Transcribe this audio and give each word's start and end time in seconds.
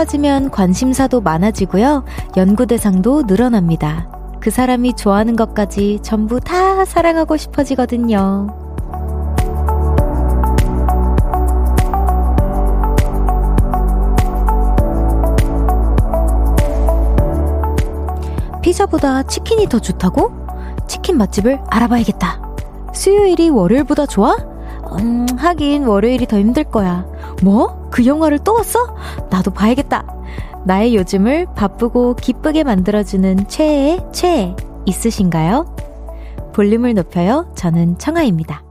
빠지면 0.00 0.50
관심사도 0.50 1.20
많아지고요. 1.20 2.04
연구 2.38 2.66
대상도 2.66 3.24
늘어납니다. 3.26 4.08
그 4.40 4.50
사람이 4.50 4.94
좋아하는 4.94 5.36
것까지 5.36 5.98
전부 6.00 6.40
다 6.40 6.86
사랑하고 6.86 7.36
싶어지거든요. 7.36 8.46
피자보다 18.62 19.24
치킨이 19.24 19.68
더 19.68 19.78
좋다고? 19.80 20.32
치킨 20.86 21.18
맛집을 21.18 21.60
알아봐야겠다. 21.68 22.40
수요일이 22.94 23.50
월요일보다 23.50 24.06
좋아? 24.06 24.34
음, 24.98 25.26
하긴 25.36 25.84
월요일이 25.84 26.26
더 26.26 26.38
힘들 26.38 26.64
거야. 26.64 27.04
뭐? 27.42 27.88
그 27.90 28.06
영화를 28.06 28.38
또 28.38 28.54
봤어? 28.54 28.96
나도 29.30 29.50
봐야겠다. 29.52 30.04
나의 30.64 30.94
요즘을 30.96 31.46
바쁘고 31.54 32.16
기쁘게 32.16 32.64
만들어주는 32.64 33.48
최애의 33.48 34.06
최애 34.12 34.56
있으신가요? 34.86 35.76
볼륨을 36.52 36.94
높여요. 36.94 37.50
저는 37.54 37.98
청아입니다. 37.98 38.69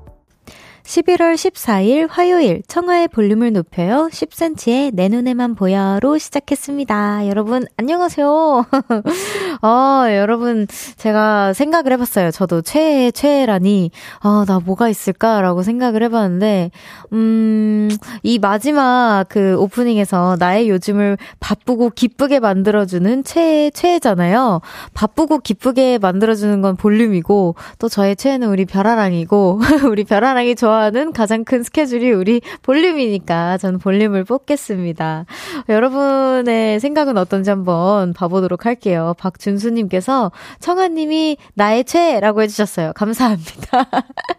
11월 0.90 1.36
14일 1.36 2.08
화요일 2.10 2.64
청하의 2.68 3.10
볼륨을 3.10 3.54
높여요. 3.54 4.10
10cm의 4.12 4.90
내 4.96 5.08
눈에만 5.08 5.54
보여로 5.54 6.18
시작했습니다. 6.18 7.28
여러분 7.28 7.68
안녕하세요. 7.78 8.66
아, 9.62 10.08
여러분 10.10 10.66
제가 10.98 11.54
생각을 11.54 11.92
해봤어요. 11.92 12.32
저도 12.32 12.64
최애 12.64 13.12
최애라니 13.12 13.92
아, 14.22 14.46
나 14.48 14.60
뭐가 14.60 14.90
있을까라고 14.90 15.62
생각을 15.62 16.02
해봤는데 16.04 16.72
음, 17.14 17.92
이 18.24 18.40
마지막 18.40 19.26
그 19.30 19.58
오프닝에서 19.60 20.38
나의 20.40 20.70
요즘을 20.70 21.20
바쁘고 21.40 21.92
기쁘게 21.92 22.40
만들어주는 22.40 23.24
최애 23.26 23.70
최애잖아요. 23.76 24.62
바쁘고 24.96 25.38
기쁘게 25.38 26.00
만들어주는 26.00 26.64
건 26.64 26.76
볼륨이고 26.76 27.54
또 27.78 27.90
저의 27.90 28.16
최애는 28.16 28.50
우리 28.50 28.66
별아랑이고 28.66 29.62
우리 29.88 30.04
별아랑이 30.04 30.56
좋아 30.56 30.79
좋아하는 30.80 31.12
가장 31.12 31.44
큰 31.44 31.62
스케줄이 31.62 32.12
우리 32.12 32.42
볼륨이니까 32.62 33.58
저는 33.58 33.80
볼륨을 33.80 34.24
뽑겠습니다. 34.24 35.26
여러분의 35.68 36.80
생각은 36.80 37.18
어떤지 37.18 37.50
한번 37.50 38.14
봐보도록 38.14 38.66
할게요. 38.66 39.14
박준수님께서 39.18 40.32
청아님이 40.62 41.38
나의 41.54 41.84
최라고 41.84 42.42
해주셨어요. 42.44 42.94
감사합니다. 42.94 43.90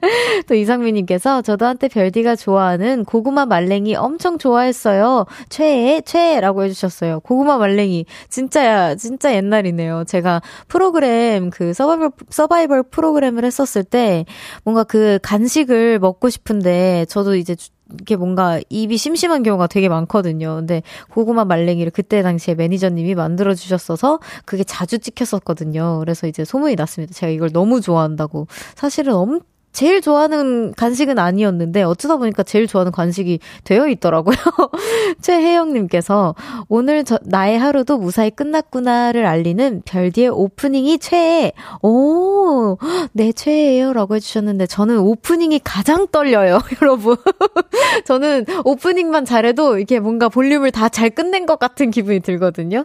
또 0.48 0.54
이상민님께서 0.54 1.42
저도 1.42 1.66
한때 1.66 1.88
별디가 1.88 2.36
좋아하는 2.36 3.04
고구마 3.04 3.44
말랭이 3.44 3.96
엄청 3.96 4.38
좋아했어요. 4.38 5.26
최애, 5.50 6.02
최애라고 6.02 6.64
해주셨어요. 6.64 7.20
고구마 7.20 7.58
말랭이. 7.58 8.06
진짜, 8.30 8.94
진짜 8.94 9.34
옛날이네요. 9.34 10.04
제가 10.06 10.40
프로그램, 10.68 11.50
그 11.50 11.74
서바이벌, 11.74 12.10
서바이벌 12.30 12.82
프로그램을 12.84 13.44
했었을 13.44 13.84
때 13.84 14.24
뭔가 14.64 14.84
그 14.84 15.18
간식을 15.22 15.98
먹고 15.98 16.29
싶은데 16.30 17.06
저도 17.08 17.34
이제 17.34 17.56
이렇게 17.92 18.16
뭔가 18.16 18.60
입이 18.68 18.96
심심한 18.96 19.42
경우가 19.42 19.66
되게 19.66 19.88
많거든요. 19.88 20.56
근데 20.56 20.82
고구마 21.10 21.44
말랭이를 21.44 21.90
그때 21.90 22.22
당시에 22.22 22.54
매니저님이 22.54 23.14
만들어 23.14 23.54
주셨어서 23.54 24.20
그게 24.44 24.64
자주 24.64 24.98
찍혔었거든요. 24.98 25.98
그래서 25.98 26.26
이제 26.26 26.44
소문이 26.44 26.76
났습니다. 26.76 27.12
제가 27.12 27.30
이걸 27.30 27.50
너무 27.50 27.80
좋아한다고. 27.80 28.46
사실은 28.76 29.14
엄 29.14 29.40
제일 29.72 30.00
좋아하는 30.00 30.72
간식은 30.74 31.18
아니었는데 31.18 31.82
어쩌다 31.82 32.16
보니까 32.16 32.42
제일 32.42 32.66
좋아하는 32.66 32.92
간식이 32.92 33.40
되어 33.64 33.88
있더라고요. 33.88 34.36
최혜영님께서 35.20 36.34
오늘 36.68 37.04
저, 37.04 37.18
나의 37.22 37.58
하루도 37.58 37.98
무사히 37.98 38.30
끝났구나를 38.30 39.24
알리는 39.26 39.82
별디의 39.84 40.28
오프닝이 40.28 40.98
최애. 40.98 41.52
오, 41.82 42.76
네, 43.12 43.32
최애예요. 43.32 43.92
라고 43.94 44.16
해주셨는데 44.16 44.66
저는 44.66 44.98
오프닝이 44.98 45.60
가장 45.64 46.06
떨려요, 46.12 46.60
여러분. 46.82 47.16
저는 48.04 48.44
오프닝만 48.64 49.24
잘해도 49.24 49.78
이게 49.78 49.98
뭔가 49.98 50.28
볼륨을 50.28 50.70
다 50.70 50.90
잘 50.90 51.08
끝낸 51.10 51.46
것 51.46 51.58
같은 51.58 51.90
기분이 51.90 52.20
들거든요. 52.20 52.84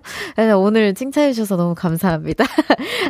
오늘 0.57 0.93
칭찬해 0.93 1.33
주셔서 1.33 1.57
너무 1.57 1.75
감사합니다. 1.75 2.45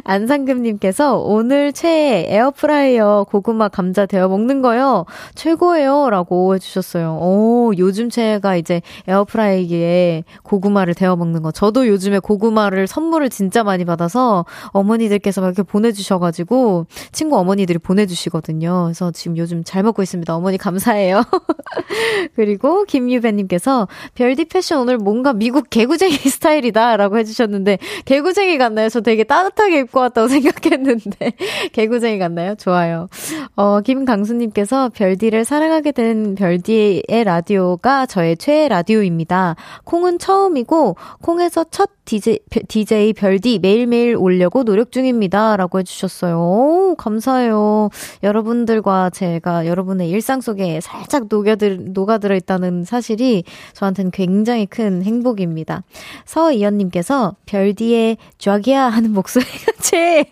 안상금님께서 0.04 1.18
오늘 1.18 1.74
최애 1.74 2.26
에어프라이어 2.30 3.28
고구마 3.30 3.65
고구마 3.66 3.70
감자 3.70 4.06
데워 4.06 4.28
먹는 4.30 4.62
거요. 4.62 5.06
최고예요. 5.36 6.10
라고 6.10 6.56
해주셨어요. 6.56 7.18
오, 7.20 7.74
요즘 7.78 8.10
제가 8.10 8.56
이제 8.56 8.82
에어프라이기에 9.08 10.24
고구마를 10.44 10.94
데워 10.94 11.16
먹는 11.16 11.42
거. 11.42 11.52
저도 11.52 11.88
요즘에 11.88 12.20
고구마를 12.20 12.88
선물을 12.88 13.30
진짜 13.30 13.64
많이 13.64 13.86
받아서 13.86 14.46
어머니들께서 14.68 15.42
이렇게 15.44 15.64
보내주셔가지고 15.64 16.86
친구 17.12 17.38
어머니들이 17.38 17.80
보내주시거든요. 17.80 18.84
그래서 18.86 19.12
지금 19.12 19.38
요즘 19.38 19.64
잘 19.64 19.84
먹고 19.84 20.02
있습니다. 20.02 20.36
어머니 20.36 20.58
감사해요. 20.58 21.24
그리고 22.36 22.84
김유배님께서 22.86 23.88
별디 24.16 24.46
패션 24.46 24.80
오늘 24.80 24.98
뭔가 24.98 25.34
미국 25.34 25.70
개구쟁이 25.70 26.14
스타일이다. 26.30 26.98
라고 26.98 27.18
해주셨는데 27.18 27.80
개구쟁이 28.06 28.58
같나요? 28.58 28.90
저 28.90 29.02
되게 29.02 29.24
따뜻하게 29.24 29.80
입고 29.80 30.00
왔다고 30.00 30.28
생각했는데 30.30 31.34
개구쟁이 31.74 32.20
같나요? 32.20 32.56
좋아요. 32.56 33.08
어, 33.56 33.80
김강수님께서 33.82 34.90
별디를 34.90 35.46
사랑하게 35.46 35.94
된 35.94 36.36
별디의 36.36 37.24
라디오가 37.24 38.06
저의 38.06 38.36
최애 38.38 38.68
라디오입니다. 38.68 39.56
콩은 39.86 40.20
처음이고, 40.20 40.96
콩에서 41.22 41.64
첫 41.72 41.90
DJ, 42.06 42.40
DJ 42.68 43.14
별디 43.14 43.60
매일매일 43.60 44.16
올려고 44.16 44.64
노력 44.64 44.92
중입니다. 44.92 45.58
라고 45.58 45.80
해주셨어요. 45.80 46.38
오, 46.38 46.96
감사해요. 46.96 47.90
여러분들과 48.24 49.10
제가 49.10 49.66
여러분의 49.66 50.10
일상 50.10 50.40
속에 50.40 50.80
살짝 50.82 51.26
녹여들, 51.30 51.94
녹아들어 51.94 52.36
있다는 52.36 52.86
사실이 52.86 53.44
저한테는 53.74 54.12
굉장히 54.12 54.68
큰 54.68 55.02
행복입니다. 55.02 55.84
서이연님께서 56.26 57.36
별디의 57.48 58.18
쫙이야 58.38 58.84
하는 58.84 59.12
목소리가 59.12 59.72
최애예요. 59.82 60.24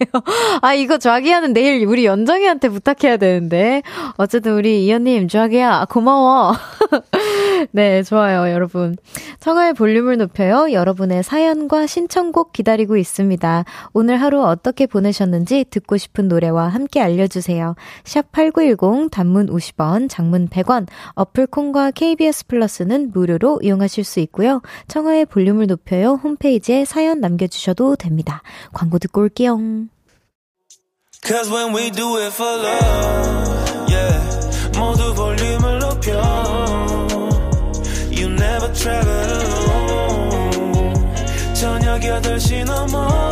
아, 0.61 0.73
이거 0.73 0.97
쫙이야는 0.99 1.53
내일 1.53 1.85
우리 1.87 2.05
연정이한테 2.05 2.69
부탁해야 2.69 3.12
되는데. 3.17 3.81
어쨌든 4.17 4.53
우리 4.53 4.85
이연님 4.85 5.27
쫙이야 5.27 5.87
고마워. 5.89 6.53
네, 7.71 8.03
좋아요, 8.03 8.51
여러분. 8.51 8.95
청하의 9.39 9.73
볼륨을 9.73 10.17
높여요. 10.17 10.71
여러분의 10.71 11.23
사연과 11.23 11.87
신청곡 11.87 12.53
기다리고 12.53 12.97
있습니다. 12.97 13.65
오늘 13.93 14.21
하루 14.21 14.43
어떻게 14.43 14.85
보내셨는지 14.85 15.65
듣고 15.69 15.97
싶은 15.97 16.27
노래와 16.27 16.67
함께 16.67 17.01
알려주세요. 17.01 17.75
샵8910 18.03 19.11
단문 19.11 19.47
50원, 19.47 20.09
장문 20.09 20.47
100원, 20.47 20.87
어플 21.15 21.47
콩과 21.47 21.91
KBS 21.91 22.47
플러스는 22.47 23.11
무료로 23.13 23.59
이용하실 23.63 24.03
수 24.03 24.19
있고요. 24.21 24.61
청하의 24.87 25.25
볼륨을 25.25 25.67
높여요. 25.67 26.19
홈페이지에 26.23 26.85
사연 26.85 27.19
남겨주셔도 27.19 27.95
됩니다. 27.95 28.41
광고 28.73 28.99
듣고 28.99 29.21
올게요. 29.21 29.59
Cause 31.22 31.50
when 31.50 31.72
we 31.72 31.90
do 31.90 32.16
it 32.18 32.32
for 32.32 32.44
love, 32.44 33.90
yeah. 33.90 34.78
모두 34.78 35.14
볼륨을 35.14 35.78
높여. 35.80 36.58
travel 38.74 39.10
alone 39.70 40.94
저녁 41.54 42.00
8시 42.00 42.64
넘어 42.64 43.31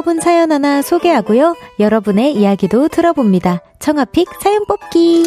뽑은 0.00 0.20
사연 0.20 0.50
하나 0.50 0.80
소개하고요. 0.80 1.54
여러분의 1.78 2.34
이야기도 2.34 2.88
들어봅니다. 2.88 3.60
청아픽 3.80 4.28
사연 4.40 4.64
뽑기. 4.64 5.24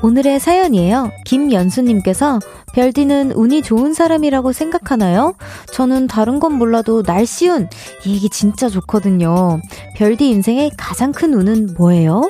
오늘의 0.00 0.38
사연이에요. 0.38 1.10
김연수님께서 1.24 2.38
별디는 2.72 3.32
운이 3.32 3.62
좋은 3.62 3.94
사람이라고 3.94 4.52
생각하나요? 4.52 5.34
저는 5.72 6.06
다른 6.06 6.38
건 6.38 6.52
몰라도 6.52 7.02
날씨운 7.02 7.68
이 8.04 8.14
얘기 8.14 8.28
진짜 8.28 8.68
좋거든요. 8.68 9.60
별디 9.96 10.28
인생의 10.28 10.70
가장 10.76 11.10
큰 11.10 11.34
운은 11.34 11.74
뭐예요? 11.76 12.22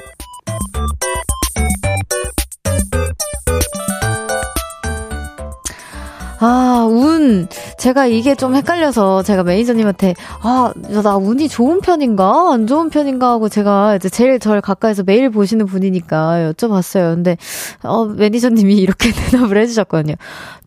아, 6.40 6.86
운. 6.88 7.48
제가 7.78 8.06
이게 8.06 8.34
좀 8.34 8.54
헷갈려서 8.54 9.22
제가 9.24 9.42
매니저님한테, 9.42 10.14
아, 10.42 10.72
나 11.02 11.16
운이 11.16 11.48
좋은 11.48 11.80
편인가? 11.80 12.52
안 12.52 12.66
좋은 12.66 12.90
편인가? 12.90 13.30
하고 13.30 13.48
제가 13.48 13.96
이제 13.96 14.08
제일 14.08 14.38
절 14.38 14.60
가까이서 14.60 15.02
매일 15.04 15.30
보시는 15.30 15.66
분이니까 15.66 16.52
여쭤봤어요. 16.52 17.14
근데, 17.14 17.36
어, 17.82 18.04
매니저님이 18.04 18.76
이렇게 18.76 19.10
대답을 19.30 19.58
해주셨거든요. 19.58 20.14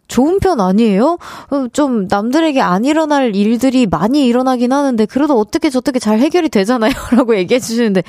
좋은 0.10 0.40
편 0.40 0.60
아니에요? 0.60 1.18
어, 1.52 1.68
좀 1.72 2.08
남들에게 2.10 2.60
안 2.60 2.84
일어날 2.84 3.34
일들이 3.34 3.88
많이 3.88 4.26
일어나긴 4.26 4.74
하는데, 4.74 5.06
그래도 5.06 5.40
어떻게 5.40 5.70
저떻게 5.70 6.00
잘 6.00 6.20
해결이 6.20 6.50
되잖아요? 6.50 6.92
라고 7.16 7.38
얘기해 7.38 7.62
주시는데, 7.62 8.04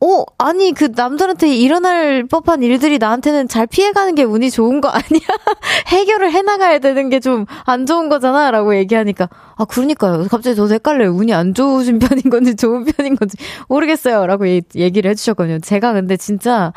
어, 0.00 0.22
아니, 0.36 0.72
그 0.72 0.90
남들한테 0.94 1.48
일어날 1.56 2.24
법한 2.26 2.62
일들이 2.62 2.98
나한테는 2.98 3.48
잘 3.48 3.66
피해가는 3.66 4.14
게 4.14 4.22
운이 4.22 4.50
좋은 4.50 4.82
거 4.82 4.88
아니야? 4.88 5.00
해결을 5.88 6.30
해나가야 6.30 6.78
되는 6.80 7.08
게 7.08 7.20
좀 7.20 7.46
안 7.64 7.86
좋은 7.86 8.10
거잖아? 8.10 8.50
라고 8.50 8.76
얘기하니까, 8.76 9.30
아, 9.56 9.64
그러니까요. 9.64 10.26
갑자기 10.30 10.56
저도 10.56 10.74
헷갈려요. 10.74 11.12
운이 11.12 11.32
안 11.32 11.54
좋으신 11.54 11.98
편인 12.00 12.24
건지 12.28 12.54
좋은 12.54 12.84
편인 12.84 13.16
건지 13.16 13.38
모르겠어요. 13.68 14.26
라고 14.26 14.46
얘기를 14.46 15.10
해주셨거든요. 15.10 15.60
제가 15.60 15.94
근데 15.94 16.18
진짜, 16.18 16.74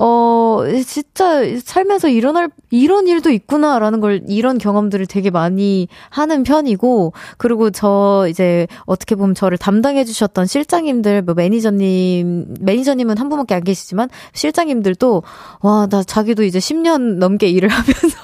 어, 0.00 0.62
진짜 0.86 1.42
살면서 1.64 2.08
일어날, 2.08 2.50
이런 2.70 3.08
일도 3.08 3.30
있구나라는 3.30 3.98
걸, 3.98 4.22
이런 4.28 4.56
경험들을 4.58 5.06
되게 5.06 5.30
많이 5.30 5.88
하는 6.08 6.44
편이고, 6.44 7.12
그리고 7.36 7.70
저 7.70 8.28
이제 8.30 8.68
어떻게 8.86 9.16
보면 9.16 9.34
저를 9.34 9.58
담당해주셨던 9.58 10.46
실장님들, 10.46 11.22
뭐 11.22 11.34
매니저님, 11.34 12.54
매니저님은 12.60 13.18
한 13.18 13.28
분밖에 13.28 13.56
안 13.56 13.64
계시지만, 13.64 14.08
실장님들도, 14.34 15.24
와, 15.62 15.88
나 15.90 16.04
자기도 16.04 16.44
이제 16.44 16.60
10년 16.60 17.18
넘게 17.18 17.48
일을 17.48 17.68
하면서, 17.68 18.18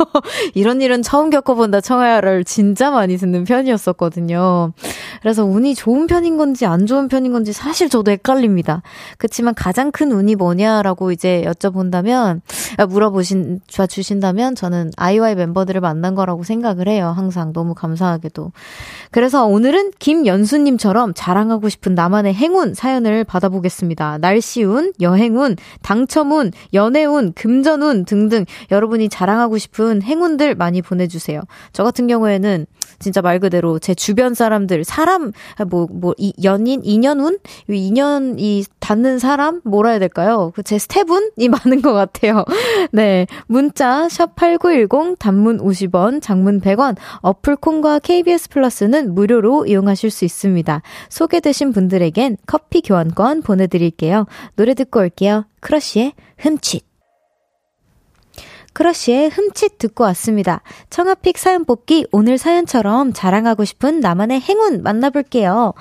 이런 0.55 0.81
일은 0.81 1.03
처음 1.03 1.29
겪어본다 1.29 1.81
청하야를 1.81 2.45
진짜 2.45 2.93
많이 2.93 3.17
듣는 3.17 3.43
편이었었거든요. 3.43 4.73
그래서 5.23 5.45
운이 5.45 5.75
좋은 5.75 6.07
편인 6.07 6.37
건지 6.37 6.67
안 6.67 6.87
좋은 6.87 7.09
편인 7.09 7.33
건지 7.33 7.53
사실 7.53 7.89
저도 7.89 8.13
헷갈립니다. 8.13 8.83
그렇지만 9.19 9.55
가장 9.55 9.91
큰 9.91 10.13
운이 10.13 10.37
뭐냐라고 10.37 11.11
이제 11.11 11.43
여쭤 11.47 11.64
본다면 11.71 12.41
아, 12.77 12.87
물어보신 12.87 13.61
주신다면 13.89 14.55
저는 14.55 14.91
아이와이 14.97 15.35
멤버들을 15.35 15.81
만난 15.81 16.15
거라고 16.15 16.43
생각을 16.43 16.89
해요. 16.89 17.13
항상 17.17 17.53
너무 17.53 17.75
감사하게도. 17.75 18.53
그래서 19.11 19.47
오늘은 19.47 19.93
김연수님처럼 19.99 21.13
자랑하고 21.15 21.69
싶은 21.69 21.95
나만의 21.95 22.35
행운 22.35 22.75
사연을 22.75 23.25
받아보겠습니다. 23.25 24.19
날씨운, 24.19 24.93
여행운, 25.01 25.57
당첨운, 25.83 26.53
연애운, 26.73 27.33
금전운 27.33 28.05
등등 28.05 28.45
여러분이 28.71 29.09
자랑하고 29.09 29.59
싶은 29.59 30.03
행운들 30.03 30.55
많이 30.55 30.83
보내주세요. 30.83 31.41
저 31.73 31.85
같은 31.85 32.07
경우에는 32.07 32.67
진짜 32.99 33.23
말 33.23 33.39
그대로 33.39 33.79
제 33.79 33.95
주변 33.95 34.35
사람들, 34.35 34.85
사람, 34.85 35.33
뭐, 35.69 35.87
뭐, 35.91 36.15
이, 36.17 36.33
연인, 36.43 36.81
인연운? 36.85 37.39
인연이 37.69 38.65
닿는 38.81 39.19
사람? 39.19 39.61
뭐라 39.65 39.91
해야 39.91 39.99
될까요? 39.99 40.53
그제 40.55 40.79
스태프운이 40.79 41.49
많은 41.49 41.83
것 41.83 41.93
같아요. 41.93 42.45
네. 42.93 43.27
문자, 43.47 44.09
샵 44.09 44.37
8910, 44.37 45.19
단문 45.19 45.59
50원, 45.59 46.23
장문 46.23 46.61
100원, 46.61 46.97
어플 47.21 47.57
콩과 47.57 48.01
KBS 48.01 48.51
플러스는 48.51 49.15
무료로 49.15 49.67
이용하실 49.67 50.11
수 50.11 50.25
있습니다. 50.25 50.83
소개되신 51.09 51.73
분들에겐 51.73 52.37
커피 52.47 52.81
교환권 52.83 53.43
보내드릴게요. 53.43 54.27
노래 54.57 54.75
듣고 54.75 55.01
올게요. 55.01 55.47
크러쉬의 55.61 56.13
흠칫. 56.39 56.94
크러쉬의 58.75 59.31
흠칫 59.31 59.79
듣고 59.79 60.05
왔습니다. 60.05 60.61
청하 60.91 61.21
pick 61.21 61.39
사연 61.39 61.65
뽑기 61.65 62.09
오늘 62.13 62.37
사연처럼 62.37 63.13
자랑하고 63.13 63.65
싶은 63.65 64.01
나만의 64.01 64.41
행운 64.41 64.83
만나볼게요. 64.83 65.73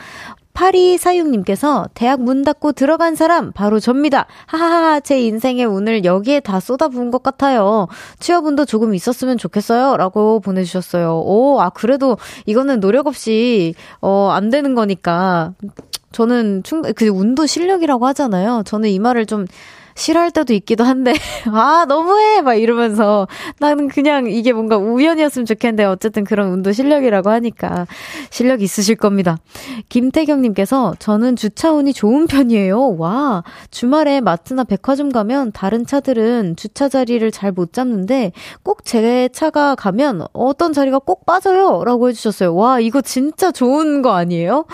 8246님께서 0.54 1.90
대학 1.94 2.22
문 2.22 2.44
닫고 2.44 2.74
들어간 2.74 3.16
사람 3.16 3.52
바로 3.52 3.80
접니다. 3.80 4.28
하하하 4.46 5.00
제 5.00 5.20
인생의 5.20 5.66
운을 5.66 6.06
여기에 6.06 6.42
다 6.42 6.60
쏟아부은 6.60 7.12
것 7.12 7.24
같아요. 7.24 7.88
취업운도 8.20 8.66
조금 8.66 8.94
있었으면 8.94 9.38
좋겠어요. 9.38 9.98
라고 9.98 10.40
보내주셨어요. 10.40 11.22
오, 11.26 11.60
아, 11.60 11.70
그래도 11.70 12.18
이거는 12.46 12.80
노력 12.80 13.08
없이, 13.08 13.74
어, 14.02 14.30
안 14.32 14.50
되는 14.50 14.76
거니까. 14.76 15.54
저는 16.12 16.62
충, 16.62 16.84
그 16.96 17.08
운도 17.08 17.48
실력이라고 17.48 18.06
하잖아요. 18.08 18.62
저는 18.66 18.90
이 18.90 19.00
말을 19.00 19.26
좀 19.26 19.48
싫어할 19.96 20.32
때도 20.32 20.54
있기도 20.54 20.84
한데, 20.84 21.14
아, 21.52 21.86
너무해! 21.88 22.42
막 22.42 22.56
이러면서 22.56 23.28
나는 23.60 23.88
그냥 23.88 24.28
이게 24.28 24.54
뭔가 24.54 24.78
우연이었으면 24.78 25.46
좋겠는데 25.46 25.86
어쨌든 25.86 26.24
그런 26.24 26.50
운도 26.52 26.72
실력이라고 26.72 27.30
하니까 27.30 27.88
실력 28.30 28.62
있으실 28.62 28.96
겁니다. 28.96 29.38
김태경님께서 29.90 30.96
저는 31.00 31.36
주차운이 31.36 31.94
좋은 31.94 32.28
편이에요. 32.28 32.96
와, 32.98 33.44
주말에 33.72 34.22
마트나 34.22 34.64
백화점 34.64 35.12
가면 35.12 35.52
다른 35.52 35.86
차들은 35.86 36.56
주차 36.56 36.90
자리를 36.90 37.30
잘 37.32 37.54
못 37.54 37.72
잡는데 37.72 38.32
꼭 38.64 38.84
제 38.84 39.30
차가 39.32 39.76
가면 39.76 40.26
어떤 40.34 40.74
자리가 40.74 41.00
꼭 41.00 41.26
빠져요. 41.26 41.84
라고 41.86 42.10
해주셨어요. 42.10 42.54
와, 42.56 42.80
이거 42.80 43.02
진짜 43.02 43.52
좋은 43.52 44.02
거 44.02 44.12
아니에요? 44.14 44.66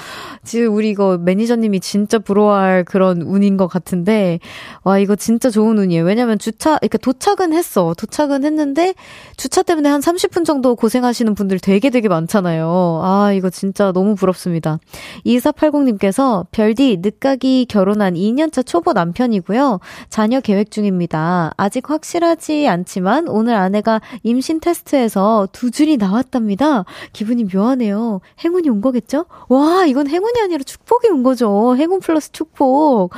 지금 0.44 0.74
우리 0.75 0.89
이거 0.89 1.18
매니저님이 1.18 1.80
진짜 1.80 2.18
부러워할 2.19 2.83
그런 2.86 3.22
운인 3.22 3.56
것 3.57 3.68
같은데, 3.68 4.39
와, 4.83 4.98
이거 4.98 5.08
이거 5.09 5.15
진짜 5.15 5.50
좋은 5.50 5.79
운이에요. 5.79 6.03
왜냐면 6.03 6.38
주차, 6.38 6.77
이렇게 6.83 7.00
도착은 7.00 7.51
했어. 7.51 7.95
도착은 7.97 8.44
했는데, 8.44 8.94
주차 9.38 9.63
때문에 9.63 9.89
한 9.89 10.01
30분 10.01 10.45
정도 10.45 10.75
고생하시는 10.75 11.33
분들 11.33 11.57
되게 11.57 11.89
되게 11.89 12.07
많잖아요. 12.07 13.01
아, 13.03 13.34
이거 13.34 13.50
진짜 13.50 13.91
너무 13.91 14.13
부럽습니다. 14.13 14.77
2480님께서 15.25 16.45
별디, 16.51 17.00
늦가기 17.01 17.65
결혼한 17.67 18.13
2년차 18.13 18.63
초보 18.63 18.93
남편이고요. 18.93 19.79
자녀 20.10 20.41
계획 20.41 20.69
중입니다. 20.69 21.53
아직 21.57 21.89
확실하지 21.89 22.67
않지만, 22.67 23.27
오늘 23.29 23.55
아내가 23.55 24.01
임신 24.22 24.60
테스트에서 24.60 25.48
두 25.51 25.72
줄이 25.72 25.98
나왔답니다. 25.98 26.86
기분이 27.13 27.45
묘하네요. 27.51 28.22
행운이 28.43 28.69
온 28.69 28.81
거겠죠? 28.81 29.25
와, 29.48 29.88
이건 29.88 30.07
행운이 30.07 30.39
아니라 30.43 30.63
축복이 30.63 31.07
온 31.07 31.24
거죠. 31.24 31.75
행운 31.77 32.00
플러스 32.00 32.31
축복. 32.31 33.10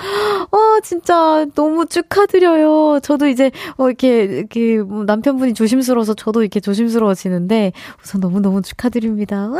와, 0.51 0.79
진짜 0.81 1.45
너무 1.53 1.80
너무 1.81 1.85
축하드려요. 1.87 2.99
저도 3.01 3.27
이제, 3.27 3.51
어, 3.77 3.87
이렇게, 3.87 4.23
이렇게, 4.23 4.77
뭐 4.77 5.03
남편분이 5.03 5.53
조심스러워서 5.53 6.13
저도 6.13 6.41
이렇게 6.41 6.59
조심스러워지는데, 6.59 7.73
우선 8.03 8.21
너무너무 8.21 8.61
축하드립니다. 8.61 9.49
와! 9.49 9.59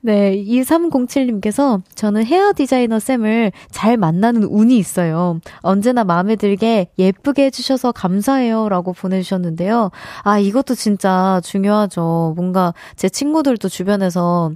네, 0.00 0.36
2307님께서 0.36 1.82
저는 1.94 2.24
헤어 2.26 2.52
디자이너 2.54 2.98
쌤을 2.98 3.52
잘 3.70 3.96
만나는 3.96 4.44
운이 4.44 4.76
있어요. 4.76 5.40
언제나 5.60 6.04
마음에 6.04 6.36
들게 6.36 6.90
예쁘게 6.98 7.44
해 7.46 7.50
주셔서 7.50 7.92
감사해요. 7.92 8.68
라고 8.68 8.92
보내 8.92 9.22
주셨는데요. 9.22 9.90
아, 10.22 10.38
이것도 10.38 10.74
진짜 10.74 11.40
중요하죠. 11.44 12.34
뭔가 12.36 12.74
제 12.96 13.08
친구들도 13.08 13.68
주변에서 13.68 14.52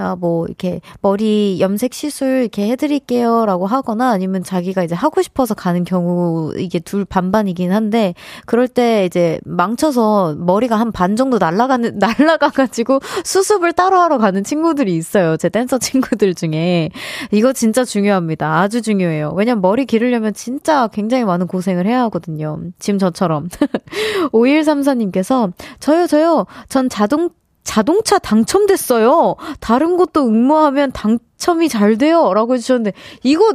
아, 0.00 0.16
뭐, 0.16 0.46
이렇게, 0.46 0.80
머리 1.02 1.58
염색 1.60 1.94
시술 1.94 2.40
이렇게 2.42 2.68
해드릴게요. 2.70 3.46
라고 3.46 3.66
하거나 3.66 4.10
아니면 4.10 4.42
자기가 4.42 4.82
이제 4.84 4.94
하고 4.94 5.22
싶어서 5.22 5.54
가는 5.54 5.84
경우, 5.84 6.52
이게 6.56 6.78
둘 6.78 7.04
반반이긴 7.04 7.72
한데, 7.72 8.14
그럴 8.46 8.68
때 8.68 9.04
이제 9.06 9.40
망쳐서 9.44 10.36
머리가 10.38 10.76
한 10.78 10.90
반 10.92 11.16
정도 11.16 11.38
날라가는, 11.38 11.98
날라가가지고 11.98 13.00
수습을 13.24 13.72
따로 13.72 13.98
하러 13.98 14.18
가는 14.18 14.42
친구들이 14.44 14.94
있어요. 14.96 15.36
제 15.36 15.48
댄서 15.48 15.78
친구들 15.78 16.34
중에. 16.34 16.90
이거 17.30 17.52
진짜 17.52 17.84
중요합니다. 17.84 18.60
아주 18.60 18.82
중요해요. 18.82 19.32
왜냐면 19.36 19.62
머리 19.62 19.86
기르려면 19.86 20.34
진짜 20.34 20.88
굉장히 20.88 21.24
많은 21.24 21.46
고생을 21.46 21.86
해야 21.86 22.02
하거든요. 22.04 22.60
지금 22.78 22.98
저처럼. 22.98 23.48
5134님께서, 24.32 25.52
저요, 25.78 26.06
저요. 26.06 26.46
전 26.68 26.88
자동, 26.88 27.30
자동차 27.64 28.18
당첨됐어요. 28.18 29.36
다른 29.60 29.96
것도 29.96 30.26
응모하면 30.26 30.92
당첨이 30.92 31.68
잘 31.68 31.98
돼요. 31.98 32.32
라고 32.34 32.54
해주셨는데, 32.54 32.92
이거, 33.22 33.54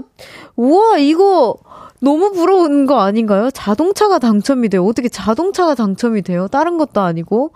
우와, 0.56 0.98
이거, 0.98 1.56
너무 2.02 2.32
부러운 2.32 2.86
거 2.86 3.00
아닌가요? 3.00 3.50
자동차가 3.52 4.20
당첨이 4.20 4.70
돼요. 4.70 4.86
어떻게 4.86 5.10
자동차가 5.10 5.76
당첨이 5.76 6.22
돼요? 6.22 6.48
다른 6.48 6.78
것도 6.78 7.02
아니고. 7.02 7.52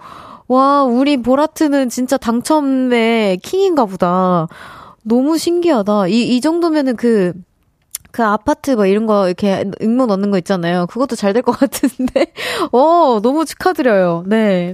와, 0.48 0.84
우리 0.84 1.18
보라트는 1.18 1.90
진짜 1.90 2.18
당첨의 2.18 3.38
킹인가 3.38 3.86
보다. 3.86 4.48
너무 5.04 5.38
신기하다. 5.38 6.08
이, 6.08 6.36
이 6.36 6.42
정도면은 6.42 6.96
그, 6.96 7.34
그 8.12 8.24
아파트 8.24 8.72
뭐 8.72 8.86
이런 8.86 9.06
거 9.06 9.28
이렇게 9.28 9.66
응모 9.82 10.06
넣는 10.08 10.32
거 10.32 10.38
있잖아요. 10.40 10.88
그것도 10.88 11.16
잘 11.16 11.34
될 11.34 11.42
것 11.42 11.52
같은데. 11.58 12.34
어, 12.72 13.20
너무 13.22 13.46
축하드려요. 13.46 14.24
네. 14.28 14.74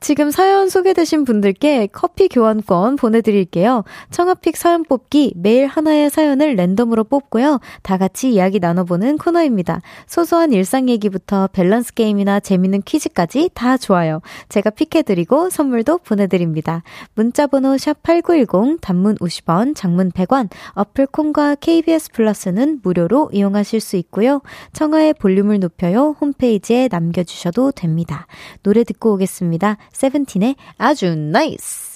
지금 0.00 0.30
사연 0.30 0.68
소개되신 0.68 1.24
분들께 1.24 1.88
커피 1.92 2.28
교환권 2.28 2.96
보내드릴게요. 2.96 3.84
청아픽 4.10 4.56
사연 4.56 4.82
뽑기 4.84 5.34
매일 5.36 5.66
하나의 5.66 6.10
사연을 6.10 6.54
랜덤으로 6.56 7.04
뽑고요. 7.04 7.60
다 7.82 7.96
같이 7.98 8.30
이야기 8.32 8.60
나눠보는 8.60 9.18
코너입니다. 9.18 9.80
소소한 10.06 10.52
일상 10.52 10.88
얘기부터 10.88 11.48
밸런스 11.52 11.92
게임이나 11.94 12.40
재밌는 12.40 12.82
퀴즈까지 12.82 13.50
다 13.54 13.76
좋아요. 13.76 14.20
제가 14.48 14.70
픽해드리고 14.70 15.50
선물도 15.50 15.98
보내드립니다. 15.98 16.82
문자번호 17.14 17.74
샵8910 17.76 18.80
단문 18.80 19.16
50원, 19.16 19.74
장문 19.74 20.10
100원, 20.12 20.48
어플 20.74 21.06
콘과 21.08 21.56
KBS 21.56 22.12
플러스는 22.12 22.80
무료로 22.86 23.30
이용하실 23.32 23.80
수 23.80 23.96
있고요. 23.96 24.40
청하의 24.72 25.14
볼륨을 25.14 25.58
높여요 25.58 26.14
홈페이지에 26.20 26.88
남겨주셔도 26.90 27.72
됩니다. 27.72 28.26
노래 28.62 28.84
듣고 28.84 29.14
오겠습니다. 29.14 29.76
세븐틴의 29.92 30.54
아주 30.78 31.16
NICE! 31.16 31.95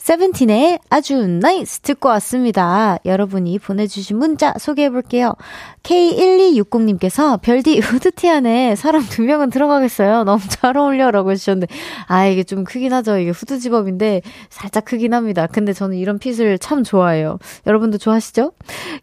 세븐틴의 0.00 0.78
아주 0.88 1.26
NICE 1.26 1.80
듣고 1.80 2.08
왔습니다. 2.08 2.98
여러분이 3.04 3.58
보내주신 3.58 4.16
문자 4.18 4.54
소개해볼게요. 4.58 5.34
K1260님께서 5.82 7.40
별디 7.42 7.78
후드티 7.80 8.28
안에 8.28 8.76
사람 8.76 9.02
두 9.02 9.22
명은 9.22 9.50
들어가겠어요. 9.50 10.24
너무 10.24 10.40
잘 10.48 10.76
어울려. 10.78 11.10
라고 11.10 11.30
해주셨는데, 11.32 11.66
아, 12.06 12.26
이게 12.26 12.44
좀 12.44 12.64
크긴 12.64 12.92
하죠. 12.94 13.18
이게 13.18 13.30
후드 13.30 13.58
zip-up인데 13.58 14.22
살짝 14.48 14.86
크긴 14.86 15.12
합니다. 15.14 15.46
근데 15.46 15.72
저는 15.74 15.96
이런 15.98 16.18
fit을 16.18 16.58
참 16.58 16.82
좋아해요. 16.82 17.38
여러분도 17.66 17.98
좋아하시죠? 17.98 18.52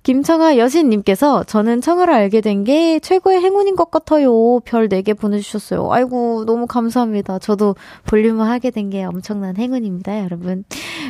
김청하 0.03 0.57
여신님께서 0.57 1.43
저는 1.43 1.81
청하를 1.81 2.13
알게 2.13 2.41
된 2.41 2.57
게 2.63 2.99
최고의 2.99 3.39
행운인 3.41 3.75
것 3.75 3.91
같아요. 3.91 4.59
별 4.65 4.89
4개 4.89 5.17
보내주셨어요. 5.17 5.91
아이고, 5.91 6.43
너무 6.45 6.65
감사합니다. 6.67 7.37
저도 7.39 7.75
볼륨을 8.05 8.47
하게 8.47 8.71
된 8.71 8.89
게 8.89 9.03
엄청난 9.03 9.57
행운입니다, 9.57 10.23
여러분. 10.23 10.63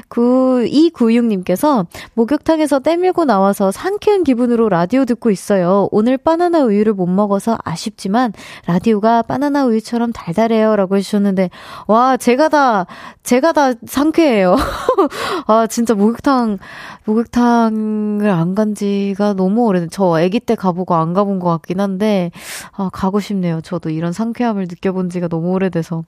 9296님께서 0.09 1.85
목욕탕에서 2.15 2.79
때밀고 2.79 3.25
나와서 3.25 3.71
상쾌한 3.71 4.23
기분으로 4.23 4.69
라디오 4.69 5.05
듣고 5.05 5.31
있어요. 5.31 5.87
오늘 5.91 6.17
바나나 6.17 6.63
우유를 6.63 6.93
못 6.93 7.05
먹어서 7.07 7.57
아쉽지만 7.63 8.33
라디오가 8.65 9.21
바나나 9.21 9.65
우유처럼 9.65 10.11
달달해요. 10.11 10.75
라고 10.75 10.97
해주셨는데, 10.97 11.49
와, 11.87 12.17
제가 12.17 12.49
다, 12.49 12.85
제가 13.23 13.53
다 13.53 13.73
상쾌해요. 13.85 14.55
아, 15.47 15.67
진짜 15.67 15.93
목욕탕, 15.93 16.57
목욕탕을 17.05 18.29
안 18.29 18.57
간 18.57 18.73
지가 18.73 19.33
너무 19.33 19.65
오래된, 19.65 19.89
저 19.91 20.15
아기 20.17 20.39
때 20.39 20.55
가보고 20.55 20.95
안 20.95 21.13
가본 21.13 21.39
것 21.39 21.49
같긴 21.49 21.79
한데, 21.79 22.31
아, 22.71 22.89
가고 22.91 23.19
싶네요. 23.19 23.61
저도 23.61 23.91
이런 23.91 24.11
상쾌함을 24.13 24.63
느껴본 24.63 25.09
지가 25.11 25.27
너무 25.27 25.51
오래돼서. 25.51 26.03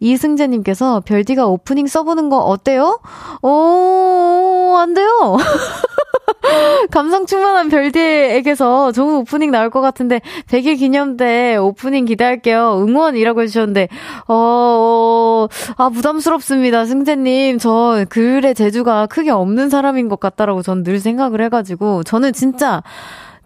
이승재님께서 0.00 1.00
별디가 1.04 1.46
오프닝 1.46 1.86
써보는 1.86 2.30
거 2.30 2.38
어때요? 2.38 3.00
어, 3.42 4.76
안 4.80 4.94
돼요. 4.94 5.36
감성 6.90 7.26
충만한 7.26 7.68
별디에게서 7.68 8.92
좋은 8.92 9.16
오프닝 9.16 9.50
나올 9.50 9.70
것 9.70 9.80
같은데 9.80 10.20
100일 10.48 10.78
기념 10.78 11.16
때 11.16 11.56
오프닝 11.56 12.06
기대할게요. 12.06 12.84
응원이라고 12.86 13.42
해주셨는데 13.42 13.88
어, 14.28 15.46
아 15.76 15.88
부담스럽습니다. 15.90 16.84
승재님 16.86 17.58
저 17.58 18.04
글의 18.08 18.54
재주가 18.54 19.06
크게 19.06 19.30
없는 19.30 19.68
사람인 19.70 20.08
것 20.08 20.18
같다라고 20.18 20.62
전 20.62 20.80
늘 20.82 20.98
생각을 20.98 21.42
해가지고 21.42 22.04
저는 22.04 22.32
진짜 22.32 22.82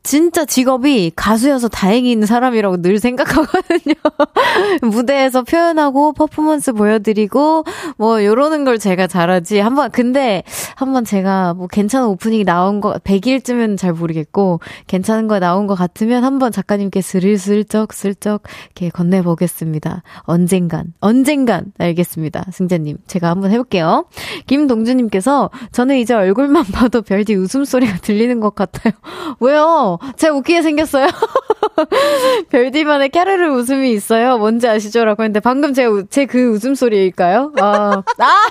진짜 0.04 0.44
직업이 0.44 1.10
가수여서 1.16 1.68
다행인 1.68 2.26
사람이라고 2.26 2.82
늘 2.82 2.98
생각하거든요. 2.98 3.94
무대에서 4.82 5.42
표현하고 5.42 6.12
퍼포먼스 6.12 6.72
보여드리고 6.74 7.64
뭐 7.96 8.22
요러는 8.22 8.66
걸 8.66 8.78
제가 8.78 9.06
잘하지. 9.06 9.60
한번 9.60 9.90
근데 9.90 10.42
한번 10.76 11.06
제가 11.06 11.54
뭐 11.54 11.68
괜찮은 11.68 12.06
오프닝이 12.08 12.44
나온 12.44 12.82
거 12.82 12.92
100일쯤은 13.02 13.78
잘 13.78 13.94
모르겠고 13.94 14.60
괜찮은 14.88 15.26
거 15.26 15.38
나온 15.38 15.66
것 15.66 15.74
같으면 15.74 16.22
한번 16.22 16.52
작가님께 16.52 17.00
슬슬쩍 17.00 17.94
슬쩍 17.94 18.42
이렇게 18.76 18.90
건네 18.90 19.22
보겠습니다. 19.22 20.02
언젠간 20.24 20.92
언젠간 21.00 21.72
알겠습니다. 21.78 22.44
승재님 22.52 22.98
제가 23.06 23.30
한번 23.30 23.52
해볼게요. 23.52 24.04
김동주님께서 24.46 25.48
저는 25.72 25.96
이제 25.96 26.12
얼굴만 26.12 26.64
봐도 26.66 27.00
별디 27.00 27.34
웃음소리가 27.36 27.96
들리는 28.02 28.38
것 28.40 28.54
같아요. 28.54 28.92
왜요? 29.40 29.93
제가 30.16 30.34
웃기게 30.36 30.62
생겼어요. 30.62 31.08
별디만의 32.50 33.10
캐르르 33.10 33.54
웃음이 33.54 33.92
있어요. 33.92 34.38
뭔지 34.38 34.68
아시죠? 34.68 35.04
라고 35.04 35.22
했는데 35.22 35.40
방금 35.40 35.74
제그 35.74 36.52
웃음소리일까요? 36.52 37.52
아, 37.60 38.02
아! 38.18 38.48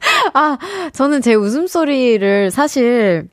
아, 0.34 0.58
저는 0.92 1.20
제 1.20 1.34
웃음소리를 1.34 2.50
사실 2.50 3.28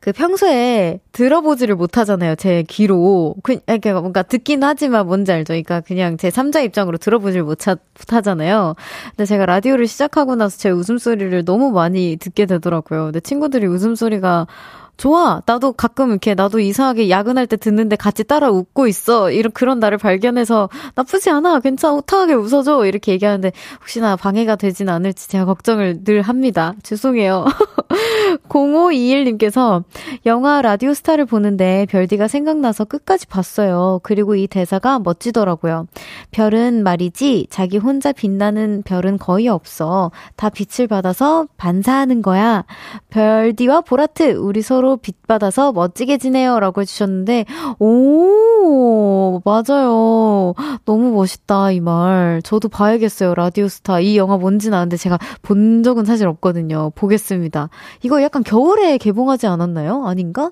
그 0.00 0.10
평소에 0.10 0.98
들어보지를 1.12 1.76
못하잖아요. 1.76 2.34
제 2.34 2.64
귀로. 2.68 3.36
그, 3.44 3.60
그러니까 3.60 4.00
뭔가 4.00 4.22
듣긴 4.22 4.64
하지만 4.64 5.06
뭔지 5.06 5.30
알죠? 5.30 5.52
그러니까 5.52 5.80
그냥 5.80 6.16
제 6.16 6.28
3자 6.28 6.64
입장으로 6.64 6.98
들어보질 6.98 7.44
못하잖아요. 7.44 8.74
근데 9.10 9.24
제가 9.24 9.46
라디오를 9.46 9.86
시작하고 9.86 10.34
나서 10.34 10.58
제 10.58 10.70
웃음소리를 10.70 11.44
너무 11.44 11.70
많이 11.70 12.16
듣게 12.16 12.46
되더라고요. 12.46 13.04
근데 13.04 13.20
친구들이 13.20 13.68
웃음소리가 13.68 14.48
좋아. 14.96 15.42
나도 15.46 15.72
가끔 15.72 16.10
이렇게 16.10 16.34
나도 16.34 16.60
이상하게 16.60 17.10
야근할 17.10 17.46
때 17.46 17.56
듣는데 17.56 17.96
같이 17.96 18.24
따라 18.24 18.50
웃고 18.50 18.86
있어. 18.86 19.30
이런 19.30 19.50
그런 19.52 19.80
나를 19.80 19.98
발견해서 19.98 20.68
나쁘지 20.94 21.30
않아. 21.30 21.60
괜찮아. 21.60 21.94
호탕하게 21.94 22.34
웃어줘. 22.34 22.86
이렇게 22.86 23.12
얘기하는데 23.12 23.52
혹시나 23.80 24.16
방해가 24.16 24.56
되진 24.56 24.88
않을지 24.88 25.28
제가 25.28 25.44
걱정을 25.44 26.04
늘 26.04 26.22
합니다. 26.22 26.74
죄송해요. 26.82 27.46
0521님께서 28.48 29.82
영화 30.26 30.62
라디오스타를 30.62 31.26
보는데 31.26 31.86
별디가 31.90 32.28
생각나서 32.28 32.84
끝까지 32.84 33.26
봤어요. 33.26 34.00
그리고 34.02 34.34
이 34.36 34.46
대사가 34.46 34.98
멋지더라고요. 34.98 35.86
별은 36.30 36.82
말이지 36.82 37.48
자기 37.50 37.78
혼자 37.78 38.12
빛나는 38.12 38.82
별은 38.84 39.18
거의 39.18 39.48
없어. 39.48 40.10
다 40.36 40.48
빛을 40.48 40.86
받아서 40.86 41.46
반사하는 41.56 42.22
거야. 42.22 42.64
별디와 43.10 43.82
보라트 43.82 44.32
우리 44.32 44.62
서로 44.62 44.81
빛 44.96 45.26
받아서 45.26 45.72
멋지게 45.72 46.18
지내요. 46.18 46.60
라고 46.60 46.80
해주셨는데 46.80 47.44
오 47.78 49.40
맞아요. 49.44 50.54
너무 50.84 51.12
멋있다 51.12 51.72
이 51.72 51.80
말. 51.80 52.40
저도 52.44 52.68
봐야겠어요. 52.68 53.34
라디오스타 53.34 54.00
이 54.00 54.16
영화 54.16 54.36
뭔지는 54.36 54.76
아는데 54.76 54.96
제가 54.96 55.18
본 55.42 55.82
적은 55.82 56.04
사실 56.04 56.26
없거든요. 56.28 56.90
보겠습니다. 56.94 57.68
이거 58.02 58.22
약간 58.22 58.42
겨울에 58.42 58.98
개봉하지 58.98 59.46
않았나요? 59.46 60.04
아닌가? 60.06 60.50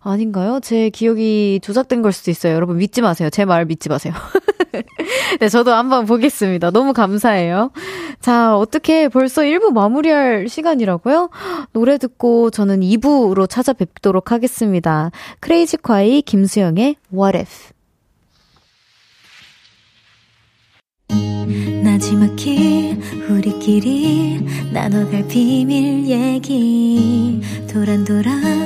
아닌가요? 0.00 0.60
제 0.62 0.90
기억이 0.90 1.60
조작된 1.62 2.02
걸 2.02 2.12
수도 2.12 2.30
있어요. 2.30 2.54
여러분 2.54 2.76
믿지 2.78 3.00
마세요. 3.02 3.30
제 3.30 3.44
말 3.46 3.64
믿지 3.64 3.88
마세요. 3.88 4.12
네, 5.40 5.48
저도 5.48 5.72
한번 5.72 6.06
보겠습니다. 6.06 6.70
너무 6.70 6.92
감사해요. 6.92 7.70
자, 8.20 8.56
어떻게 8.56 9.08
벌써 9.08 9.42
1부 9.42 9.72
마무리할 9.72 10.48
시간이라고요? 10.48 11.30
노래 11.72 11.98
듣고 11.98 12.50
저는 12.50 12.80
2부로 12.80 13.48
찾아뵙도록 13.48 14.32
하겠습니다. 14.32 15.10
크레이지 15.40 15.78
콰이 15.78 16.22
김수영의 16.22 16.96
What 17.12 17.38
If. 17.38 17.76
나지막히 21.82 22.98
우리끼리 23.30 24.40
나눠갈 24.72 25.26
비밀 25.28 26.06
얘기 26.06 27.40
도란도란 27.72 28.65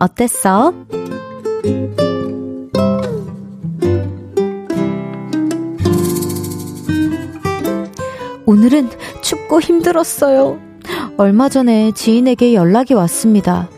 어땠어? 0.00 0.72
오늘은 8.46 8.88
춥고 9.20 9.60
힘들었어요. 9.60 10.58
얼마 11.18 11.48
전에 11.48 11.92
지인에게 11.92 12.54
연락이 12.54 12.94
왔습니다. 12.94 13.68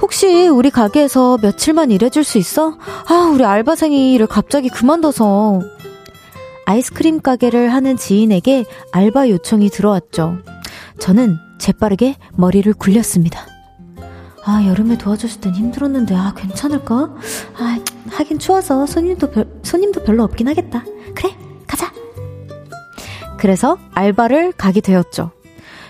혹시 0.00 0.46
우리 0.46 0.70
가게에서 0.70 1.38
며칠만 1.42 1.90
일해줄 1.90 2.22
수 2.22 2.38
있어? 2.38 2.78
아, 3.08 3.30
우리 3.34 3.44
알바생이 3.44 4.14
일을 4.14 4.28
갑자기 4.28 4.68
그만둬서. 4.68 5.60
아이스크림 6.66 7.20
가게를 7.20 7.72
하는 7.72 7.96
지인에게 7.96 8.64
알바 8.92 9.28
요청이 9.30 9.70
들어왔죠. 9.70 10.38
저는 11.00 11.36
재빠르게 11.58 12.14
머리를 12.36 12.72
굴렸습니다. 12.74 13.57
아, 14.50 14.64
여름에 14.64 14.96
도와줬을 14.96 15.42
땐 15.42 15.54
힘들었는데, 15.54 16.14
아, 16.14 16.32
괜찮을까? 16.34 17.14
아, 17.58 17.78
하긴 18.08 18.38
추워서 18.38 18.86
손님도 18.86 19.30
별, 19.30 19.46
손님도 19.62 20.04
별로 20.04 20.22
없긴 20.24 20.48
하겠다. 20.48 20.84
그래, 21.14 21.36
가자! 21.66 21.92
그래서 23.36 23.76
알바를 23.92 24.52
가게 24.52 24.80
되었죠. 24.80 25.32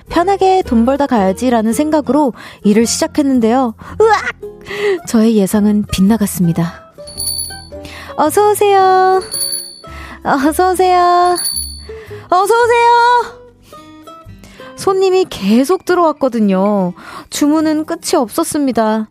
편하게 0.09 0.63
돈 0.67 0.85
벌다 0.85 1.07
가야지라는 1.07 1.73
생각으로 1.73 2.33
일을 2.65 2.85
시작했는데요. 2.85 3.75
으악! 4.01 5.07
저의 5.07 5.37
예상은 5.37 5.85
빗나갔습니다. 5.93 6.93
어서오세요. 8.17 9.23
어서오세요. 10.25 11.37
어서오세요! 12.29 13.38
손님이 14.79 15.27
계속 15.29 15.85
들어왔거든요. 15.85 16.95
주문은 17.31 17.85
끝이 17.85 18.15
없었습니다. 18.17 19.09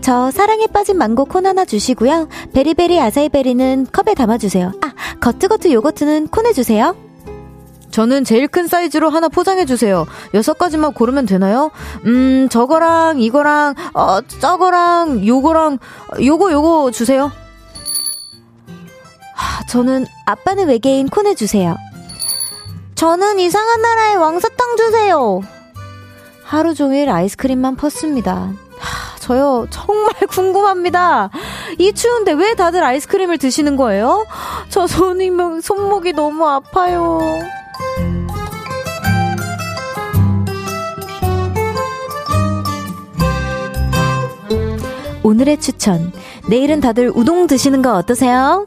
저 0.00 0.30
사랑에 0.30 0.66
빠진 0.68 0.96
망고 0.96 1.26
콘 1.26 1.44
하나 1.44 1.64
주시고요. 1.64 2.28
베리베리 2.54 2.98
아사이베리는 3.00 3.88
컵에 3.92 4.14
담아주세요. 4.14 4.72
아, 4.80 4.92
거트거트 5.20 5.72
요거트는 5.72 6.28
콘 6.28 6.46
해주세요. 6.46 6.96
저는 7.90 8.24
제일 8.24 8.46
큰 8.46 8.68
사이즈로 8.68 9.10
하나 9.10 9.28
포장해주세요. 9.28 10.06
여섯 10.34 10.56
가지만 10.56 10.92
고르면 10.92 11.26
되나요? 11.26 11.70
음, 12.04 12.48
저거랑, 12.48 13.20
이거랑, 13.20 13.74
어, 13.94 14.20
저거랑, 14.20 15.26
요거랑, 15.26 15.78
요거, 16.22 16.52
요거 16.52 16.90
주세요. 16.92 17.32
하, 19.34 19.66
저는 19.66 20.06
아빠는 20.26 20.68
외계인 20.68 21.08
콘 21.08 21.26
해주세요. 21.26 21.76
저는 22.96 23.38
이상한 23.38 23.82
나라의 23.82 24.16
왕사탕 24.16 24.76
주세요. 24.76 25.42
하루 26.42 26.74
종일 26.74 27.10
아이스크림만 27.10 27.76
펐습니다. 27.76 28.52
하, 28.78 29.18
저요, 29.18 29.66
정말 29.70 30.12
궁금합니다. 30.30 31.30
이 31.78 31.92
추운데 31.92 32.32
왜 32.32 32.54
다들 32.54 32.82
아이스크림을 32.82 33.36
드시는 33.38 33.76
거예요? 33.76 34.26
저 34.70 34.86
손이, 34.86 35.30
손목이 35.62 36.14
너무 36.14 36.48
아파요. 36.48 37.20
오늘의 45.22 45.60
추천. 45.60 46.12
내일은 46.48 46.80
다들 46.80 47.10
우동 47.14 47.46
드시는 47.48 47.82
거 47.82 47.94
어떠세요? 47.96 48.64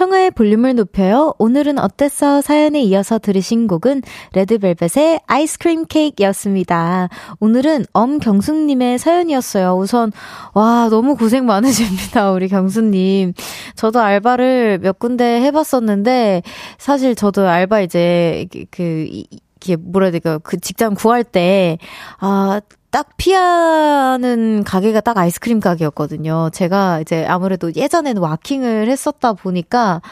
청하의 0.00 0.30
볼륨을 0.30 0.76
높여요. 0.76 1.34
오늘은 1.36 1.78
어땠어? 1.78 2.40
사연에 2.40 2.80
이어서 2.80 3.18
들으신 3.18 3.66
곡은 3.66 4.00
레드벨벳의 4.32 5.20
아이스크림 5.26 5.84
케이크였습니다. 5.84 7.10
오늘은 7.38 7.84
엄경숙님의 7.92 8.98
사연이었어요. 8.98 9.76
우선, 9.76 10.10
와, 10.54 10.88
너무 10.88 11.16
고생 11.16 11.44
많으십니다. 11.44 12.32
우리 12.32 12.48
경수님. 12.48 13.34
저도 13.74 14.00
알바를 14.00 14.78
몇 14.78 14.98
군데 14.98 15.42
해봤었는데, 15.42 16.44
사실 16.78 17.14
저도 17.14 17.46
알바 17.46 17.82
이제, 17.82 18.46
그, 18.70 19.06
이게 19.06 19.76
뭐라 19.76 20.06
해야 20.06 20.12
될까, 20.12 20.38
그 20.38 20.58
직장 20.58 20.94
구할 20.94 21.24
때, 21.24 21.76
아, 22.20 22.62
딱 22.90 23.16
피하는 23.16 24.64
가게가 24.64 25.00
딱 25.00 25.16
아이스크림 25.16 25.60
가게였거든요. 25.60 26.50
제가 26.52 27.00
이제 27.00 27.24
아무래도 27.26 27.72
예전에는 27.74 28.20
와킹을 28.20 28.88
했었다 28.88 29.32
보니까 29.32 30.02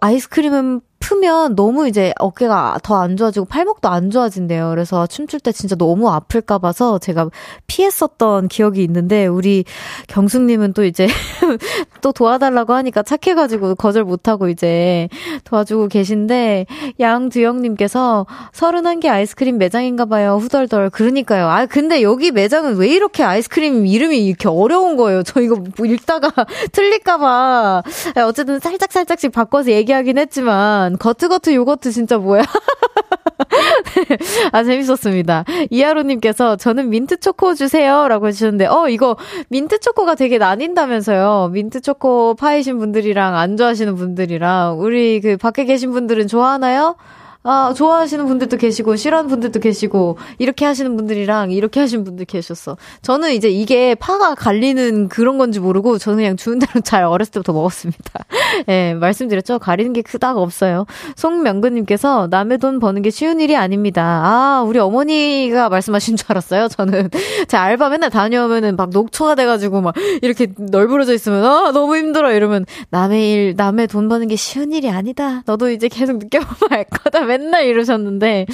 아이스크림은 0.00 0.80
아프면 1.10 1.56
너무 1.56 1.88
이제 1.88 2.12
어깨가 2.18 2.78
더 2.82 3.00
안 3.00 3.16
좋아지고 3.16 3.46
팔목도 3.46 3.88
안 3.88 4.10
좋아진대요. 4.10 4.68
그래서 4.70 5.06
춤출 5.06 5.40
때 5.40 5.52
진짜 5.52 5.74
너무 5.74 6.10
아플까 6.10 6.58
봐서 6.58 6.98
제가 6.98 7.30
피했었던 7.66 8.48
기억이 8.48 8.84
있는데 8.84 9.26
우리 9.26 9.64
경숙님은 10.08 10.74
또 10.74 10.84
이제 10.84 11.06
또 12.02 12.12
도와달라고 12.12 12.74
하니까 12.74 13.02
착해가지고 13.02 13.76
거절 13.76 14.04
못하고 14.04 14.48
이제 14.50 15.08
도와주고 15.44 15.88
계신데 15.88 16.66
양두영님께서 17.00 18.26
31개 18.52 19.06
아이스크림 19.08 19.56
매장인가 19.56 20.04
봐요. 20.04 20.36
후덜덜. 20.36 20.90
그러니까요. 20.90 21.48
아 21.48 21.64
근데 21.64 22.02
여기 22.02 22.30
매장은 22.30 22.76
왜 22.76 22.88
이렇게 22.88 23.22
아이스크림 23.22 23.86
이름이 23.86 24.26
이렇게 24.26 24.48
어려운 24.48 24.96
거예요. 24.98 25.22
저 25.22 25.40
이거 25.40 25.56
뭐 25.78 25.86
읽다가 25.86 26.30
틀릴까 26.72 27.16
봐. 27.16 27.82
어쨌든 28.26 28.58
살짝 28.60 28.92
살짝씩 28.92 29.32
바꿔서 29.32 29.70
얘기하긴 29.70 30.18
했지만 30.18 30.89
거트거트 30.98 31.54
요거트 31.54 31.90
진짜 31.90 32.18
뭐야? 32.18 32.42
아, 34.52 34.64
재밌었습니다. 34.64 35.44
이하로님께서 35.70 36.56
저는 36.56 36.90
민트 36.90 37.20
초코 37.20 37.54
주세요. 37.54 38.08
라고 38.08 38.28
해주셨는데, 38.28 38.66
어, 38.66 38.88
이거 38.88 39.16
민트 39.48 39.80
초코가 39.80 40.14
되게 40.14 40.38
나뉜다면서요. 40.38 41.50
민트 41.52 41.80
초코 41.80 42.34
파이신 42.34 42.78
분들이랑 42.78 43.36
안 43.36 43.56
좋아하시는 43.56 43.94
분들이랑, 43.94 44.80
우리 44.80 45.20
그 45.20 45.36
밖에 45.36 45.64
계신 45.64 45.92
분들은 45.92 46.28
좋아하나요? 46.28 46.96
아, 47.42 47.72
좋아하시는 47.74 48.26
분들도 48.26 48.58
계시고, 48.58 48.96
싫어하는 48.96 49.30
분들도 49.30 49.60
계시고, 49.60 50.18
이렇게 50.38 50.66
하시는 50.66 50.94
분들이랑 50.94 51.52
이렇게 51.52 51.80
하시는 51.80 52.04
분들 52.04 52.26
계셨어. 52.26 52.76
저는 53.00 53.32
이제 53.32 53.48
이게 53.48 53.94
파가 53.94 54.34
갈리는 54.34 55.08
그런 55.08 55.38
건지 55.38 55.58
모르고, 55.58 55.96
저는 55.96 56.18
그냥 56.18 56.36
주는 56.36 56.58
대로 56.58 56.82
잘 56.82 57.04
어렸을 57.04 57.32
때부터 57.32 57.54
먹었습니다. 57.54 58.02
예, 58.68 58.72
네, 58.72 58.94
말씀드렸죠? 58.94 59.58
가리는 59.58 59.94
게 59.94 60.02
크다가 60.02 60.40
없어요. 60.42 60.84
송명근님께서 61.16 62.28
남의 62.30 62.58
돈 62.58 62.78
버는 62.78 63.00
게 63.00 63.08
쉬운 63.08 63.40
일이 63.40 63.56
아닙니다. 63.56 64.20
아, 64.22 64.62
우리 64.62 64.78
어머니가 64.78 65.70
말씀하신 65.70 66.16
줄 66.16 66.26
알았어요. 66.30 66.68
저는 66.68 67.08
제 67.48 67.56
알바 67.56 67.88
맨날 67.88 68.10
다녀오면은 68.10 68.76
막 68.76 68.90
녹초가 68.90 69.34
돼가지고 69.34 69.80
막 69.80 69.94
이렇게 70.20 70.48
널브러져 70.58 71.14
있으면, 71.14 71.42
아, 71.44 71.72
너무 71.72 71.96
힘들어. 71.96 72.32
이러면 72.32 72.66
남의 72.90 73.32
일, 73.32 73.54
남의 73.56 73.86
돈 73.86 74.10
버는 74.10 74.28
게 74.28 74.36
쉬운 74.36 74.72
일이 74.72 74.90
아니다. 74.90 75.42
너도 75.46 75.70
이제 75.70 75.88
계속 75.88 76.18
느껴보면 76.18 76.56
알 76.70 76.84
거다. 76.84 77.29
맨날 77.30 77.66
이러셨는데, 77.66 78.46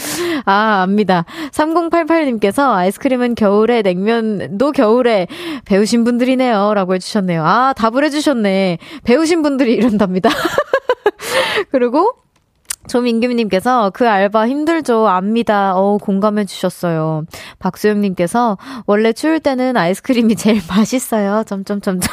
아, 0.45 0.83
압니다. 0.83 1.25
3088님께서 1.53 2.71
아이스크림은 2.73 3.35
겨울에, 3.35 3.81
냉면도 3.81 4.73
겨울에 4.73 5.27
배우신 5.65 6.05
분들이네요. 6.05 6.75
라고 6.75 6.95
해주셨네요. 6.95 7.43
아, 7.43 7.73
답을 7.75 8.05
해주셨네. 8.05 8.79
배우신 9.05 9.41
분들이 9.43 9.73
이런답니다. 9.75 10.29
그리고 11.73 12.26
조민규님께서 12.88 13.90
그 13.94 14.09
알바 14.09 14.49
힘들죠. 14.49 15.09
압니다. 15.09 15.75
어 15.77 15.99
공감해 15.99 16.44
주셨어요. 16.44 17.25
박수영님께서 17.59 18.59
원래 18.87 19.12
추울 19.12 19.40
때는 19.40 19.77
아이스크림이 19.77 20.37
제일 20.37 20.61
맛있어요. 20.68 21.44
점점점점. 21.46 22.11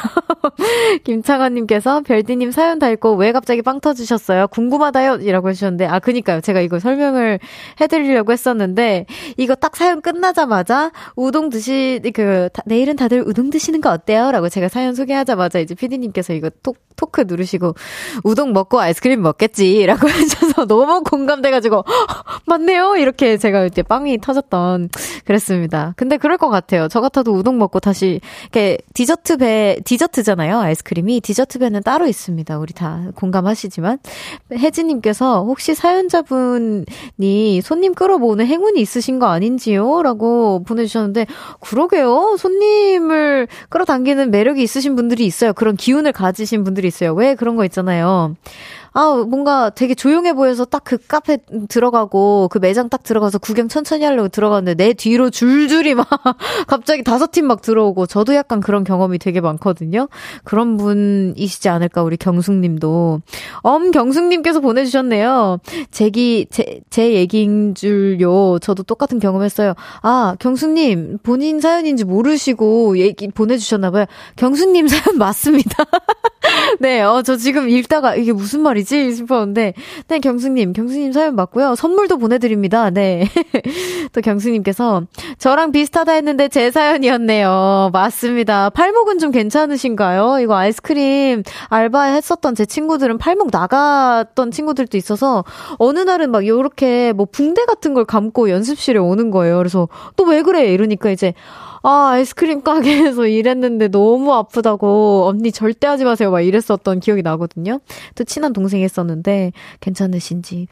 김창환님께서 1.04 2.02
별디님 2.02 2.50
사연 2.50 2.78
다 2.78 2.88
읽고 2.90 3.14
왜 3.14 3.32
갑자기 3.32 3.62
빵 3.62 3.80
터지셨어요? 3.80 4.48
궁금하다요. 4.48 5.16
이라고 5.16 5.48
해주셨는데, 5.48 5.86
아, 5.86 5.98
그니까요. 5.98 6.40
제가 6.40 6.60
이거 6.60 6.78
설명을 6.78 7.38
해드리려고 7.80 8.32
했었는데, 8.32 9.06
이거 9.36 9.54
딱 9.54 9.76
사연 9.76 10.00
끝나자마자, 10.00 10.92
우동 11.16 11.50
드시, 11.50 12.00
그, 12.14 12.48
다, 12.52 12.62
내일은 12.66 12.96
다들 12.96 13.22
우동 13.26 13.50
드시는 13.50 13.80
거 13.80 13.90
어때요? 13.90 14.30
라고 14.30 14.48
제가 14.48 14.68
사연 14.68 14.94
소개하자마자 14.94 15.58
이제 15.58 15.74
피디님께서 15.74 16.32
이거 16.34 16.50
톡, 16.62 16.76
토크 16.96 17.24
누르시고, 17.26 17.74
우동 18.22 18.52
먹고 18.52 18.80
아이스크림 18.80 19.22
먹겠지. 19.22 19.86
라고 19.86 20.08
해주셔서 20.08 20.63
너무 20.66 21.02
공감돼가지고, 21.02 21.84
맞네요. 22.46 22.96
이렇게 22.96 23.36
제가 23.36 23.64
이제 23.66 23.82
빵이 23.82 24.18
터졌던, 24.18 24.90
그랬습니다. 25.24 25.94
근데 25.96 26.16
그럴 26.16 26.38
것 26.38 26.48
같아요. 26.48 26.88
저 26.88 27.00
같아도 27.00 27.32
우동 27.32 27.58
먹고 27.58 27.80
다시, 27.80 28.20
이렇게 28.42 28.78
디저트 28.94 29.38
배, 29.38 29.78
디저트잖아요. 29.84 30.58
아이스크림이. 30.58 31.20
디저트 31.20 31.58
배는 31.58 31.82
따로 31.82 32.06
있습니다. 32.06 32.58
우리 32.58 32.72
다 32.72 33.02
공감하시지만. 33.14 33.98
혜진님께서 34.52 35.44
혹시 35.44 35.74
사연자분이 35.74 37.60
손님 37.62 37.94
끌어모으는 37.94 38.46
행운이 38.46 38.80
있으신 38.80 39.18
거 39.18 39.26
아닌지요? 39.26 40.02
라고 40.02 40.62
보내주셨는데, 40.64 41.26
그러게요. 41.60 42.36
손님을 42.38 43.48
끌어당기는 43.68 44.30
매력이 44.30 44.62
있으신 44.62 44.96
분들이 44.96 45.26
있어요. 45.26 45.52
그런 45.52 45.76
기운을 45.76 46.12
가지신 46.12 46.64
분들이 46.64 46.88
있어요. 46.88 47.14
왜 47.14 47.34
그런 47.34 47.56
거 47.56 47.64
있잖아요. 47.64 48.34
아, 48.94 49.24
뭔가 49.28 49.70
되게 49.70 49.94
조용해 49.94 50.34
보여서 50.34 50.64
딱 50.64 50.84
그 50.84 50.98
카페 51.08 51.38
들어가고 51.68 52.48
그 52.50 52.58
매장 52.58 52.88
딱 52.90 53.02
들어가서 53.02 53.38
구경 53.38 53.68
천천히 53.68 54.04
하려고 54.04 54.28
들어갔는데 54.28 54.74
내 54.84 54.92
뒤로 54.92 55.30
줄줄이 55.30 55.94
막 55.94 56.06
갑자기 56.68 57.02
다섯 57.02 57.30
팀 57.32 57.44
막 57.46 57.60
들어오고 57.62 58.06
저도 58.06 58.34
약간 58.34 58.60
그런 58.60 58.84
경험이 58.84 59.18
되게 59.18 59.40
많거든요. 59.40 60.08
그런 60.44 60.76
분이시지 60.76 61.68
않을까, 61.68 62.02
우리 62.02 62.16
경숙 62.16 62.54
님도. 62.56 63.20
엄경숙 63.62 64.24
님께서 64.28 64.60
보내 64.60 64.84
주셨네요. 64.84 65.58
제기, 65.90 66.46
제, 66.50 66.80
제 66.90 67.12
얘기인 67.14 67.74
줄요. 67.74 68.58
저도 68.60 68.82
똑같은 68.82 69.18
경험했어요. 69.18 69.74
아, 70.02 70.36
경숙 70.38 70.70
님, 70.70 71.18
본인 71.22 71.60
사연인지 71.60 72.04
모르시고 72.04 72.98
얘기 72.98 73.28
보내 73.28 73.56
주셨나 73.58 73.90
봐요. 73.90 74.04
경숙 74.36 74.70
님 74.70 74.86
사연 74.88 75.16
맞습니다. 75.18 75.84
네, 76.80 77.00
어, 77.02 77.22
저 77.22 77.36
지금 77.36 77.68
읽다가 77.68 78.14
이게 78.16 78.32
무슨 78.32 78.60
말이지? 78.60 78.83
싶었는데, 78.84 79.74
네, 80.08 80.18
경수님, 80.18 80.72
경수님 80.72 81.12
사연 81.12 81.34
맞고요. 81.36 81.74
선물도 81.74 82.18
보내드립니다. 82.18 82.90
네. 82.90 83.28
또 84.12 84.20
경수님께서, 84.20 85.02
저랑 85.38 85.72
비슷하다 85.72 86.12
했는데 86.12 86.48
제 86.48 86.70
사연이었네요. 86.70 87.90
맞습니다. 87.92 88.70
팔목은 88.70 89.18
좀 89.18 89.30
괜찮으신가요? 89.30 90.38
이거 90.40 90.54
아이스크림 90.56 91.42
알바 91.68 92.02
했었던 92.04 92.54
제 92.54 92.64
친구들은 92.66 93.18
팔목 93.18 93.48
나갔던 93.50 94.50
친구들도 94.50 94.96
있어서, 94.96 95.44
어느 95.78 96.00
날은 96.00 96.30
막 96.30 96.46
요렇게 96.46 97.12
뭐 97.14 97.26
붕대 97.30 97.64
같은 97.64 97.94
걸 97.94 98.04
감고 98.04 98.50
연습실에 98.50 98.98
오는 98.98 99.30
거예요. 99.30 99.56
그래서, 99.58 99.88
또 100.16 100.24
왜 100.24 100.40
그래? 100.42 100.72
이러니까 100.72 101.10
이제, 101.10 101.34
아, 101.86 102.12
아이스크림 102.12 102.62
가게에서 102.62 103.26
일했는데 103.28 103.88
너무 103.88 104.32
아프다고 104.32 105.26
언니 105.26 105.52
절대 105.52 105.86
하지 105.86 106.04
마세요. 106.04 106.30
막 106.30 106.40
이랬었던 106.40 106.98
기억이 107.00 107.20
나거든요. 107.20 107.80
또 108.14 108.24
친한 108.24 108.54
동생이 108.54 108.82
했었는데 108.82 109.52
괜찮으신지. 109.80 110.66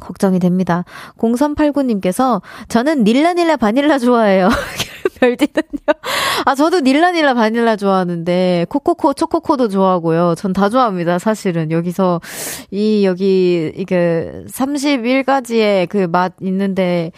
걱정이 0.00 0.40
됩니다. 0.40 0.84
0389님께서 1.18 2.42
저는 2.68 3.04
닐라닐라 3.04 3.56
바닐라 3.56 3.98
좋아해요. 3.98 4.48
별디는요? 5.24 5.94
아, 6.44 6.54
저도 6.54 6.80
닐라닐라 6.80 7.34
바닐라 7.34 7.76
좋아하는데, 7.76 8.66
코코코, 8.68 9.14
초코코도 9.14 9.68
좋아하고요. 9.68 10.34
전 10.36 10.52
다 10.52 10.68
좋아합니다, 10.68 11.18
사실은. 11.18 11.70
여기서, 11.70 12.20
이, 12.70 13.04
여기, 13.04 13.72
이게, 13.76 14.30
31가지의 14.48 15.88
그 15.88 16.06
맛 16.08 16.34
있는데는, 16.40 17.10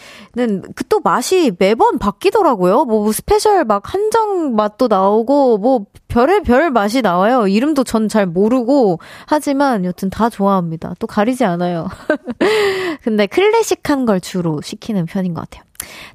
그 0.74 0.84
또 0.88 1.00
맛이 1.00 1.52
매번 1.58 1.98
바뀌더라고요. 1.98 2.84
뭐, 2.84 3.10
스페셜 3.12 3.64
막 3.64 3.92
한정 3.92 4.54
맛도 4.54 4.86
나오고, 4.88 5.58
뭐, 5.58 5.84
별의 6.08 6.42
별 6.42 6.70
맛이 6.70 7.02
나와요. 7.02 7.46
이름도 7.48 7.82
전 7.84 8.06
잘 8.08 8.24
모르고, 8.26 9.00
하지만 9.26 9.84
여튼 9.84 10.10
다 10.10 10.30
좋아합니다. 10.30 10.94
또 11.00 11.08
가리지 11.08 11.44
않아요. 11.44 11.88
근데 13.02 13.26
클래식한 13.26 14.06
걸 14.06 14.20
주로 14.20 14.60
시키는 14.62 15.06
편인 15.06 15.34
것 15.34 15.40
같아요. 15.42 15.65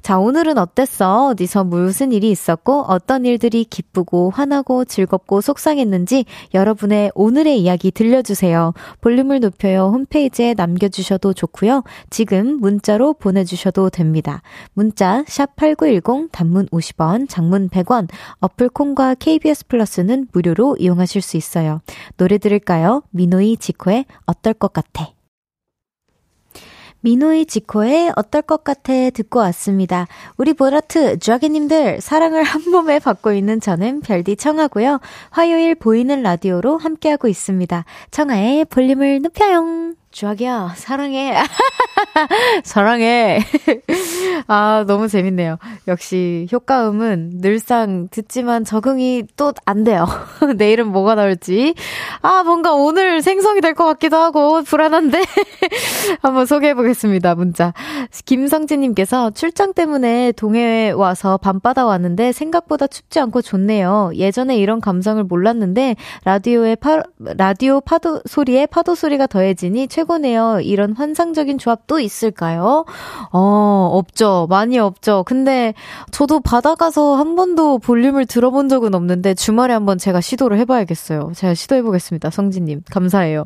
자, 0.02 0.18
오늘은 0.18 0.58
어땠어? 0.58 1.28
어디서 1.28 1.64
무슨 1.64 2.12
일이 2.12 2.30
있었고, 2.30 2.84
어떤 2.88 3.24
일들이 3.24 3.64
기쁘고, 3.64 4.30
화나고, 4.30 4.84
즐겁고, 4.84 5.40
속상했는지 5.40 6.24
여러분의 6.54 7.12
오늘의 7.14 7.60
이야기 7.60 7.90
들려주세요. 7.90 8.74
볼륨을 9.00 9.40
높여요. 9.40 9.90
홈페이지에 9.92 10.54
남겨주셔도 10.54 11.32
좋고요. 11.32 11.84
지금 12.10 12.58
문자로 12.60 13.14
보내주셔도 13.14 13.90
됩니다. 13.90 14.42
문자, 14.74 15.22
샵8910, 15.28 16.30
단문 16.32 16.66
50원, 16.66 17.28
장문 17.28 17.68
100원, 17.68 18.08
어플콘과 18.40 19.14
KBS 19.16 19.66
플러스는 19.68 20.28
무료로 20.32 20.76
이용하실 20.78 21.22
수 21.22 21.36
있어요. 21.36 21.80
노래 22.16 22.38
들을까요? 22.38 23.02
미노이 23.10 23.56
지코의 23.56 24.06
어떨 24.26 24.54
것 24.54 24.72
같아. 24.72 25.12
미노이 27.02 27.46
지코의 27.46 28.12
어떨 28.16 28.42
것 28.42 28.64
같아 28.64 29.10
듣고 29.10 29.38
왔습니다. 29.40 30.06
우리 30.36 30.52
보라트 30.54 31.18
쥐아기님들 31.18 32.00
사랑을 32.00 32.42
한 32.42 32.62
몸에 32.70 32.98
받고 32.98 33.32
있는 33.32 33.60
저는 33.60 34.00
별디 34.00 34.36
청하고요. 34.36 35.00
화요일 35.30 35.74
보이는 35.74 36.22
라디오로 36.22 36.78
함께하고 36.78 37.28
있습니다. 37.28 37.84
청하의 38.10 38.64
볼륨을 38.66 39.20
높여요. 39.22 40.01
주학이야, 40.12 40.74
사랑해. 40.76 41.34
사랑해. 42.64 43.40
아, 44.46 44.84
너무 44.86 45.08
재밌네요. 45.08 45.56
역시 45.88 46.46
효과음은 46.52 47.38
늘상 47.40 48.08
듣지만 48.10 48.64
적응이 48.64 49.24
또 49.36 49.52
안 49.64 49.84
돼요. 49.84 50.06
내일은 50.56 50.88
뭐가 50.88 51.14
나올지. 51.14 51.74
아, 52.20 52.42
뭔가 52.42 52.72
오늘 52.72 53.22
생성이 53.22 53.60
될 53.60 53.72
것 53.74 53.84
같기도 53.86 54.16
하고 54.18 54.62
불안한데. 54.62 55.22
한번 56.20 56.44
소개해 56.46 56.74
보겠습니다. 56.74 57.34
문자. 57.34 57.72
김성진님께서 58.26 59.30
출장 59.30 59.72
때문에 59.72 60.32
동해에 60.32 60.90
와서 60.90 61.38
밤바다 61.38 61.86
왔는데 61.86 62.32
생각보다 62.32 62.86
춥지 62.86 63.18
않고 63.20 63.40
좋네요. 63.40 64.10
예전에 64.14 64.56
이런 64.58 64.80
감성을 64.80 65.22
몰랐는데 65.24 65.96
라디오에 66.24 66.74
파, 66.76 67.02
라디오 67.18 67.80
파도 67.80 68.20
소리에 68.26 68.66
파도 68.66 68.94
소리가 68.94 69.26
더해지니 69.26 69.88
최 69.88 70.01
최고네요. 70.02 70.60
이런 70.62 70.92
환상적인 70.92 71.58
조합 71.58 71.86
도 71.86 71.98
있을까요? 71.98 72.84
어, 73.32 73.90
없죠. 73.92 74.46
많이 74.48 74.78
없죠. 74.78 75.24
근데 75.26 75.74
저도 76.12 76.38
바다 76.40 76.74
가서 76.76 77.16
한 77.16 77.34
번도 77.34 77.78
볼륨을 77.78 78.26
들어본 78.26 78.68
적은 78.68 78.94
없는데 78.94 79.34
주말에 79.34 79.74
한번 79.74 79.98
제가 79.98 80.20
시도를 80.20 80.58
해봐야겠어요. 80.58 81.32
제가 81.34 81.54
시도해보겠습니다. 81.54 82.30
성진님. 82.30 82.82
감사해요. 82.90 83.44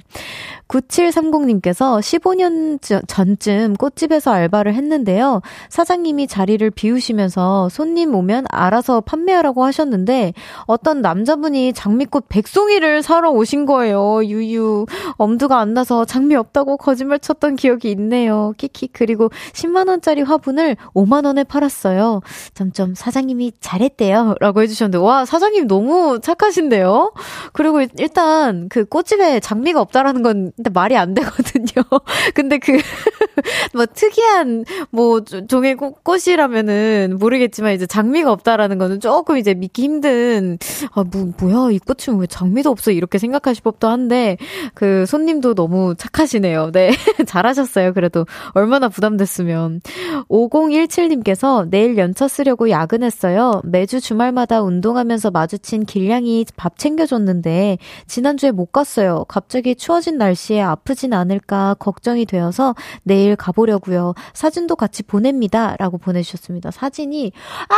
9730님께서 0.69 2.01
15년 2.01 3.07
전쯤 3.07 3.75
꽃집에서 3.75 4.33
알바를 4.33 4.75
했는데요. 4.75 5.41
사장님이 5.69 6.27
자리를 6.27 6.69
비우시면서 6.71 7.69
손님 7.69 8.15
오면 8.15 8.47
알아서 8.51 9.01
판매하라고 9.01 9.65
하셨는데 9.65 10.35
어떤 10.65 11.01
남자분이 11.01 11.73
장미꽃 11.73 12.29
백송이를 12.29 13.03
사러 13.03 13.31
오신 13.31 13.67
거예요. 13.67 14.25
유유. 14.25 14.87
엄두가 15.17 15.59
안 15.59 15.73
나서 15.75 16.05
장미 16.05 16.35
없 16.35 16.46
다고 16.53 16.77
거짓말 16.77 17.19
쳤던 17.19 17.57
기억이 17.57 17.91
있네요. 17.93 18.53
키키. 18.57 18.89
그리고 18.93 19.31
10만 19.53 19.89
원짜리 19.89 20.23
화분을 20.23 20.77
5만 20.95 21.27
원에 21.27 21.45
팔았어요. 21.45 22.21
점점 22.55 22.95
사장님이 22.95 23.53
잘했대요. 23.61 24.37
라고 24.41 24.63
해주셨는데, 24.63 24.99
와, 24.99 25.25
사장님 25.25 25.67
너무 25.67 26.21
착하신데요? 26.21 27.13
그리고 27.53 27.83
일단 27.99 28.69
그 28.69 28.85
꽃집에 28.85 29.41
장미가 29.41 29.81
없다라는 29.81 30.23
건 30.23 30.53
말이 30.73 30.97
안 30.97 31.15
되거든요. 31.15 31.67
근데 32.35 32.59
그, 32.59 32.73
뭐, 33.75 33.87
특이한, 33.87 34.65
뭐, 34.91 35.21
종의 35.23 35.77
꽃이라면은 35.77 37.17
모르겠지만, 37.19 37.75
이제 37.75 37.87
장미가 37.87 38.33
없다라는 38.33 38.79
거는 38.79 39.01
조금 39.01 39.37
이제 39.37 39.55
믿기 39.55 39.83
힘든, 39.83 40.59
아, 40.93 41.05
뭐, 41.05 41.33
뭐야, 41.39 41.73
이 41.73 41.79
꽃은 41.79 42.19
왜 42.19 42.27
장미도 42.27 42.71
없어? 42.71 42.91
이렇게 42.91 43.19
생각하실 43.19 43.63
법도 43.63 43.89
한데, 43.89 44.37
그 44.75 45.07
손님도 45.07 45.55
너무 45.55 45.95
착하시 45.97 46.36
네요. 46.41 46.71
네. 46.73 46.91
잘하셨어요. 47.27 47.93
그래도 47.93 48.27
얼마나 48.53 48.89
부담됐으면. 48.89 49.81
5017님께서 50.29 51.69
내일 51.69 51.99
연차 51.99 52.29
쓰려고 52.29 52.71
야근했어요. 52.71 53.63
매주 53.65 54.01
주말마다 54.01 54.63
운동하면서 54.63 55.31
마주친 55.31 55.85
길냥이 55.85 56.47
밥 56.57 56.79
챙겨줬는데, 56.79 57.79
지난주에 58.07 58.53
못 58.53 58.73
갔어요. 58.73 59.25
갑자기 59.29 59.75
추워진 59.75 60.19
날씨 60.19 60.37
날씨에 60.37 60.61
아프진 60.61 61.13
않을까 61.13 61.75
걱정이 61.79 62.27
되어서 62.27 62.75
내일 63.03 63.37
가보려고요. 63.37 64.15
사진도 64.33 64.77
같이 64.77 65.03
보냅니다. 65.03 65.77
라고 65.79 65.99
보내주셨습니다. 65.99 66.71
사진이, 66.71 67.33
아! 67.69 67.77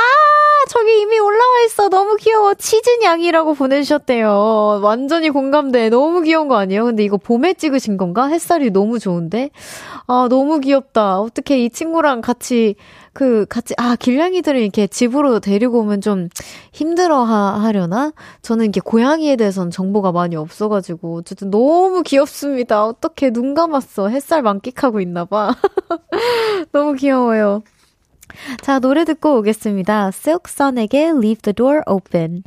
저기 0.69 1.01
이미 1.01 1.19
올라와 1.19 1.61
있어. 1.67 1.89
너무 1.89 2.17
귀여워. 2.17 2.55
치즈 2.55 2.99
냥이라고 3.03 3.55
보내주셨대요. 3.55 4.81
완전히 4.83 5.31
공감돼. 5.31 5.89
너무 5.89 6.23
귀여운 6.23 6.49
거 6.49 6.57
아니에요? 6.57 6.85
근데 6.85 7.05
이거 7.05 7.17
봄에 7.17 7.55
찍으신 7.55 7.97
건가? 7.97 8.29
햇살이 8.49 8.71
너무 8.71 8.99
좋은데? 8.99 9.51
아, 10.07 10.27
너무 10.31 10.61
귀엽다. 10.61 11.21
어떻게 11.21 11.63
이 11.63 11.69
친구랑 11.69 12.23
같이 12.23 12.77
그 13.13 13.45
같이 13.47 13.75
아 13.77 13.95
길냥이들을 13.95 14.59
이렇게 14.59 14.87
집으로 14.87 15.41
데리고 15.41 15.81
오면 15.81 16.01
좀 16.01 16.29
힘들어 16.73 17.25
하, 17.25 17.71
려나 17.73 18.13
저는 18.41 18.65
이렇게 18.65 18.81
고양이에 18.81 19.37
대해서는 19.37 19.71
정보가 19.71 20.13
많이 20.13 20.35
없어가지고 20.37 21.19
어쨌든 21.19 21.51
너무 21.51 22.03
귀엽습니다. 22.03 22.87
어떻게 22.87 23.31
눈 23.31 23.53
감았어 23.53 24.09
햇살 24.09 24.41
만끽하고 24.41 25.01
있나봐. 25.01 25.55
너무 26.73 26.95
귀여워요. 26.95 27.63
자 28.63 28.79
노래 28.79 29.05
듣고 29.05 29.39
오겠습니다. 29.39 30.09
silk선에게 30.09 31.09
Leave 31.09 31.43
the 31.43 31.55
Door 31.55 31.83
Open. 31.87 32.45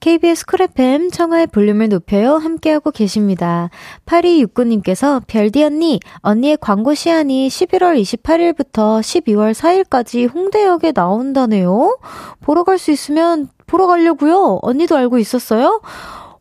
KBS 0.00 0.46
쿨FM 0.46 1.10
청하의 1.10 1.46
볼륨을 1.48 1.90
높여요 1.90 2.36
함께하고 2.36 2.90
계십니다. 2.90 3.68
8269님께서 4.06 5.22
별디 5.26 5.62
언니, 5.62 6.00
언니의 6.20 6.56
광고 6.58 6.94
시한이 6.94 7.48
11월 7.48 8.00
28일부터 8.00 9.00
12월 9.00 9.52
4일까지 9.52 10.32
홍대역에 10.32 10.92
나온다네요. 10.92 11.98
보러 12.40 12.64
갈 12.64 12.78
수 12.78 12.90
있으면 12.90 13.48
보러 13.66 13.86
가려고요. 13.86 14.60
언니도 14.62 14.96
알고 14.96 15.18
있었어요? 15.18 15.82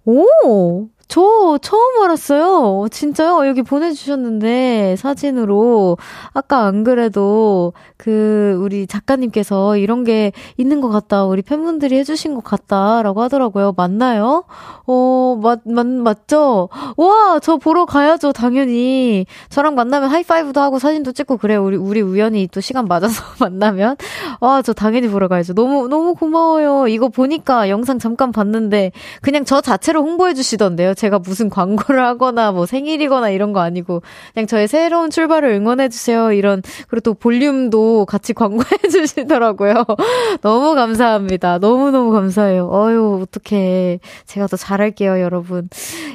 오, 0.05 0.87
저 1.11 1.57
처음 1.63 2.03
알았어요. 2.03 2.85
진짜요? 2.91 3.47
여기 3.47 3.63
보내주셨는데, 3.63 4.95
사진으로. 4.95 5.97
아까 6.33 6.65
안 6.65 6.83
그래도, 6.83 7.73
그, 7.97 8.55
우리 8.61 8.85
작가님께서 8.85 9.77
이런 9.77 10.03
게 10.03 10.31
있는 10.57 10.81
것 10.81 10.89
같다. 10.89 11.25
우리 11.25 11.41
팬분들이 11.41 11.97
해주신 11.97 12.35
것 12.35 12.43
같다. 12.43 13.01
라고 13.01 13.23
하더라고요. 13.23 13.73
맞나요? 13.75 14.43
어, 14.85 15.39
맞, 15.41 15.61
맞, 15.65 15.87
맞죠? 15.87 16.69
와, 16.95 17.39
저 17.41 17.57
보러 17.57 17.87
가야죠. 17.87 18.31
당연히. 18.31 19.25
저랑 19.49 19.73
만나면 19.73 20.11
하이파이브도 20.11 20.61
하고 20.61 20.77
사진도 20.77 21.11
찍고 21.11 21.37
그래요. 21.37 21.65
우리, 21.65 21.75
우리 21.75 22.01
우연히 22.01 22.47
또 22.51 22.61
시간 22.61 22.85
맞아서 22.87 23.23
만나면. 23.41 23.97
와, 24.41 24.61
저 24.61 24.73
당연히 24.73 25.07
보러 25.07 25.27
가야죠. 25.27 25.55
너무, 25.55 25.87
너무 25.87 26.13
고마워요. 26.13 26.87
이거 26.87 27.09
보니까 27.09 27.67
영상 27.69 27.97
잠깐 27.97 28.31
봤는데, 28.31 28.91
그냥 29.23 29.43
저 29.43 29.59
자체로 29.59 30.03
홍보해 30.03 30.35
주시던데요. 30.35 30.93
제가 30.99 31.19
무슨 31.19 31.49
광고를 31.49 32.03
하거나 32.03 32.51
뭐 32.51 32.65
생일이거나 32.65 33.29
이런 33.29 33.53
거 33.53 33.61
아니고 33.61 34.01
그냥 34.33 34.47
저의 34.47 34.67
새로운 34.67 35.09
출발을 35.09 35.49
응원해 35.49 35.87
주세요. 35.87 36.33
이런 36.33 36.61
그리고 36.89 37.01
또 37.01 37.13
볼륨도 37.13 38.05
같이 38.05 38.33
광고해 38.33 38.89
주시더라고요. 38.91 39.85
너무 40.41 40.75
감사합니다. 40.75 41.59
너무너무 41.59 42.11
감사해요. 42.11 42.69
어유 42.71 43.21
어떡해. 43.23 43.99
제가 44.25 44.47
더 44.47 44.57
잘할게요, 44.57 45.21
여러분. 45.21 45.69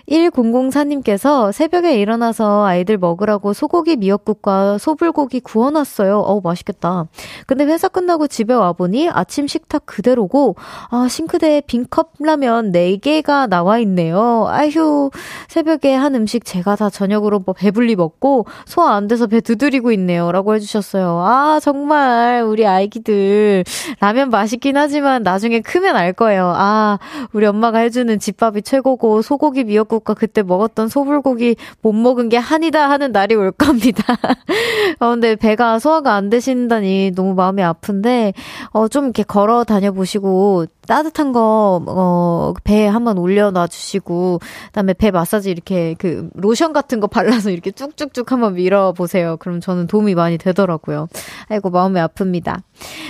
1004님께서 0.08 1.50
새벽에 1.52 1.98
일어나서 1.98 2.64
아이들 2.64 2.98
먹으라고 2.98 3.54
소고기 3.54 3.96
미역국과 3.96 4.78
소불고기 4.78 5.40
구워놨어요. 5.40 6.18
어우, 6.18 6.40
맛있겠다. 6.44 7.06
근데 7.46 7.64
회사 7.64 7.88
끝나고 7.88 8.26
집에 8.26 8.52
와보니 8.52 9.08
아침 9.10 9.46
식탁 9.46 9.86
그대로고, 9.86 10.56
아, 10.90 11.08
싱크대에 11.08 11.62
빈 11.62 11.86
컵라면 11.88 12.72
4개가 12.72 13.48
나와 13.48 13.78
있네요. 13.78 14.46
아휴, 14.48 14.73
휴, 14.74 15.10
새벽에 15.48 15.94
한 15.94 16.14
음식 16.14 16.44
제가 16.44 16.76
다 16.76 16.90
저녁으로 16.90 17.40
뭐 17.40 17.54
배불리 17.54 17.96
먹고 17.96 18.46
소화 18.66 18.94
안 18.94 19.08
돼서 19.08 19.26
배 19.26 19.40
두드리고 19.40 19.92
있네요. 19.92 20.32
라고 20.32 20.54
해주셨어요. 20.54 21.22
아, 21.24 21.60
정말 21.62 22.42
우리 22.42 22.66
아이기들 22.66 23.64
라면 24.00 24.30
맛있긴 24.30 24.76
하지만 24.76 25.22
나중에 25.22 25.60
크면 25.60 25.96
알 25.96 26.12
거예요. 26.12 26.52
아, 26.56 26.98
우리 27.32 27.46
엄마가 27.46 27.78
해주는 27.78 28.18
집밥이 28.18 28.62
최고고 28.62 29.22
소고기 29.22 29.64
미역국과 29.64 30.14
그때 30.14 30.42
먹었던 30.42 30.88
소불고기 30.88 31.56
못 31.82 31.92
먹은 31.92 32.28
게 32.28 32.36
한이다 32.36 32.90
하는 32.90 33.12
날이 33.12 33.34
올 33.34 33.52
겁니다. 33.52 34.02
어, 35.00 35.10
근데 35.10 35.36
배가 35.36 35.78
소화가 35.78 36.14
안 36.14 36.30
되신다니 36.30 37.12
너무 37.14 37.34
마음이 37.34 37.62
아픈데, 37.62 38.32
어, 38.70 38.88
좀 38.88 39.04
이렇게 39.04 39.22
걸어 39.22 39.64
다녀 39.64 39.92
보시고 39.92 40.66
따뜻한 40.86 41.32
거, 41.32 41.82
어, 41.86 42.52
배에 42.64 42.86
한번 42.86 43.18
올려놔 43.18 43.68
주시고, 43.68 44.40
그 44.40 44.72
다음에 44.72 44.92
배 44.92 45.10
마사지 45.10 45.50
이렇게 45.50 45.94
그 45.98 46.28
로션 46.34 46.72
같은 46.72 47.00
거 47.00 47.06
발라서 47.06 47.50
이렇게 47.50 47.70
쭉쭉쭉 47.70 48.30
한번 48.32 48.54
밀어보세요. 48.54 49.36
그럼 49.38 49.60
저는 49.60 49.86
도움이 49.86 50.14
많이 50.14 50.38
되더라고요. 50.38 51.08
아이고, 51.48 51.70
마음이 51.70 51.98
아픕니다. 52.00 52.60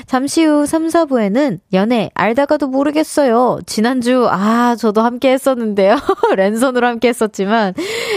잠시 0.06 0.44
후 0.44 0.66
3, 0.66 0.86
4부에는 0.88 1.60
연애 1.72 2.10
알다가도 2.14 2.68
모르겠어요. 2.68 3.58
지난주, 3.66 4.28
아, 4.30 4.76
저도 4.76 5.02
함께 5.02 5.32
했었는데요. 5.32 5.96
랜선으로 6.36 6.86
함께 6.86 7.08
했었지만, 7.08 7.74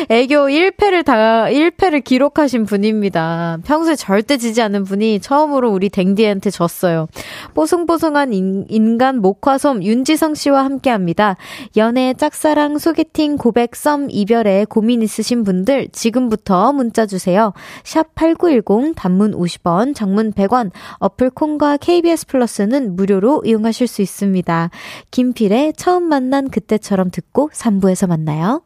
애교 0.10 0.36
1패를 0.36 1.04
다, 1.04 1.46
1패를 1.46 2.04
기록하신 2.04 2.66
분입니다. 2.66 3.60
평소에 3.66 3.96
절대 3.96 4.38
지지 4.38 4.62
않는 4.62 4.84
분이 4.84 5.20
처음으로 5.22 5.72
우리 5.72 5.90
댕디한테 5.90 6.50
졌어요. 6.50 7.08
뽀송뽀송한 7.54 8.34
인, 8.34 8.66
인간 8.70 9.22
목 9.22 9.47
화솜 9.48 9.84
윤지성 9.84 10.36
씨와 10.36 10.66
함께 10.66 10.90
합니다. 10.90 11.38
연애, 11.76 12.14
짝사랑, 12.14 12.78
소개팅, 12.78 13.38
고백, 13.38 13.76
썸, 13.76 14.08
이별에 14.10 14.66
고민 14.66 15.02
있으신 15.02 15.44
분들 15.44 15.90
지금부터 15.92 16.74
문자 16.74 17.06
주세요. 17.06 17.54
샵 17.84 18.14
8910 18.16 18.94
단문 18.96 19.32
50원, 19.32 19.96
장문 19.96 20.34
100원, 20.34 20.72
어플 21.00 21.30
콩과 21.32 21.78
KBS 21.78 22.28
플러스는 22.28 22.96
무료로 22.96 23.44
이용하실 23.46 23.88
수 23.88 24.02
있습니다. 24.02 24.70
김필의 25.12 25.74
처음 25.78 26.04
만난 26.04 26.50
그때처럼 26.50 27.10
듣고 27.12 27.50
3부에서 27.54 28.08
만나요. 28.08 28.62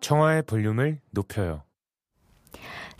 청하의 0.00 0.42
볼륨을 0.42 1.00
높여요. 1.10 1.62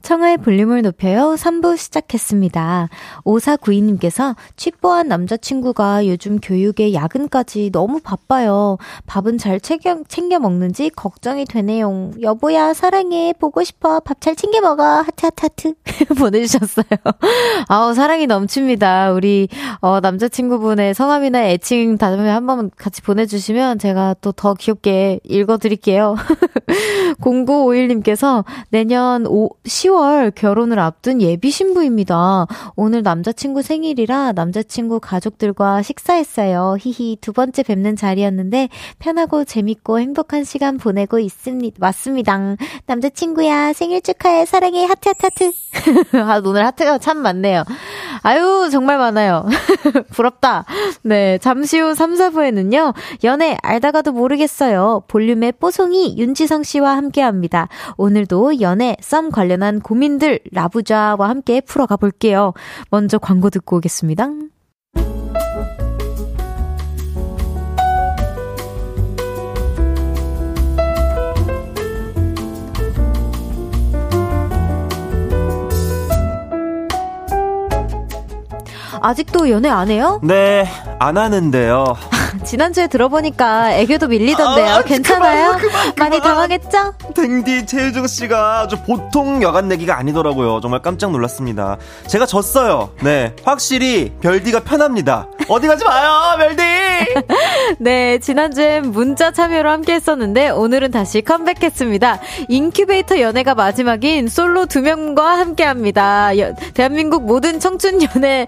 청하의 0.03 0.39
볼륨을 0.39 0.83
높여요. 0.83 1.35
3부 1.39 1.77
시작했습니다. 1.79 2.89
5492님께서 3.25 4.37
취뽀한 4.57 5.09
남자친구가 5.09 6.07
요즘 6.07 6.39
교육에 6.41 6.93
야근까지 6.93 7.71
너무 7.73 8.01
바빠요. 8.01 8.77
밥은 9.07 9.39
잘 9.39 9.61
챙겨, 9.61 10.03
챙겨 10.09 10.39
먹는지 10.39 10.91
걱정이 10.91 11.45
되네요. 11.47 12.11
여보야, 12.21 12.75
사랑해. 12.75 13.33
보고 13.39 13.65
싶어. 13.65 14.01
밥 14.01 14.21
잘 14.21 14.37
챙겨 14.37 14.61
먹어. 14.61 14.83
하트, 14.83 15.25
하트, 15.27 15.47
하트. 15.47 15.75
보내주셨어요. 16.19 16.85
아우, 17.69 17.95
사랑이 17.95 18.27
넘칩니다. 18.27 19.13
우리, 19.13 19.49
어, 19.81 20.01
남자친구분의 20.01 20.95
성함이나 20.95 21.47
애칭 21.47 21.97
다음에 21.99 22.29
한번 22.29 22.71
같이 22.77 23.01
보내주시면 23.03 23.79
제가 23.79 24.15
또 24.21 24.33
더 24.43 24.55
귀엽게 24.55 25.21
읽어드릴게요. 25.23 26.17
0951님께서 27.21 28.45
내년 28.71 29.25
5, 29.27 29.51
10월 29.65 29.92
10월 29.93 30.35
결혼을 30.35 30.79
앞둔 30.79 31.21
예비 31.21 31.51
신부입니다. 31.51 32.47
오늘 32.77 33.03
남자친구 33.03 33.63
생일이라 33.63 34.33
남자친구 34.33 35.01
가족들과 35.01 35.83
식사했어요. 35.83 36.77
히히 36.81 37.19
두 37.21 37.33
번째 37.33 37.63
뵙는 37.63 37.97
자리였는데 37.97 38.69
편하고 38.99 39.45
재밌고 39.45 40.01
행복한 40.01 40.45
시간 40.45 40.79
보내고 40.79 41.19
있습니다. 41.19 41.77
맞습니다. 41.79 42.57
남자친구야 42.87 43.73
생일 43.75 44.01
축하해 44.01 44.47
사랑해 44.47 44.85
하트 44.85 45.09
하트 45.09 45.27
하트. 45.27 45.53
아 46.17 46.41
오늘 46.45 46.65
하트가 46.67 46.99
참 46.99 47.19
많네요. 47.19 47.65
아유 48.23 48.69
정말 48.71 48.99
많아요. 48.99 49.47
부럽다. 50.13 50.65
네 51.03 51.39
잠시 51.39 51.79
후 51.81 51.95
3, 51.95 52.15
4부에는요 52.15 52.95
연애 53.25 53.57
알다가도 53.63 54.13
모르겠어요. 54.13 55.05
볼륨의 55.09 55.53
뽀송이 55.53 56.17
윤지성 56.19 56.63
씨와 56.63 56.97
함께 56.97 57.21
합니다. 57.21 57.69
오늘도 57.97 58.61
연애 58.61 58.97
썸 59.01 59.31
관련한 59.31 59.81
고민들 59.81 60.41
라부자와 60.53 61.29
함께 61.29 61.61
풀어가 61.61 61.97
볼게요. 61.97 62.53
먼저 62.91 63.19
광고 63.19 63.51
듣고 63.51 63.77
오겠습니다. 63.79 64.52
아직도 79.03 79.51
연애 79.51 79.69
안 79.69 79.91
해요? 79.91 80.21
네, 80.23 80.67
안 81.01 81.19
하는데요. 81.19 81.97
지난주에 82.45 82.87
들어보니까 82.87 83.73
애교도 83.75 84.09
밀리던데요. 84.09 84.75
아, 84.75 84.83
괜찮아요? 84.83 85.57
그만, 85.59 85.61
그만, 85.61 85.95
많이 85.99 86.21
당황했죠? 86.21 86.95
댕디 87.15 87.67
최유정 87.67 88.07
씨가 88.07 88.61
아주 88.61 88.77
보통 88.85 89.43
여간 89.43 89.69
내기가 89.69 89.97
아니더라고요. 89.97 90.61
정말 90.61 90.83
깜짝 90.83 91.11
놀랐습니다. 91.11 91.79
제가 92.07 92.27
졌어요. 92.27 92.91
네, 93.01 93.35
확실히 93.45 94.13
별디가 94.21 94.61
편합니다. 94.61 95.29
어디 95.49 95.67
가지 95.67 95.85
마요, 95.85 96.37
별디! 96.39 96.63
네, 97.79 98.19
지난주엔 98.19 98.91
문자 98.93 99.31
참여로 99.31 99.71
함께 99.71 99.95
했었는데 99.95 100.51
오늘은 100.51 100.91
다시 100.91 101.23
컴백했습니다. 101.23 102.21
인큐베이터 102.49 103.21
연애가 103.21 103.55
마지막인 103.55 104.29
솔로 104.29 104.67
두 104.67 104.81
명과 104.81 105.39
함께 105.39 105.65
합니다. 105.65 106.31
대한민국 106.75 107.25
모든 107.25 107.61
청춘 107.61 108.01
연애 108.03 108.47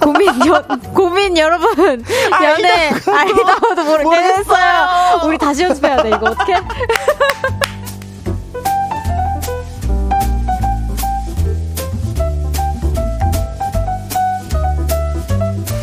고민, 0.00 0.28
여, 0.46 0.62
고민 0.94 1.36
여러분, 1.36 2.04
연애, 2.42 2.90
아 2.90 3.21
이다워도 3.28 3.84
모르겠어요. 3.84 5.20
우리 5.24 5.38
다시 5.38 5.62
연습해야 5.62 6.02
돼, 6.02 6.08
이거 6.10 6.30
어떻게? 6.30 6.54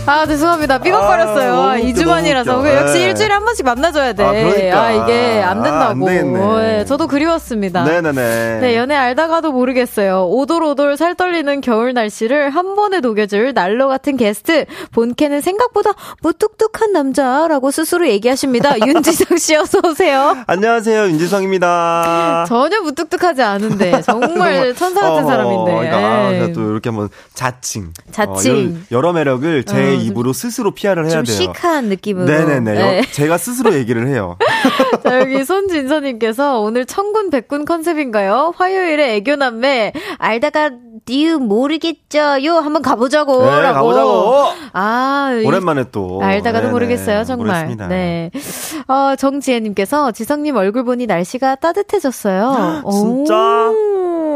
아, 0.09 0.25
죄송합니다. 0.25 0.79
삐걱거렸어요. 0.79 1.53
아, 1.53 1.77
2주 1.77 2.07
만이라서. 2.07 2.63
네. 2.63 2.75
역시 2.77 2.99
일주일에 3.03 3.31
한 3.31 3.45
번씩 3.45 3.63
만나줘야 3.63 4.13
돼. 4.13 4.23
아, 4.23 4.31
그러니까. 4.31 4.81
아 4.81 4.91
이게 4.91 5.39
안 5.39 5.61
된다고. 5.61 6.07
아, 6.09 6.11
안 6.11 6.59
네, 6.79 6.85
저도 6.85 7.05
그리웠습니다. 7.05 7.83
네네네. 7.83 8.59
네, 8.59 8.75
연애 8.75 8.95
알다가도 8.95 9.51
모르겠어요. 9.51 10.25
오돌오돌 10.25 10.97
살 10.97 11.13
떨리는 11.13 11.61
겨울 11.61 11.93
날씨를 11.93 12.49
한 12.49 12.75
번에 12.75 13.01
녹여줄 13.01 13.53
난로 13.53 13.87
같은 13.87 14.17
게스트. 14.17 14.65
본캐는 14.93 15.41
생각보다 15.41 15.91
무뚝뚝한 16.23 16.91
남자라고 16.91 17.69
스스로 17.69 18.07
얘기하십니다. 18.07 18.79
윤지성 18.83 19.37
씨 19.37 19.55
어서오세요. 19.55 20.37
안녕하세요. 20.47 21.03
윤지성입니다. 21.03 22.45
전혀 22.47 22.81
무뚝뚝하지 22.81 23.43
않은데. 23.43 24.01
정말 24.01 24.73
천사 24.73 25.01
같은 25.01 25.25
어, 25.25 25.27
사람인데. 25.27 25.71
그러니까, 25.71 26.29
제가 26.31 26.53
또 26.53 26.71
이렇게 26.71 26.89
한번 26.89 27.09
자칭. 27.35 27.93
자칭. 28.09 28.81
어, 28.81 28.85
여러 28.91 29.13
매력을 29.13 29.63
제 29.65 29.77
어, 29.77 29.98
입으로 29.99 30.33
스스로 30.33 30.71
PR을 30.71 31.05
해야 31.05 31.15
좀 31.15 31.23
돼요. 31.25 31.35
시크한 31.35 31.85
느낌으로. 31.85 32.25
네네네. 32.25 32.73
네. 32.73 33.01
제가 33.11 33.37
스스로 33.37 33.73
얘기를 33.73 34.07
해요. 34.07 34.37
자, 35.03 35.19
여기 35.21 35.43
손진서님께서 35.45 36.59
오늘 36.59 36.85
천군 36.85 37.29
백군 37.29 37.65
컨셉인가요? 37.65 38.53
화요일에 38.57 39.15
애교남매 39.17 39.93
알다가 40.17 40.71
니우 41.07 41.39
모르겠죠요 41.39 42.55
한번 42.57 42.81
가보자고. 42.81 43.43
네, 43.45 43.61
라고. 43.61 43.73
가보자고. 43.73 44.45
아 44.73 45.31
오랜만에 45.45 45.85
또 45.91 46.19
알다가도 46.21 46.63
네네. 46.67 46.71
모르겠어요 46.71 47.23
정말. 47.23 47.47
모르겠습니다. 47.47 47.87
네. 47.87 48.31
어, 48.87 49.15
정지혜님께서 49.15 50.11
지성님 50.11 50.55
얼굴 50.55 50.83
보니 50.83 51.05
날씨가 51.07 51.55
따뜻해졌어요. 51.55 52.83
진짜. 52.91 53.35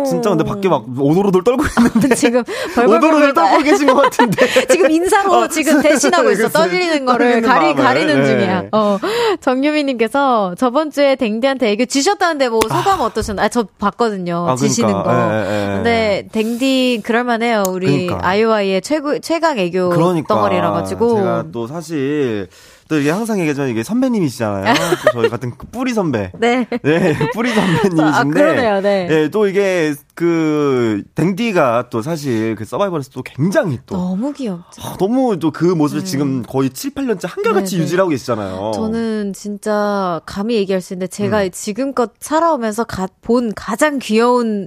진짜 0.06 0.30
근데 0.32 0.44
밖에 0.44 0.68
막 0.68 0.84
오돌오돌 1.00 1.44
떨고 1.46 1.64
있는데 1.96 2.14
지금 2.16 2.44
오돌오돌 2.78 3.34
떨고 3.34 3.60
계신 3.64 3.88
것 3.88 3.96
같은데 3.96 4.46
지금 4.68 4.92
인사로 4.92 5.32
어, 5.32 5.48
지금 5.54 5.82
대신하고 5.82 6.32
있어 6.32 6.50
떨리는 6.50 7.06
거를 7.06 7.42
가리 7.42 7.74
가리는 7.76 8.22
네. 8.22 8.26
중이야. 8.28 8.64
어 8.72 8.98
정유미님께서 9.42 10.56
저번 10.58 10.92
주에 10.92 11.16
댕디한테 11.16 11.72
애교 11.72 11.86
주셨다는데 11.86 12.50
뭐 12.50 12.60
소감 12.64 13.02
아. 13.02 13.06
어떠셨나요? 13.06 13.46
아, 13.46 13.50
저 13.50 13.64
봤거든요. 13.80 14.36
아, 14.36 14.56
그러니까. 14.56 14.68
지시는 14.68 14.92
거. 14.92 15.12
에, 15.14 15.16
에, 15.16 15.72
에. 15.72 15.76
근데 15.76 16.28
댕디 16.32 17.02
그럴만해요. 17.04 17.64
우리 17.70 18.08
그러니까. 18.08 18.28
아이오아이의 18.28 18.82
최고 18.82 19.20
최강 19.20 19.58
애교 19.60 19.90
그러니까. 19.90 20.34
덩어리라 20.34 20.72
가지고 20.72 21.16
제가 21.16 21.46
또 21.52 21.68
사실 21.68 22.48
또 22.94 23.00
이게 23.00 23.10
항상 23.10 23.40
얘기하지만 23.40 23.70
이게 23.70 23.82
선배님이시잖아요. 23.82 24.66
또 25.06 25.22
저희 25.22 25.30
같은 25.30 25.58
그 25.58 25.66
뿌리 25.66 25.94
선배. 25.96 26.32
네. 26.38 26.68
네, 26.84 27.18
뿌리 27.34 27.50
선배님이신데. 27.52 28.04
아, 28.04 28.24
그러네요, 28.24 28.82
네. 28.82 29.08
네. 29.08 29.30
또 29.30 29.48
이게 29.48 29.96
그 30.14 31.02
댕디가 31.16 31.90
또 31.90 32.04
사실 32.04 32.54
그 32.56 32.66
서바이벌에서 32.66 33.10
또 33.12 33.24
굉장히 33.24 33.80
또 33.88 33.98
너무 33.98 34.32
귀엽죠. 34.32 34.82
아, 34.84 34.96
너무 35.00 35.40
또 35.40 35.50
그 35.54 35.66
모습을 35.66 36.02
음. 36.02 36.06
지금 36.06 36.44
거의 36.44 36.70
7, 36.72 36.92
8년째 36.92 37.28
한결같이 37.30 37.76
네네. 37.76 37.84
유지하고 37.84 38.10
계시잖아요. 38.10 38.72
저는 38.76 39.34
진짜 39.34 40.20
감히 40.26 40.56
얘기할 40.56 40.82
수 40.82 40.94
있는데 40.94 41.08
제가 41.08 41.44
음. 41.44 41.50
지금껏 41.52 42.12
살아오면서 42.20 42.84
가, 42.84 43.08
본 43.22 43.54
가장 43.56 44.00
귀여운 44.00 44.66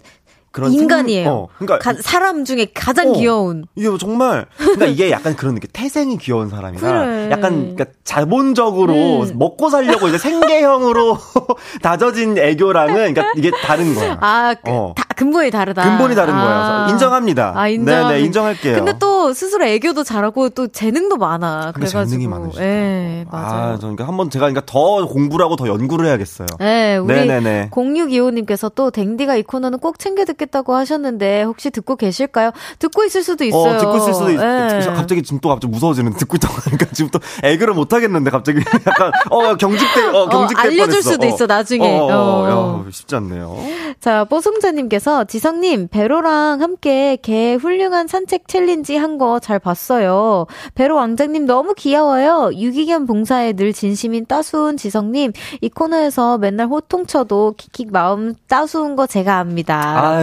그런 0.56 0.72
인간이에요. 0.72 1.24
생... 1.24 1.32
어, 1.32 1.48
그러니까 1.58 1.78
가, 1.78 2.00
사람 2.00 2.46
중에 2.46 2.68
가장 2.72 3.10
어, 3.10 3.12
귀여운. 3.12 3.66
이게 3.74 3.90
뭐 3.90 3.98
정말 3.98 4.46
그러니까 4.56 4.86
이게 4.86 5.10
약간 5.10 5.36
그런 5.36 5.54
느낌. 5.54 5.68
태생이 5.70 6.16
귀여운 6.16 6.48
사람이라 6.48 6.80
그래. 6.80 7.28
약간 7.30 7.74
그러니까 7.74 7.84
자본적으로 8.04 8.94
음. 9.24 9.32
먹고 9.38 9.68
살려고 9.68 10.08
이제 10.08 10.16
생계형으로 10.16 11.18
다져진 11.82 12.38
애교랑은 12.38 13.12
그러니까 13.12 13.32
이게 13.36 13.50
다른 13.50 13.94
거야. 13.94 14.16
아, 14.22 14.54
그, 14.54 14.70
어. 14.70 14.94
다, 14.96 15.04
근본이 15.16 15.50
다르다. 15.50 15.82
근본이 15.82 16.14
다른 16.14 16.34
아. 16.34 16.44
거예요. 16.84 16.90
인정합니다. 16.90 17.52
아, 17.56 17.68
인정. 17.68 18.08
네, 18.08 18.14
네, 18.14 18.20
인정할게요. 18.20 18.76
근데 18.76 18.98
또 18.98 19.32
스스로 19.32 19.64
애교도 19.64 20.04
잘하고 20.04 20.50
또 20.50 20.68
재능도 20.68 21.16
많아. 21.16 21.72
그래가지고. 21.74 22.04
재능이 22.04 22.28
많으시죠. 22.28 22.60
네, 22.62 23.24
맞아요. 23.30 23.72
아, 23.74 23.76
그러니까 23.78 24.06
한번 24.06 24.28
제가 24.30 24.46
그러니까 24.46 24.62
더 24.66 25.06
공부를 25.06 25.44
하고 25.44 25.56
더 25.56 25.66
연구를 25.68 26.06
해야겠어요. 26.06 26.46
네, 26.58 26.96
우리 26.98 27.14
네네네. 27.14 27.70
0625님께서 27.70 28.70
또 28.74 28.90
댕디가 28.90 29.36
이 29.36 29.42
코너는 29.42 29.78
꼭 29.78 29.98
챙겨 29.98 30.24
듣겠다고 30.26 30.74
하셨는데 30.74 31.42
혹시 31.44 31.70
듣고 31.70 31.96
계실까요? 31.96 32.50
듣고 32.78 33.04
있을 33.04 33.22
수도 33.22 33.44
어, 33.44 33.46
있어요. 33.46 33.74
어, 33.76 33.78
듣고 33.78 33.96
있을 33.96 34.14
수도 34.14 34.30
있어요. 34.30 34.68
네. 34.68 34.86
갑자기 34.86 35.22
지금 35.22 35.40
또 35.40 35.48
갑자기 35.48 35.72
무서워지는 35.72 36.12
듣고 36.14 36.36
있다 36.36 36.48
보니까 36.48 36.86
지금 36.92 37.10
또 37.10 37.18
애교를 37.42 37.72
못 37.74 37.92
하겠는데 37.92 38.30
갑자기 38.30 38.58
약간 38.86 39.10
어 39.30 39.56
경직돼 39.56 40.04
어 40.12 40.28
경직돼 40.28 40.60
어, 40.60 40.64
알려줄 40.64 40.86
뻔했어. 40.86 41.10
수도 41.10 41.26
있어 41.26 41.46
나중에. 41.46 41.98
어, 41.98 42.06
어, 42.06 42.84
야, 42.86 42.90
쉽지 42.90 43.16
않네요. 43.16 43.56
자 44.00 44.24
뽀송자님께서 44.24 45.05
지성님 45.26 45.88
배로랑 45.88 46.60
함께 46.62 47.16
개 47.22 47.54
훌륭한 47.54 48.06
산책 48.06 48.48
챌린지 48.48 48.96
한 48.96 49.16
거 49.18 49.38
잘 49.40 49.58
봤어요. 49.58 50.46
배로 50.74 50.96
왕자님 50.96 51.46
너무 51.46 51.74
귀여워요. 51.74 52.50
유기견 52.54 53.06
봉사에 53.06 53.52
늘 53.54 53.72
진심인 53.72 54.26
따스운 54.26 54.76
지성님 54.76 55.32
이 55.60 55.68
코너에서 55.68 56.38
맨날 56.38 56.66
호통쳐도 56.66 57.54
킥킥 57.56 57.92
마음 57.92 58.34
따스운 58.48 58.94
거 58.96 59.06
제가 59.06 59.38
압니다. 59.38 60.20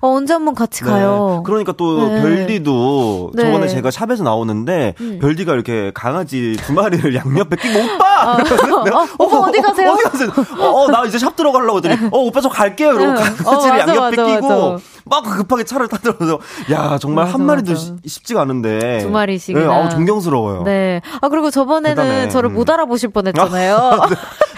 어, 0.00 0.08
언제 0.08 0.32
한번 0.34 0.54
같이 0.54 0.84
네. 0.84 0.90
가요. 0.90 1.42
그러니까 1.44 1.72
또 1.72 2.08
네. 2.08 2.22
별디도 2.22 3.32
네. 3.34 3.42
저번에 3.44 3.68
제가 3.68 3.90
샵에서 3.90 4.22
나오는데 4.22 4.94
음. 5.00 5.18
별디가 5.20 5.54
이렇게 5.54 5.90
강아지 5.94 6.56
두 6.60 6.72
마리를 6.72 7.14
양옆에 7.16 7.56
끼고 7.56 7.78
오빠! 7.94 8.34
어, 8.34 8.36
어, 9.02 9.06
오빠 9.18 9.38
어디 9.40 9.60
가세요? 9.60 9.90
어디 9.90 10.02
가세요? 10.04 10.30
어, 10.58 10.64
어, 10.82 10.88
나 10.88 11.04
이제 11.04 11.18
샵 11.18 11.34
들어가려고 11.36 11.78
했더니 11.78 11.96
어, 12.12 12.18
오빠 12.18 12.40
저 12.40 12.48
갈게요. 12.48 12.92
이러고 12.92 13.10
어, 13.12 13.14
강아지를 13.14 13.78
맞아, 13.78 13.93
양옆에 13.96 14.16
맞아, 14.16 14.34
끼고 14.36 14.48
맞아. 14.72 14.84
막 15.06 15.22
급하게 15.24 15.64
차를 15.64 15.88
타들어서 15.88 16.38
야 16.70 16.98
정말 16.98 17.24
맞아, 17.26 17.34
한 17.38 17.46
마리도. 17.46 17.74
쉽지가 18.06 18.42
않은데 18.42 18.98
두 19.00 19.10
마리씩이나 19.10 19.60
네, 19.60 19.66
아우 19.66 19.88
존경스러워요. 19.90 20.62
네. 20.64 21.00
아 21.20 21.28
그리고 21.28 21.50
저번에는 21.50 22.02
대단해. 22.02 22.28
저를 22.28 22.50
음. 22.50 22.54
못 22.54 22.68
알아보실 22.70 23.10
뻔했잖아요. 23.10 23.76
아, 23.76 24.06
네. 24.08 24.14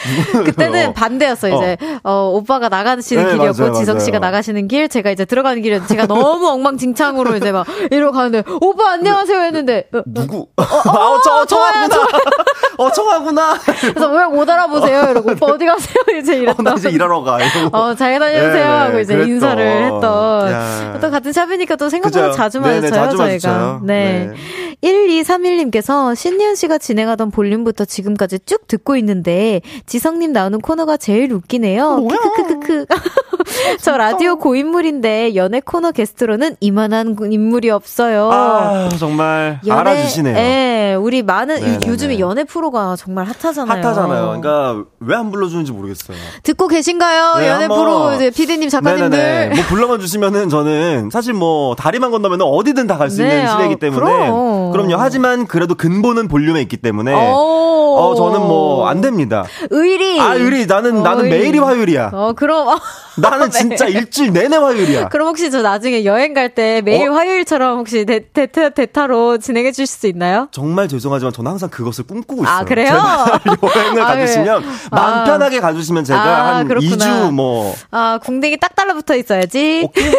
그때는 0.44 0.92
반대였어 0.94 1.48
이제 1.48 1.76
어. 2.04 2.10
어 2.12 2.30
오빠가 2.32 2.68
나가시는 2.68 3.24
네, 3.24 3.32
길이었고 3.32 3.58
맞아요, 3.60 3.72
지성 3.74 3.98
씨가 3.98 4.20
나가시는 4.20 4.68
길, 4.68 4.88
제가 4.88 5.10
이제 5.10 5.24
들어가는 5.24 5.60
길이었는데 5.62 5.92
제가 5.92 6.06
너무 6.06 6.46
엉망진창으로 6.48 7.34
이제 7.36 7.50
막 7.50 7.66
이러고 7.90 8.12
가는데 8.12 8.44
오빠 8.60 8.90
안녕하세요 8.92 9.40
했는데 9.40 9.88
어, 9.92 10.02
누구? 10.06 10.46
어, 10.56 10.62
어, 10.62 11.14
어, 11.14 11.20
저 11.22 11.44
청하구나. 11.46 11.96
어 12.78 12.92
청하구나. 12.92 13.54
그래서 13.80 14.10
왜 14.12 14.26
못 14.26 14.48
알아보세요? 14.50 15.10
이러고 15.10 15.32
오빠 15.32 15.46
어디 15.46 15.64
가세요? 15.64 15.94
이제 16.20 16.36
이랬다. 16.36 16.60
어, 16.60 16.62
나 16.62 16.74
이제 16.74 16.90
일하러 16.90 17.22
가. 17.22 17.38
어잘 17.72 18.18
다녀오세요 18.18 18.52
네, 18.52 18.62
하고 18.62 18.98
이제. 18.98 19.14
인사를 19.26 19.84
했던. 19.84 20.50
야. 20.52 20.98
또 21.00 21.10
같은 21.10 21.32
샵이니까 21.32 21.76
또 21.76 21.88
생각보다 21.88 22.26
그죠? 22.28 22.36
자주 22.36 22.60
마주쳐요, 22.60 22.90
자주 22.90 23.16
저희가. 23.16 23.26
마주쳐요. 23.32 23.80
네. 23.84 24.30
네. 24.32 24.34
1231님께서 24.82 26.14
신년 26.14 26.54
씨가 26.54 26.78
진행하던 26.78 27.30
볼륨부터 27.30 27.84
지금까지 27.84 28.40
쭉 28.46 28.66
듣고 28.68 28.96
있는데 28.96 29.60
지성님 29.86 30.32
나오는 30.32 30.60
코너가 30.60 30.96
제일 30.96 31.32
웃기네요. 31.32 31.98
뭐야? 31.98 32.18
크크크크. 32.18 32.86
저 33.80 33.96
라디오 33.96 34.36
고인물인데 34.36 35.34
연애 35.36 35.60
코너 35.60 35.92
게스트로는 35.92 36.56
이만한 36.60 37.16
인물이 37.30 37.70
없어요. 37.70 38.30
아, 38.32 38.88
정말 38.98 39.60
연애, 39.66 39.80
알아주시네요. 39.80 40.34
네, 40.34 40.94
우리 40.94 41.22
많은 41.22 41.60
네네네. 41.60 41.86
요즘에 41.86 42.18
연애 42.18 42.44
프로가 42.44 42.96
정말 42.96 43.26
핫하잖아요. 43.26 43.82
핫하잖아요. 43.82 44.26
그러니까 44.40 44.84
왜 45.00 45.16
안 45.16 45.30
불러주는지 45.30 45.72
모르겠어요. 45.72 46.16
듣고 46.42 46.68
계신가요? 46.68 47.36
네, 47.38 47.48
연애 47.48 47.68
프로 47.68 48.12
이제 48.14 48.30
피디님 48.30 48.68
작가님들. 48.68 49.15
네네네. 49.16 49.54
뭐 49.56 49.64
불러만 49.64 50.00
주시면은 50.00 50.48
저는 50.48 51.10
사실 51.10 51.32
뭐 51.34 51.74
다리만 51.74 52.10
건너면 52.10 52.42
어디든 52.42 52.86
다 52.86 52.96
갈 52.98 53.10
수 53.10 53.22
있는 53.22 53.36
네, 53.44 53.46
시대이기 53.50 53.74
아, 53.74 53.76
때문에 53.78 54.04
그럼. 54.04 54.65
그럼요. 54.72 54.96
하지만 54.96 55.46
그래도 55.46 55.74
근본은 55.74 56.28
볼륨에 56.28 56.60
있기 56.62 56.76
때문에 56.78 57.12
어 57.14 58.14
저는 58.16 58.40
뭐 58.40 58.76
안 58.86 59.00
됩니다. 59.00 59.44
의리. 59.70 60.20
아 60.20 60.34
의리 60.34 60.66
나는 60.66 60.98
어, 60.98 61.02
나는 61.02 61.24
의리. 61.24 61.38
매일이 61.38 61.58
화요일이야. 61.58 62.10
어 62.12 62.32
그럼 62.36 62.78
나는 63.16 63.50
진짜 63.50 63.86
일주일 63.86 64.32
내내 64.32 64.56
화요일이야. 64.56 65.08
그럼 65.10 65.28
혹시 65.28 65.50
저 65.50 65.62
나중에 65.62 66.04
여행 66.04 66.34
갈 66.34 66.54
때 66.54 66.80
매일 66.84 67.08
어? 67.08 67.14
화요일처럼 67.14 67.78
혹시 67.78 68.04
대, 68.04 68.20
대, 68.32 68.46
대, 68.46 68.70
대타로 68.70 69.38
진행해 69.38 69.72
주실 69.72 69.86
수 69.86 70.06
있나요? 70.06 70.48
정말 70.52 70.86
죄송하지만 70.88 71.32
저는 71.32 71.50
항상 71.50 71.68
그것을 71.68 72.06
꿈꾸고 72.06 72.44
있어요. 72.44 72.54
아, 72.56 72.64
그래요? 72.64 72.92
여행을 72.94 74.02
아, 74.02 74.06
가주시면 74.06 74.62
그래. 74.62 74.72
마음 74.92 75.14
아. 75.20 75.24
편하게 75.24 75.60
가주시면 75.60 76.04
제가 76.04 76.20
아, 76.20 76.56
한 76.56 76.68
그렇구나. 76.68 76.96
2주 76.96 77.30
뭐. 77.32 77.74
아, 77.90 78.18
궁뎅이 78.22 78.58
딱 78.58 78.74
달라붙어 78.76 79.16
있어야지. 79.16 79.82
오케이. 79.84 80.12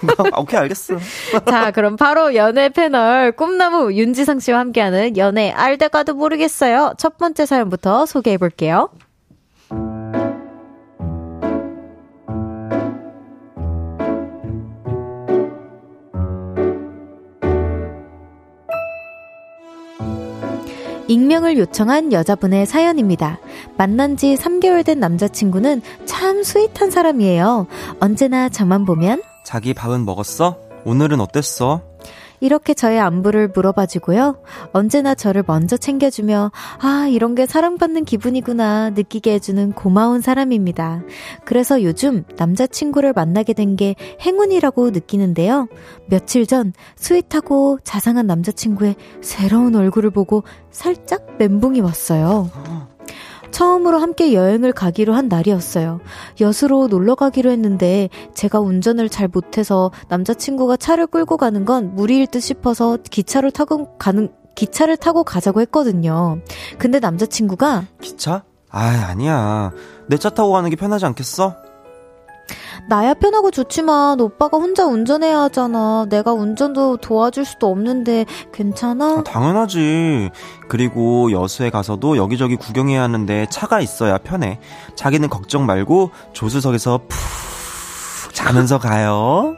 오케이, 0.36 0.60
알겠어. 0.60 0.94
자, 1.46 1.70
그럼 1.70 1.96
바로 1.96 2.34
연애 2.34 2.68
패널 2.68 3.32
꿈나무 3.32 3.92
윤지성 3.94 4.40
씨와 4.40 4.58
함께하는 4.58 5.16
연애 5.16 5.50
알다가도 5.50 6.14
모르겠어요. 6.14 6.94
첫 6.98 7.18
번째 7.18 7.46
사연부터 7.46 8.06
소개해 8.06 8.38
볼게요. 8.38 8.88
익명을 21.10 21.58
요청한 21.58 22.12
여자분의 22.12 22.66
사연입니다. 22.66 23.40
만난 23.76 24.16
지 24.16 24.36
3개월 24.36 24.84
된 24.84 25.00
남자친구는 25.00 25.82
참 26.04 26.44
sweet한 26.44 26.92
사람이에요. 26.92 27.66
언제나 27.98 28.48
저만 28.48 28.84
보면 28.84 29.20
자기 29.44 29.74
밥은 29.74 30.04
먹었어? 30.04 30.58
오늘은 30.84 31.20
어땠어? 31.20 31.82
이렇게 32.42 32.72
저의 32.72 32.98
안부를 32.98 33.48
물어봐주고요. 33.54 34.42
언제나 34.72 35.14
저를 35.14 35.44
먼저 35.46 35.76
챙겨주며, 35.76 36.50
아, 36.80 37.06
이런 37.10 37.34
게 37.34 37.44
사랑받는 37.44 38.06
기분이구나 38.06 38.90
느끼게 38.90 39.34
해주는 39.34 39.72
고마운 39.72 40.22
사람입니다. 40.22 41.02
그래서 41.44 41.82
요즘 41.82 42.24
남자친구를 42.38 43.12
만나게 43.12 43.52
된 43.52 43.76
게 43.76 43.94
행운이라고 44.22 44.90
느끼는데요. 44.90 45.68
며칠 46.06 46.46
전 46.46 46.72
sweet하고 46.96 47.78
자상한 47.84 48.26
남자친구의 48.26 48.96
새로운 49.20 49.76
얼굴을 49.76 50.08
보고 50.10 50.42
살짝 50.70 51.36
멘붕이 51.38 51.80
왔어요. 51.82 52.50
처음으로 53.50 53.98
함께 53.98 54.32
여행을 54.34 54.72
가기로 54.72 55.14
한 55.14 55.28
날이었어요. 55.28 56.00
여수로 56.40 56.88
놀러 56.88 57.14
가기로 57.14 57.50
했는데 57.50 58.08
제가 58.34 58.60
운전을 58.60 59.08
잘 59.08 59.28
못해서 59.28 59.90
남자친구가 60.08 60.76
차를 60.76 61.06
끌고 61.06 61.36
가는 61.36 61.64
건 61.64 61.94
무리일 61.94 62.26
듯 62.26 62.40
싶어서 62.40 62.98
기차를 63.10 63.50
타고 63.50 63.96
가는 63.98 64.28
기차를 64.54 64.96
타고 64.96 65.24
가자고 65.24 65.60
했거든요. 65.62 66.40
근데 66.78 66.98
남자친구가 67.00 67.84
기차? 68.00 68.44
아, 68.70 69.06
아니야. 69.08 69.72
내 70.06 70.16
차 70.16 70.30
타고 70.30 70.52
가는 70.52 70.68
게 70.70 70.76
편하지 70.76 71.06
않겠어? 71.06 71.56
나야 72.88 73.14
편하고 73.14 73.50
좋지만 73.50 74.20
오빠가 74.20 74.56
혼자 74.56 74.84
운전해야 74.86 75.38
하잖아. 75.42 76.06
내가 76.08 76.32
운전도 76.32 76.98
도와줄 76.98 77.44
수도 77.44 77.70
없는데 77.70 78.26
괜찮아? 78.52 79.18
아, 79.18 79.22
당연하지. 79.24 80.30
그리고 80.68 81.30
여수에 81.32 81.70
가서도 81.70 82.16
여기저기 82.16 82.56
구경해야 82.56 83.02
하는데 83.02 83.46
차가 83.50 83.80
있어야 83.80 84.18
편해. 84.18 84.60
자기는 84.96 85.28
걱정 85.28 85.66
말고 85.66 86.10
조수석에서 86.32 87.02
푹 87.08 88.34
자면서 88.34 88.78
가요. 88.78 89.56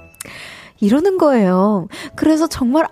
이러는 0.80 1.16
거예요. 1.16 1.86
그래서 2.16 2.47
정말 2.49 2.86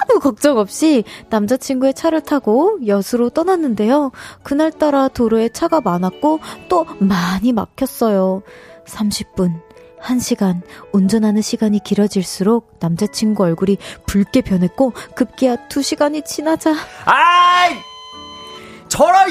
아무 0.00 0.18
걱정 0.18 0.58
없이 0.58 1.04
남자친구의 1.28 1.94
차를 1.94 2.22
타고 2.22 2.78
여수로 2.86 3.30
떠났는데요. 3.30 4.10
그날따라 4.42 5.08
도로에 5.08 5.50
차가 5.50 5.80
많았고 5.80 6.40
또 6.68 6.86
많이 6.98 7.52
막혔어요. 7.52 8.42
30분, 8.90 9.60
1시간, 10.02 10.62
운전하는 10.92 11.42
시간이 11.42 11.80
길어질수록 11.84 12.76
남자친구 12.80 13.44
얼굴이 13.44 13.78
붉게 14.06 14.40
변했고 14.42 14.92
급기야 15.14 15.68
2시간이 15.68 16.24
지나자 16.24 16.74
아이! 17.04 17.76
저런! 18.88 19.28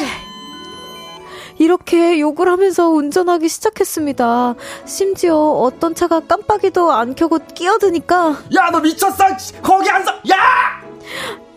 이렇게 1.58 2.20
욕을 2.22 2.48
하면서 2.48 2.88
운전하기 2.88 3.50
시작했습니다. 3.50 4.56
심지어 4.86 5.36
어떤 5.36 5.94
차가 5.94 6.22
깜빡이도 6.22 6.94
안 6.94 7.16
켜고 7.16 7.40
끼어드니까 7.54 8.38
야, 8.56 8.70
너 8.72 8.80
미쳤어! 8.80 9.26
거기 9.62 9.90
안 9.90 10.06
서! 10.06 10.12
야! 10.32 10.82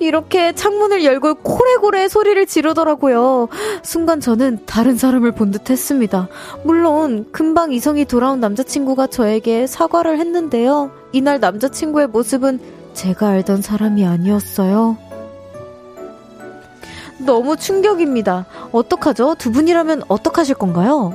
이렇게 0.03 0.53
창문을 0.53 1.05
열고 1.05 1.35
코레고레 1.37 2.09
소리를 2.09 2.45
지르더라고요. 2.47 3.49
순간 3.83 4.21
저는 4.21 4.61
다른 4.67 4.97
사람을 4.97 5.33
본 5.33 5.53
듯 5.53 5.69
했습니다. 5.71 6.29
물론, 6.65 7.27
금방 7.33 7.73
이성이 7.73 8.05
돌아온 8.05 8.41
남자친구가 8.41 9.09
저에게 9.09 9.67
사과를 9.67 10.19
했는데요. 10.19 10.91
이날 11.13 11.41
남자친구의 11.41 12.07
모습은 12.09 12.59
제가 12.95 13.29
알던 13.29 13.63
사람이 13.63 14.05
아니었어요. 14.07 14.97
너무 17.19 17.57
충격입니다. 17.57 18.47
어떡하죠? 18.73 19.37
두 19.39 19.53
분이라면 19.53 20.03
어떡하실 20.09 20.57
건가요? 20.57 21.15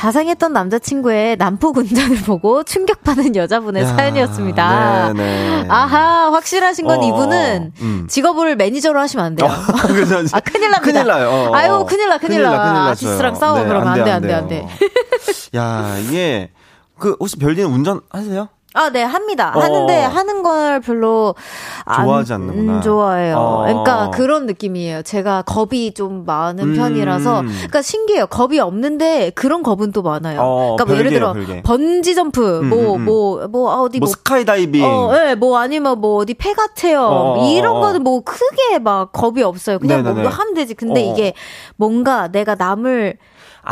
자상했던 0.00 0.54
남자친구의 0.54 1.36
난폭 1.36 1.76
운전을 1.76 2.16
보고 2.24 2.62
충격받은 2.62 3.36
여자분의 3.36 3.82
야, 3.82 3.86
사연이었습니다. 3.86 5.12
네네. 5.12 5.66
아하, 5.68 6.32
확실하신 6.32 6.86
건 6.86 7.00
어, 7.00 7.02
이분은 7.06 7.72
음. 7.82 8.06
직업을 8.08 8.56
매니저로 8.56 8.98
하시면 8.98 9.26
안 9.26 9.34
돼요. 9.36 9.46
어, 9.46 9.52
아, 9.52 9.86
큰일 9.86 10.08
납니다. 10.08 10.80
큰일 10.80 11.06
나요. 11.06 11.28
어, 11.28 11.54
아유, 11.54 11.84
큰일 11.86 12.08
나, 12.08 12.16
큰일, 12.16 12.38
큰일 12.38 12.42
나. 12.44 12.50
큰일 12.50 12.76
아티스트랑 12.92 13.34
싸워, 13.34 13.58
네, 13.58 13.68
그러면 13.68 13.88
안 13.88 14.04
돼, 14.04 14.10
안 14.10 14.22
돼, 14.22 14.32
안 14.32 14.48
돼. 14.48 14.66
야, 15.54 15.98
이게, 15.98 16.50
그, 16.98 17.14
혹시 17.20 17.36
별디는 17.36 17.68
운전 17.68 18.00
하세요? 18.08 18.48
아, 18.74 18.88
네, 18.90 19.02
합니다. 19.02 19.52
어. 19.54 19.58
하는데 19.60 19.94
하는 19.96 20.42
걸 20.44 20.80
별로 20.80 21.34
안 21.84 22.04
좋아하지 22.04 22.32
않는구나. 22.34 22.80
좋아해요. 22.80 23.36
어. 23.36 23.62
그러니까 23.66 24.10
그런 24.10 24.46
느낌이에요. 24.46 25.02
제가 25.02 25.42
겁이 25.42 25.92
좀 25.92 26.24
많은 26.24 26.70
음. 26.70 26.76
편이라서 26.76 27.42
그러니까 27.42 27.82
신기해요. 27.82 28.26
겁이 28.28 28.60
없는데 28.60 29.30
그런 29.34 29.64
겁은 29.64 29.90
또 29.90 30.02
많아요. 30.02 30.40
어, 30.40 30.76
그러니까 30.76 30.84
뭐 30.84 30.96
예를 30.96 31.10
들어 31.10 31.32
별개. 31.32 31.62
번지 31.62 32.14
점프 32.14 32.40
뭐뭐뭐 32.40 32.94
음, 32.96 33.04
뭐, 33.04 33.38
뭐, 33.38 33.48
뭐, 33.48 33.82
어디 33.82 33.98
뭐, 33.98 34.06
뭐 34.06 34.12
스카이다이빙 34.12 34.84
어, 34.84 35.12
네, 35.14 35.34
뭐 35.34 35.58
아니면 35.58 36.00
뭐 36.00 36.16
어디 36.16 36.34
폐가 36.34 36.68
체험 36.74 37.12
어, 37.12 37.50
이런 37.50 37.76
어. 37.76 37.80
거는 37.80 38.04
뭐 38.04 38.22
크게 38.22 38.78
막 38.78 39.10
겁이 39.12 39.42
없어요. 39.42 39.80
그냥 39.80 40.04
네네네. 40.04 40.22
뭐 40.22 40.30
하면 40.30 40.54
되지. 40.54 40.74
근데 40.74 41.02
이게 41.02 41.34
뭔가 41.76 42.28
내가 42.28 42.54
남을 42.54 43.16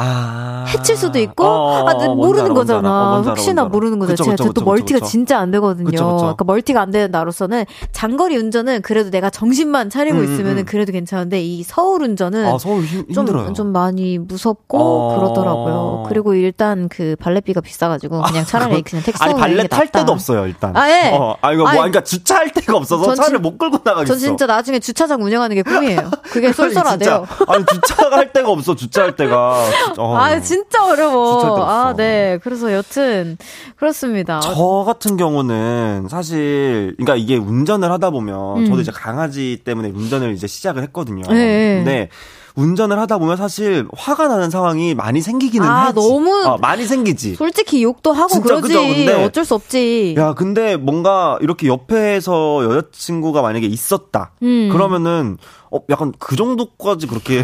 아. 0.01 0.64
해칠 0.68 0.96
수도 0.96 1.18
있고 1.18 1.44
어, 1.44 1.88
아, 1.88 1.92
어, 1.92 2.14
모르는 2.14 2.55
거잖아. 2.55 3.16
어, 3.16 3.22
혹시나 3.22 3.64
모르는 3.64 3.99
거잖아. 3.99 4.16
제가 4.16 4.36
그쵸, 4.36 4.53
또 4.53 4.62
멀티가 4.62 5.01
그쵸. 5.01 5.11
진짜 5.11 5.38
안 5.38 5.51
되거든요. 5.51 5.86
그쵸, 5.86 6.16
그러니까 6.16 6.44
멀티가 6.44 6.80
안 6.80 6.92
되는 6.92 7.11
나로서는 7.11 7.64
장거리 7.90 8.36
운전은 8.36 8.82
그래도 8.82 9.11
내가 9.11 9.28
정신만 9.30 9.90
차리고 9.90 10.18
음, 10.18 10.22
음 10.22 10.24
있으면은 10.24 10.59
음. 10.59 10.64
그래도 10.64 10.92
괜찮은데 10.92 11.42
이 11.42 11.64
서울 11.64 12.03
운전은 12.03 12.46
아, 12.46 12.59
서울 12.59 12.84
힘, 12.84 13.12
좀, 13.12 13.55
좀 13.55 13.72
많이 13.72 14.18
무섭고 14.18 14.78
어. 14.78 15.18
그러더라고요. 15.18 16.05
그리고 16.09 16.34
일단 16.34 16.88
그 16.88 17.16
발렛비가 17.18 17.61
비싸가지고 17.61 18.22
그냥 18.22 18.44
차라리 18.44 18.76
아, 18.76 18.80
그냥 18.84 19.05
택시 19.05 19.22
아니 19.22 19.34
발렛 19.34 19.68
탈 19.68 19.88
데도 19.88 20.12
없어요 20.12 20.46
일단. 20.46 20.76
아 20.76 20.88
예. 20.88 21.11
어, 21.12 21.36
아 21.40 21.53
이거 21.53 21.62
뭐 21.62 21.70
아니, 21.70 21.78
그러니까 21.78 22.03
주차할 22.05 22.53
데가 22.53 22.76
없어서 22.76 23.14
차를 23.16 23.38
진, 23.38 23.42
못 23.42 23.59
끌고 23.59 23.78
나가겠어. 23.82 24.14
전 24.14 24.18
진짜 24.18 24.46
나중에 24.46 24.78
주차장 24.78 25.22
운영하는 25.22 25.57
게 25.57 25.62
꿈이에요. 25.62 26.11
그게 26.22 26.53
쏠쏠하대요. 26.53 27.26
아니 27.49 27.64
주차할 27.66 28.32
데가 28.32 28.51
없어 28.51 28.76
주차할 28.76 29.16
데가. 29.16 29.64
어. 29.97 30.16
아 30.16 30.41
진짜. 30.41 30.78
어려워. 30.84 31.64
아, 31.64 31.95
네. 31.95 32.39
그래서 32.43 32.72
여튼 32.72 33.36
그렇습니다. 33.76 34.41
저 34.41 34.84
같은 34.86 35.16
경우는 35.16 36.09
사실 36.11 36.95
그러니까 36.97 37.16
이게 37.16 37.36
운전을 37.36 37.91
하다 37.93 38.11
보면 38.11 38.59
음. 38.59 38.66
저도 38.66 38.80
이제 38.80 38.93
강아지 38.93 39.61
때문에 39.64 39.91
운전을 39.91 40.32
이제 40.32 40.47
시작을 40.47 40.82
했거든요. 40.84 41.22
네. 41.28 41.76
근데 41.76 42.09
운전을 42.55 42.99
하다 42.99 43.18
보면 43.18 43.36
사실 43.36 43.86
화가 43.97 44.26
나는 44.26 44.51
상황이 44.51 44.95
많이 44.95 45.20
생기기는 45.20 45.64
아, 45.66 45.86
하지. 45.86 45.95
너무 45.95 46.43
어, 46.45 46.59
많이 46.59 46.84
생기지. 46.86 47.36
솔직히 47.36 47.84
욕도 47.84 48.12
하고 48.12 48.28
진짜, 48.28 48.47
그러지. 48.57 48.66
그죠? 48.66 48.80
근데 48.80 49.24
어쩔 49.24 49.45
수 49.45 49.55
없지. 49.55 50.16
야, 50.18 50.34
근데 50.34 50.76
뭔가 50.76 51.39
이렇게 51.41 51.68
옆에서 51.68 52.64
여자친구가 52.64 53.43
만약에 53.43 53.66
있었다. 53.66 54.32
음. 54.43 54.70
그러면은 54.72 55.39
어, 55.71 55.81
약간 55.91 56.12
그 56.19 56.37
정도까지 56.37 57.07
그렇게. 57.07 57.41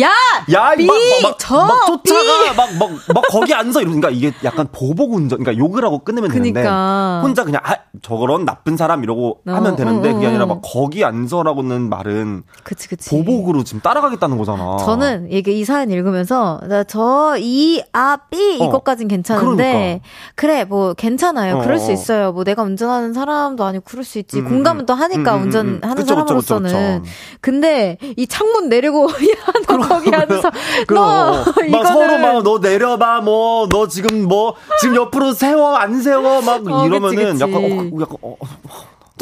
야! 0.00 0.10
야, 0.52 0.74
비, 0.76 0.86
막, 0.86 0.96
막, 1.22 1.36
저, 1.38 1.64
막 1.64 1.86
쫓아가, 1.86 2.52
막, 2.54 2.74
막, 2.78 2.90
막 3.14 3.24
거기 3.28 3.54
앉아 3.54 3.80
이러니까 3.80 4.10
이게 4.10 4.32
약간 4.44 4.68
보복 4.72 5.14
운전, 5.14 5.38
그러니까 5.38 5.62
욕을 5.62 5.84
하고 5.84 6.00
끝내면 6.00 6.30
되는데. 6.30 6.60
그러니까. 6.60 7.20
혼자 7.22 7.44
그냥, 7.44 7.60
아, 7.64 7.76
저런 8.02 8.44
나쁜 8.44 8.76
사람 8.76 9.02
이러고 9.02 9.40
어, 9.46 9.52
하면 9.52 9.76
되는데, 9.76 10.08
어, 10.08 10.12
어, 10.12 10.14
그게 10.14 10.26
아니라 10.26 10.46
막 10.46 10.60
거기 10.62 11.04
앉아라고는 11.04 11.88
말은. 11.88 12.42
그치, 12.64 12.88
그치. 12.88 13.10
보복으로 13.10 13.64
지금 13.64 13.80
따라가겠다는 13.80 14.38
거잖아. 14.38 14.78
저는 14.78 15.28
이게 15.30 15.52
이 15.52 15.64
사연 15.64 15.90
읽으면서, 15.90 16.60
저, 16.88 17.36
이, 17.38 17.82
아, 17.92 18.18
삐, 18.30 18.58
어, 18.60 18.64
이것까진 18.64 19.08
괜찮은데, 19.08 19.72
그러니까. 19.72 20.08
그래, 20.34 20.64
뭐, 20.64 20.94
괜찮아요. 20.94 21.60
그럴 21.60 21.78
수 21.78 21.92
있어요. 21.92 22.32
뭐, 22.32 22.44
내가 22.44 22.62
운전하는 22.62 23.12
사람도 23.12 23.64
아니고 23.64 23.84
그럴 23.86 24.04
수 24.04 24.18
있지. 24.18 24.40
음, 24.40 24.46
음 24.46 24.48
공감은 24.48 24.86
또 24.86 24.94
하니까, 24.94 25.34
음, 25.34 25.36
음, 25.36 25.40
음. 25.40 25.44
운전하는 25.44 25.94
그쵸, 25.94 26.06
사람으로서는. 26.06 26.70
그쵸, 26.70 27.02
그쵸, 27.02 27.12
근데, 27.40 27.67
근데 27.68 27.98
이 28.16 28.26
창문 28.26 28.68
내리고 28.68 29.08
야너 29.68 29.88
거기 29.88 30.10
앉아서 30.14 30.50
너막 30.88 31.86
서로 31.86 32.18
막 32.18 32.42
너 32.42 32.58
내려봐 32.58 33.20
뭐 33.20 33.68
너 33.68 33.86
지금 33.88 34.24
뭐 34.26 34.54
지금 34.80 34.96
옆으로 34.96 35.32
세워 35.32 35.74
안 35.76 36.00
세워 36.00 36.40
막 36.42 36.66
어, 36.66 36.86
이러면은 36.86 37.32
그치, 37.32 37.32
그치. 37.32 37.42
약간 37.42 37.54
어, 37.56 38.00
약간 38.00 38.16
어, 38.22 38.36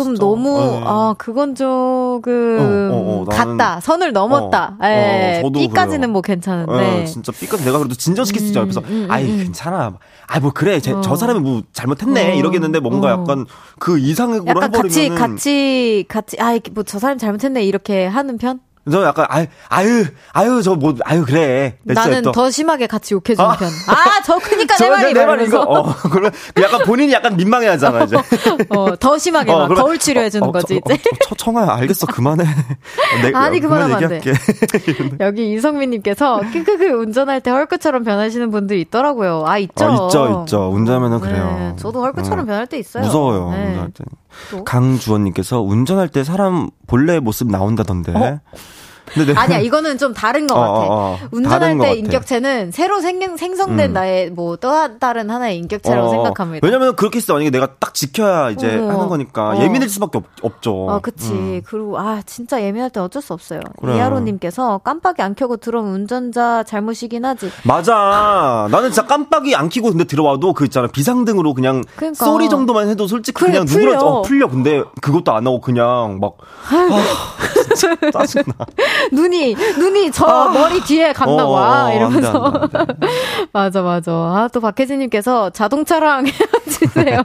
좀. 0.04 0.14
너무 0.16 0.58
네. 0.58 0.82
아 0.84 1.14
그건 1.18 1.54
조금 1.54 2.58
어, 2.60 2.94
어, 2.94 3.22
어, 3.22 3.24
갔다 3.24 3.80
선을 3.80 4.12
넘었다. 4.12 4.76
어, 4.80 4.84
예, 4.86 5.42
어, 5.44 5.50
B까지는 5.50 6.10
뭐 6.10 6.22
괜찮은데 6.22 7.00
예, 7.00 7.04
진짜 7.04 7.32
B까지 7.32 7.64
내가 7.64 7.78
그래도 7.78 7.94
진정시킬 7.94 8.40
수 8.40 8.46
있죠. 8.48 8.60
옆에서 8.60 8.80
음, 8.80 8.86
음, 9.04 9.06
아이 9.10 9.24
음. 9.30 9.38
괜찮아. 9.38 9.94
아뭐 10.28 10.50
그래 10.54 10.80
제, 10.80 10.92
저 11.02 11.14
사람이 11.14 11.38
뭐 11.40 11.62
잘못했네 11.72 12.36
이러겠는데 12.36 12.80
뭔가 12.80 13.10
약간 13.10 13.46
그 13.78 13.98
이상으로 13.98 14.44
약간 14.46 14.64
해버리면은 14.74 15.14
같이 15.16 15.16
같이 15.16 16.04
같이 16.08 16.36
아이 16.40 16.60
뭐 16.72 16.82
저 16.84 16.98
사람 16.98 17.18
잘못했네 17.18 17.62
이렇게 17.64 18.06
하는 18.06 18.38
편? 18.38 18.60
저 18.90 19.04
약간 19.04 19.26
아유 19.28 19.46
아유 19.68 20.04
아유 20.32 20.62
저 20.62 20.76
뭐 20.76 20.94
아유 21.04 21.24
그래. 21.26 21.78
나는 21.82 22.22
또. 22.22 22.32
더 22.32 22.50
심하게 22.50 22.86
같이 22.86 23.14
욕해주는 23.14 23.44
아. 23.50 23.56
편. 23.56 23.68
아저 23.88 24.38
크니까 24.38 24.76
내 24.76 24.90
말이 24.90 25.12
내 25.14 25.26
말이 25.26 25.48
거. 25.48 25.60
어 25.62 25.94
그러면 26.10 26.30
약간 26.62 26.82
본인이 26.84 27.12
약간 27.12 27.36
민망해하잖아 27.36 28.04
이제. 28.04 28.16
어 28.70 28.94
더 29.00 29.18
심하게 29.18 29.52
어, 29.52 29.58
막 29.60 29.68
그럼, 29.68 29.82
거울 29.82 29.98
치료해주는 29.98 30.46
어, 30.48 30.52
거지 30.52 30.80
이제. 30.84 30.94
어, 31.30 31.34
청아야 31.36 31.68
알겠어 31.76 32.06
그만해. 32.06 32.44
내, 33.22 33.32
아니 33.34 33.60
그만하면 33.60 34.02
안 34.04 34.08
돼. 34.08 34.20
여기 35.20 35.52
이성민님께서 35.52 36.40
크크크 36.52 36.84
운전할 36.90 37.40
때 37.40 37.50
헐크처럼 37.50 38.04
변하시는 38.04 38.50
분들 38.50 38.76
있더라고요. 38.78 39.44
아 39.46 39.58
있죠. 39.58 39.86
어, 39.86 40.06
있죠 40.06 40.42
있죠. 40.44 40.70
운전하면은 40.72 41.20
네, 41.20 41.28
그래요. 41.28 41.76
저도 41.78 42.00
헐크처럼 42.02 42.40
어. 42.40 42.46
변할 42.46 42.66
때 42.66 42.78
있어요. 42.78 43.04
무서워요 43.04 43.50
네. 43.50 43.64
운전할 43.66 43.90
때. 43.90 44.04
강주원님께서 44.64 45.60
운전할 45.62 46.08
때 46.08 46.22
사람 46.24 46.68
본래 46.86 47.18
모습 47.20 47.50
나온다던데. 47.50 48.12
어? 49.06 49.34
아니야, 49.36 49.58
이거는 49.58 49.98
좀 49.98 50.12
다른 50.12 50.46
것 50.46 50.54
어, 50.56 50.60
같아. 50.60 50.72
어, 50.72 50.86
어. 50.90 51.18
운전할 51.30 51.78
때 51.78 51.94
인격체는 51.94 52.72
새로 52.72 53.00
생, 53.00 53.36
생성된 53.36 53.90
음. 53.90 53.92
나의 53.92 54.30
뭐 54.30 54.56
또 54.56 54.98
다른 54.98 55.30
하나의 55.30 55.58
인격체라고 55.58 56.06
어, 56.08 56.10
생각합니다. 56.10 56.66
왜냐면 56.66 56.96
그렇게 56.96 57.18
했어. 57.18 57.34
만약에 57.34 57.50
내가 57.50 57.74
딱 57.78 57.94
지켜야 57.94 58.50
이제 58.50 58.76
어. 58.78 58.88
하는 58.88 59.08
거니까 59.08 59.50
어. 59.50 59.56
예민해질 59.62 59.88
수밖에 59.90 60.20
없, 60.42 60.62
죠 60.62 60.86
아, 60.90 60.98
그치. 61.00 61.32
음. 61.32 61.62
그리고 61.66 61.98
아, 61.98 62.22
진짜 62.24 62.62
예민할 62.62 62.90
때 62.90 63.00
어쩔 63.00 63.20
수 63.20 63.32
없어요. 63.32 63.60
그래. 63.80 63.96
이하로님께서 63.96 64.78
깜빡이 64.78 65.22
안 65.22 65.34
켜고 65.34 65.58
들어온 65.58 65.86
운전자 65.92 66.62
잘못이긴 66.64 67.24
하지. 67.24 67.50
맞아. 67.64 68.66
나는 68.70 68.90
진짜 68.90 69.06
깜빡이 69.06 69.54
안 69.54 69.68
켜고 69.68 69.90
근데 69.90 70.04
들어와도 70.04 70.54
그 70.54 70.64
있잖아. 70.64 70.88
비상등으로 70.88 71.54
그냥 71.54 71.82
그러니까. 71.96 72.24
소리 72.24 72.48
정도만 72.48 72.88
해도 72.88 73.06
솔직히 73.06 73.38
그래, 73.38 73.52
그냥 73.52 73.66
누구랑 73.66 74.00
어, 74.02 74.22
풀려. 74.22 74.48
근데 74.48 74.82
그것도 75.02 75.32
안 75.32 75.46
하고 75.46 75.60
그냥 75.60 76.18
막 76.20 76.36
아, 76.70 77.04
진짜 77.74 78.10
짜증나. 78.10 78.54
눈이 79.12 79.54
눈이 79.78 80.10
저 80.12 80.26
아. 80.26 80.48
머리 80.50 80.80
뒤에 80.80 81.12
갔나 81.12 81.44
어, 81.46 81.54
봐 81.54 81.86
어, 81.86 81.92
이러면서 81.94 82.44
안 82.44 82.52
돼, 82.52 82.78
안 82.78 82.86
돼, 82.86 82.92
안 82.92 83.00
돼. 83.00 83.06
맞아 83.52 83.82
맞아 83.82 84.12
아 84.12 84.48
또 84.52 84.60
박혜진님께서 84.60 85.50
자동차랑 85.50 86.26
헤어지세요 86.66 87.22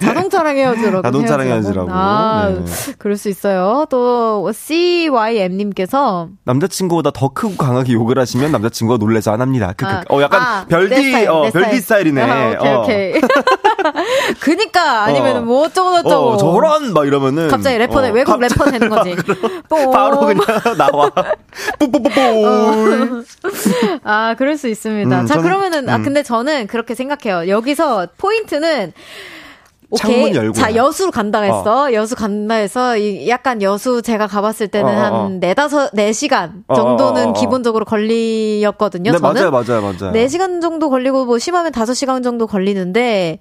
자동차랑 0.00 0.56
헤어지라고 0.56 1.02
자동차랑 1.02 1.46
헤어지라고 1.48 1.88
아 1.92 2.50
네. 2.64 2.64
그럴 2.98 3.16
수 3.16 3.28
있어요 3.28 3.86
또 3.90 4.50
CYM님께서 4.52 6.28
남자친구보다 6.44 7.10
더 7.10 7.28
크고 7.28 7.56
강하게 7.56 7.92
욕을 7.94 8.18
하시면 8.18 8.52
남자친구가 8.52 8.98
놀래서 8.98 9.32
안 9.32 9.40
합니다 9.40 9.74
그, 9.76 9.84
그, 9.84 9.90
아, 9.90 10.02
어 10.10 10.22
약간 10.22 10.40
아, 10.42 10.64
별디 10.68 10.94
스타일, 11.02 11.28
어 11.28 11.50
별디 11.50 11.80
스타일. 11.80 12.06
이네 12.06 12.22
아, 12.22 12.48
오케이 12.58 12.72
어. 12.72 12.80
오케이 12.80 13.20
그니까 14.40 15.04
아니면은 15.04 15.42
어. 15.42 15.44
뭐 15.44 15.64
어쩌고 15.66 16.02
저쩌고 16.02 16.28
어, 16.30 16.36
저런 16.36 16.92
막 16.92 17.06
이러면은 17.06 17.48
갑자기 17.48 17.78
래퍼 17.78 17.98
어, 17.98 18.10
외국 18.10 18.38
갑자기, 18.40 18.54
래퍼 18.54 18.70
되는 18.70 18.88
거지 18.88 19.16
바로 19.68 20.20
그냥 20.20 20.44
나와 20.78 21.10
뽀뽀뽀뽀. 21.78 23.22
아, 24.04 24.34
그럴 24.36 24.56
수 24.56 24.68
있습니다. 24.68 25.20
음, 25.20 25.26
자, 25.26 25.34
저는, 25.34 25.42
그러면은, 25.48 25.88
아, 25.88 25.96
음. 25.96 26.00
아, 26.00 26.04
근데 26.04 26.22
저는 26.22 26.66
그렇게 26.66 26.94
생각해요. 26.94 27.48
여기서 27.48 28.08
포인트는, 28.18 28.92
오케이. 29.90 30.34
열고. 30.34 30.52
자, 30.54 30.74
여수 30.74 31.10
간다 31.10 31.40
했어. 31.42 31.84
어. 31.84 31.92
여수 31.92 32.16
간다 32.16 32.54
해서, 32.56 32.96
이 32.96 33.28
약간 33.28 33.62
여수 33.62 34.02
제가 34.02 34.26
가봤을 34.26 34.68
때는 34.68 34.88
어, 34.88 34.92
어, 34.92 34.96
어. 34.96 35.24
한 35.24 35.40
네다섯, 35.40 35.90
네 35.92 36.12
시간 36.12 36.64
어, 36.66 36.74
정도는 36.74 37.32
기본적으로 37.34 37.84
걸리였거든요. 37.84 39.12
네, 39.12 39.18
저는. 39.18 39.34
맞아요, 39.34 39.50
맞아요, 39.50 39.82
맞아요. 39.82 40.12
네 40.12 40.26
시간 40.28 40.60
정도 40.60 40.90
걸리고, 40.90 41.26
뭐, 41.26 41.38
심하면 41.38 41.70
다섯 41.72 41.94
시간 41.94 42.22
정도 42.22 42.46
걸리는데, 42.46 43.38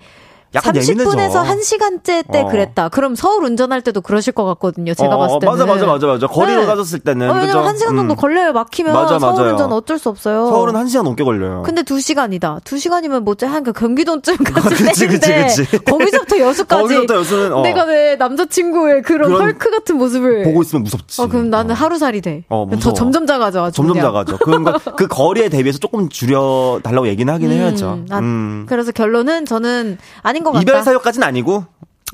약간 0.55 0.73
30분에서 0.73 0.89
예민해져. 0.89 1.43
1시간째 1.43 2.31
때 2.31 2.41
어. 2.41 2.47
그랬다. 2.47 2.89
그럼 2.89 3.15
서울 3.15 3.43
운전할 3.45 3.81
때도 3.81 4.01
그러실 4.01 4.33
것 4.33 4.45
같거든요. 4.45 4.93
제가 4.93 5.15
어, 5.15 5.17
봤을 5.17 5.39
때는. 5.39 5.51
맞아, 5.51 5.65
맞아, 5.65 5.85
맞아, 5.85 6.07
맞아. 6.07 6.27
거리로 6.27 6.61
네. 6.61 6.65
따졌을 6.67 6.99
때는. 6.99 7.29
어, 7.29 7.33
왜냐면 7.33 7.65
1시간 7.73 7.95
정도 7.95 8.13
음. 8.13 8.15
걸려요. 8.15 8.53
막히면. 8.53 8.93
맞아, 8.93 9.19
서울 9.19 9.33
맞아요. 9.33 9.51
운전 9.51 9.73
어쩔 9.73 9.97
수 9.97 10.09
없어요. 10.09 10.47
서울은 10.47 10.73
1시간 10.73 11.03
넘게 11.03 11.23
걸려요. 11.23 11.63
근데 11.65 11.81
2시간이다. 11.81 12.63
2시간이면 12.63 13.21
뭐지? 13.21 13.45
한그 13.45 13.73
경기도쯤까지 13.73 14.69
그치, 14.83 15.07
그치, 15.07 15.33
그치. 15.33 15.77
거기서부터 15.85 16.39
여수까지. 16.39 16.81
거기서부터 16.83 17.15
여수는. 17.15 17.53
어. 17.53 17.61
내가 17.61 17.85
내 17.85 18.15
남자친구의 18.15 19.01
그런, 19.01 19.29
그런, 19.29 19.41
헐크 19.41 19.71
같은 19.71 19.97
모습을. 19.97 20.43
보고 20.43 20.61
있으면 20.61 20.83
무섭지. 20.83 21.21
어, 21.21 21.27
그럼 21.27 21.49
나는 21.49 21.71
어. 21.71 21.73
하루살이 21.73 22.21
돼. 22.21 22.43
어, 22.49 22.67
더 22.81 22.93
점점 22.93 23.25
작아져. 23.25 23.71
점점 23.71 23.93
그냥. 23.95 24.07
작아져. 24.07 24.37
그런 24.37 24.65
그 24.97 25.07
거리에 25.07 25.49
대비해서 25.49 25.79
조금 25.79 26.09
줄여 26.09 26.81
달라고 26.83 27.07
얘기는 27.07 27.31
하긴 27.33 27.51
음, 27.51 27.55
해야죠. 27.55 28.05
아, 28.11 28.19
음. 28.19 28.65
그래서 28.67 28.91
결론은 28.91 29.45
저는 29.45 29.97
아닌 30.21 30.42
것 30.43 30.51
같다. 30.51 30.61
이별 30.61 30.83
사유까지는 30.83 31.27
아니고 31.27 31.65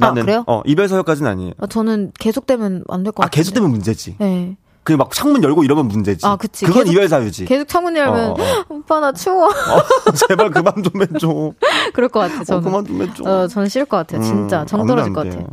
아, 0.02 0.06
나는 0.08 0.22
아, 0.22 0.26
그래요? 0.26 0.44
어 0.48 0.62
이별 0.66 0.88
사유까지는 0.88 1.30
아니에요. 1.32 1.54
아, 1.60 1.68
저는 1.68 2.12
계속되면 2.20 2.84
안 2.90 3.04
될 3.04 3.12
것 3.12 3.24
같아요. 3.24 3.28
아 3.28 3.30
계속되면 3.30 3.70
문제지. 3.70 4.16
네. 4.20 4.56
그 4.94 5.00
막 5.00 5.12
창문 5.12 5.44
열고 5.44 5.64
이러면 5.64 5.88
문제지. 5.88 6.26
아, 6.26 6.36
그치. 6.36 6.66
그건 6.66 6.84
계속, 6.84 6.92
이별 6.94 7.08
사유지. 7.08 7.46
계속 7.46 7.68
창문 7.68 7.96
열면 7.96 8.16
어, 8.32 8.34
어. 8.34 8.42
어. 8.42 8.66
오빠 8.70 9.00
나 9.00 9.12
추워. 9.14 9.48
어, 9.48 10.12
제발 10.28 10.50
그만 10.52 10.74
좀 10.84 11.02
해줘. 11.02 11.54
그럴 11.94 12.10
것 12.10 12.20
같아. 12.20 12.44
저는. 12.44 12.62
어, 12.62 12.64
그만 12.64 12.86
좀 12.86 13.02
해줘. 13.02 13.24
어, 13.24 13.48
저는 13.48 13.70
싫을 13.70 13.86
것 13.86 13.98
같아요. 13.98 14.22
진짜 14.22 14.62
음, 14.62 14.68
정 14.68 14.86
떨어질 14.86 15.14
것 15.14 15.26
같아요. 15.26 15.48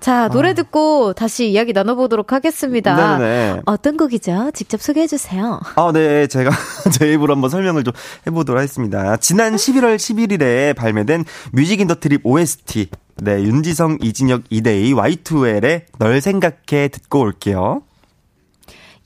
자 0.00 0.28
노래 0.28 0.50
아. 0.50 0.54
듣고 0.54 1.12
다시 1.12 1.50
이야기 1.50 1.72
나눠보도록 1.72 2.32
하겠습니다. 2.32 3.18
네네. 3.18 3.62
어떤 3.66 3.96
곡이죠? 3.96 4.50
직접 4.54 4.80
소개해 4.80 5.06
주세요. 5.06 5.60
아, 5.76 5.90
네, 5.92 6.26
제가 6.26 6.50
제 6.92 7.12
입으로 7.12 7.34
한번 7.34 7.50
설명을 7.50 7.84
좀 7.84 7.92
해보도록 8.26 8.58
하겠습니다. 8.58 9.16
지난 9.18 9.56
11월 9.56 9.96
11일에 9.96 10.74
발매된 10.76 11.24
Music 11.52 11.80
in 11.80 11.86
the 11.86 11.96
Trip 11.96 12.20
OST. 12.24 12.88
네, 13.18 13.42
윤지성, 13.42 13.98
이진혁, 14.02 14.42
이대희, 14.50 14.92
Y2L의 14.92 15.84
널 15.98 16.20
생각해 16.20 16.88
듣고 16.88 17.20
올게요. 17.20 17.82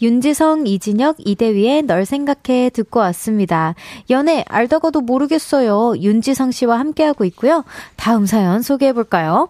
윤지성, 0.03 0.67
이진혁, 0.67 1.17
이대위의 1.19 1.83
널 1.83 2.05
생각해 2.05 2.71
듣고 2.71 3.01
왔습니다. 3.01 3.75
연애 4.09 4.45
알다가도 4.49 5.03
모르겠어요. 5.03 5.99
윤지성 5.99 6.53
씨와 6.53 6.79
함께하고 6.79 7.25
있고요. 7.27 7.65
다음 7.97 8.27
사연 8.27 8.63
소개해 8.63 8.93
볼까요? 8.93 9.49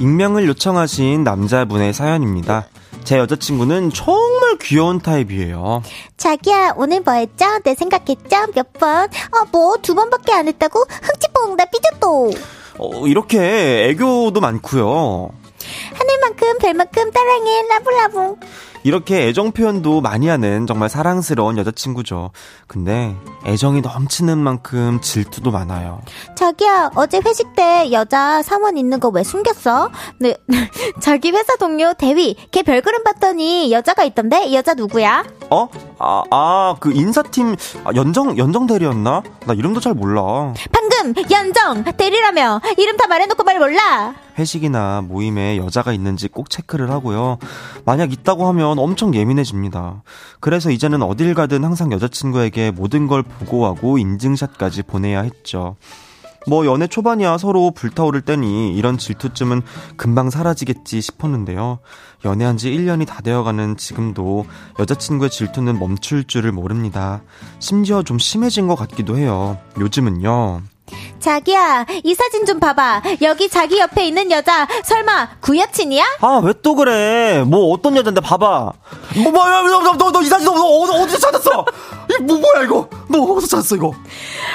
익명을 0.00 0.46
요청하신 0.46 1.24
남자분의 1.24 1.92
사연입니다. 1.92 2.66
제 3.08 3.16
여자친구는 3.16 3.88
정말 3.94 4.58
귀여운 4.60 5.00
타입이에요. 5.00 5.82
자기야, 6.18 6.74
오늘 6.76 7.00
뭐 7.00 7.14
했죠? 7.14 7.46
내 7.64 7.74
생각했죠? 7.74 8.52
몇 8.54 8.74
번? 8.74 9.04
어, 9.04 9.46
뭐, 9.50 9.78
두 9.80 9.94
번밖에 9.94 10.30
안 10.34 10.46
했다고? 10.46 10.78
흥치뽕, 10.78 11.56
나 11.56 11.64
삐졌도. 11.64 12.32
어, 12.76 13.06
이렇게 13.06 13.86
애교도 13.88 14.42
많고요. 14.42 15.30
하늘만큼 15.94 16.58
별만큼 16.58 17.10
따랑해 17.10 17.62
라블라블 17.70 18.36
이렇게 18.82 19.26
애정 19.28 19.52
표현도 19.52 20.00
많이 20.00 20.28
하는 20.28 20.66
정말 20.66 20.88
사랑스러운 20.88 21.58
여자친구죠. 21.58 22.30
근데 22.66 23.14
애정이 23.46 23.80
넘치는 23.80 24.38
만큼 24.38 25.00
질투도 25.00 25.50
많아요. 25.50 26.00
자기야, 26.36 26.90
어제 26.94 27.20
회식 27.24 27.54
때 27.54 27.90
여자 27.92 28.42
사원 28.42 28.76
있는 28.76 29.00
거 29.00 29.08
왜 29.08 29.22
숨겼어? 29.24 29.90
네, 30.20 30.36
자기 31.00 31.30
회사 31.30 31.56
동료 31.56 31.94
대위, 31.94 32.36
걔 32.50 32.62
별그름 32.62 33.04
봤더니 33.04 33.72
여자가 33.72 34.04
있던데? 34.04 34.52
여자 34.52 34.74
누구야? 34.74 35.24
어? 35.50 35.68
아, 35.98 36.22
아, 36.30 36.76
그 36.78 36.92
인사팀 36.92 37.56
아, 37.84 37.90
연정 37.96 38.36
연정 38.38 38.66
대리였나? 38.66 39.22
나 39.46 39.54
이름도 39.54 39.80
잘 39.80 39.94
몰라. 39.94 40.52
방금 40.72 40.97
연정 41.30 41.84
대리라며 41.84 42.60
이름 42.76 42.96
다 42.96 43.06
말해놓고 43.06 43.44
말 43.44 43.58
몰라. 43.58 44.14
회식이나 44.38 45.02
모임에 45.02 45.56
여자가 45.56 45.92
있는지 45.92 46.28
꼭 46.28 46.50
체크를 46.50 46.90
하고요. 46.90 47.38
만약 47.84 48.12
있다고 48.12 48.46
하면 48.48 48.78
엄청 48.78 49.14
예민해집니다. 49.14 50.02
그래서 50.40 50.70
이제는 50.70 51.02
어딜 51.02 51.34
가든 51.34 51.64
항상 51.64 51.92
여자친구에게 51.92 52.70
모든 52.70 53.06
걸 53.06 53.22
보고하고 53.22 53.98
인증샷까지 53.98 54.82
보내야 54.84 55.22
했죠. 55.22 55.76
뭐 56.46 56.64
연애 56.64 56.86
초반이야 56.86 57.36
서로 57.36 57.72
불타오를 57.72 58.22
때니 58.22 58.74
이런 58.74 58.96
질투쯤은 58.96 59.62
금방 59.96 60.30
사라지겠지 60.30 61.00
싶었는데요. 61.00 61.80
연애한 62.24 62.56
지 62.56 62.70
1년이 62.70 63.06
다 63.06 63.20
되어가는 63.20 63.76
지금도 63.76 64.46
여자친구의 64.78 65.30
질투는 65.30 65.78
멈출 65.78 66.24
줄을 66.24 66.52
모릅니다. 66.52 67.20
심지어 67.58 68.02
좀 68.02 68.18
심해진 68.18 68.66
것 68.66 68.76
같기도 68.76 69.18
해요. 69.18 69.58
요즘은요. 69.78 70.62
자기야, 71.20 71.84
이 72.04 72.14
사진 72.14 72.46
좀 72.46 72.60
봐봐. 72.60 73.02
여기 73.22 73.48
자기 73.48 73.78
옆에 73.80 74.06
있는 74.06 74.30
여자, 74.30 74.66
설마 74.84 75.28
구여친이야? 75.40 76.04
아, 76.20 76.40
왜 76.44 76.52
또 76.62 76.74
그래? 76.74 77.42
뭐 77.46 77.72
어떤 77.72 77.96
여잔데 77.96 78.20
봐봐. 78.20 78.72
뭐, 79.22 79.32
뭐야, 79.32 79.62
너, 79.62 79.80
너, 79.82 79.92
너, 79.96 80.10
너, 80.12 80.22
이 80.22 80.26
사진 80.26 80.46
너, 80.46 80.54
너, 80.54 80.62
어, 80.64 81.02
어디서 81.02 81.18
찾았어? 81.18 81.64
이, 82.10 82.22
뭐, 82.22 82.38
뭐야, 82.38 82.62
이거? 82.64 82.88
너 83.08 83.18
어디서 83.22 83.46
찾았어, 83.56 83.76
이거? 83.76 83.92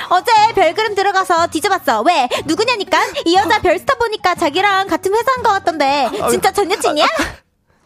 어제 0.10 0.32
별그램 0.56 0.96
들어가서 0.96 1.48
뒤져봤어. 1.48 2.02
왜? 2.02 2.28
누구냐니까? 2.46 3.00
이 3.26 3.36
여자 3.36 3.60
별스타 3.60 3.96
보니까 3.96 4.36
자기랑 4.36 4.88
같은 4.88 5.14
회사인 5.14 5.44
것 5.44 5.50
같던데. 5.52 6.10
진짜 6.30 6.52
전 6.52 6.72
여친이야? 6.72 7.06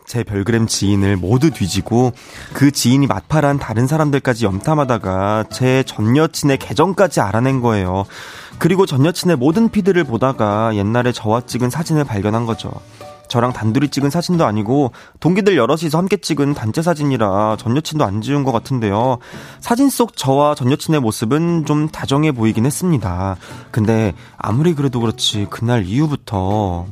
제 0.07 0.23
별그램 0.23 0.67
지인을 0.67 1.17
모두 1.17 1.51
뒤지고 1.51 2.13
그 2.53 2.71
지인이 2.71 3.05
마파란 3.07 3.59
다른 3.59 3.87
사람들까지 3.87 4.45
염탐하다가 4.45 5.45
제 5.51 5.83
전 5.85 6.15
여친의 6.15 6.57
계정까지 6.59 7.19
알아낸 7.19 7.59
거예요. 7.59 8.05
그리고 8.57 8.85
전 8.85 9.05
여친의 9.05 9.35
모든 9.35 9.67
피드를 9.69 10.05
보다가 10.05 10.75
옛날에 10.75 11.11
저와 11.11 11.41
찍은 11.41 11.69
사진을 11.69 12.05
발견한 12.05 12.45
거죠. 12.45 12.71
저랑 13.27 13.53
단둘이 13.53 13.89
찍은 13.89 14.09
사진도 14.09 14.45
아니고 14.45 14.91
동기들 15.19 15.57
여럿이서 15.57 15.97
함께 15.97 16.17
찍은 16.17 16.53
단체 16.53 16.81
사진이라 16.81 17.57
전 17.59 17.75
여친도 17.75 18.03
안 18.05 18.21
지운 18.21 18.43
것 18.43 18.51
같은데요. 18.51 19.17
사진 19.59 19.89
속 19.89 20.15
저와 20.15 20.55
전 20.55 20.71
여친의 20.71 20.99
모습은 21.01 21.65
좀 21.65 21.89
다정해 21.89 22.31
보이긴 22.31 22.65
했습니다. 22.65 23.35
근데 23.71 24.13
아무리 24.37 24.73
그래도 24.73 24.99
그렇지 24.99 25.47
그날 25.49 25.85
이후부터 25.85 26.85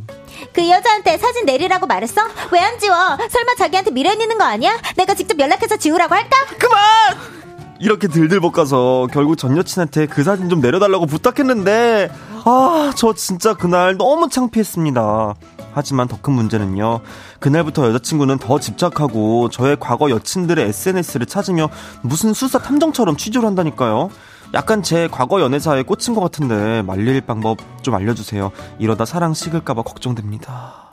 그 0.53 0.69
여자한테 0.69 1.17
사진 1.17 1.45
내리라고 1.45 1.87
말했어? 1.87 2.21
왜 2.51 2.59
안 2.59 2.77
지워? 2.79 2.95
설마 3.29 3.55
자기한테 3.57 3.91
미련 3.91 4.19
있는 4.19 4.37
거 4.37 4.43
아니야? 4.43 4.77
내가 4.97 5.13
직접 5.13 5.39
연락해서 5.39 5.77
지우라고 5.77 6.13
할까? 6.13 6.35
그만! 6.59 6.81
이렇게 7.79 8.07
들들 8.07 8.39
볶아서 8.39 9.07
결국 9.11 9.37
전 9.37 9.55
여친한테 9.57 10.07
그 10.07 10.23
사진 10.23 10.49
좀 10.49 10.61
내려달라고 10.61 11.05
부탁했는데 11.05 12.09
아 12.45 12.91
저 12.95 13.13
진짜 13.13 13.53
그날 13.53 13.97
너무 13.97 14.29
창피했습니다. 14.29 15.33
하지만 15.75 16.07
더 16.07 16.15
큰 16.21 16.33
문제는요. 16.33 17.01
그날부터 17.39 17.87
여자친구는 17.89 18.39
더 18.39 18.57
집착하고 18.57 19.49
저의 19.49 19.77
과거 19.79 20.09
여친들의 20.09 20.65
SNS를 20.69 21.27
찾으며 21.27 21.69
무슨 22.01 22.33
수사 22.33 22.57
탐정처럼 22.57 23.17
취조를 23.17 23.45
한다니까요. 23.45 24.09
약간 24.53 24.81
제 24.81 25.07
과거 25.11 25.41
연애사에 25.41 25.83
꽂힌 25.83 26.15
것 26.15 26.21
같은데 26.21 26.81
말릴 26.83 27.19
방법 27.21 27.57
좀 27.83 27.93
알려주세요. 27.93 28.51
이러다 28.79 29.03
사랑 29.05 29.33
식을까봐 29.33 29.83
걱정됩니다. 29.83 30.85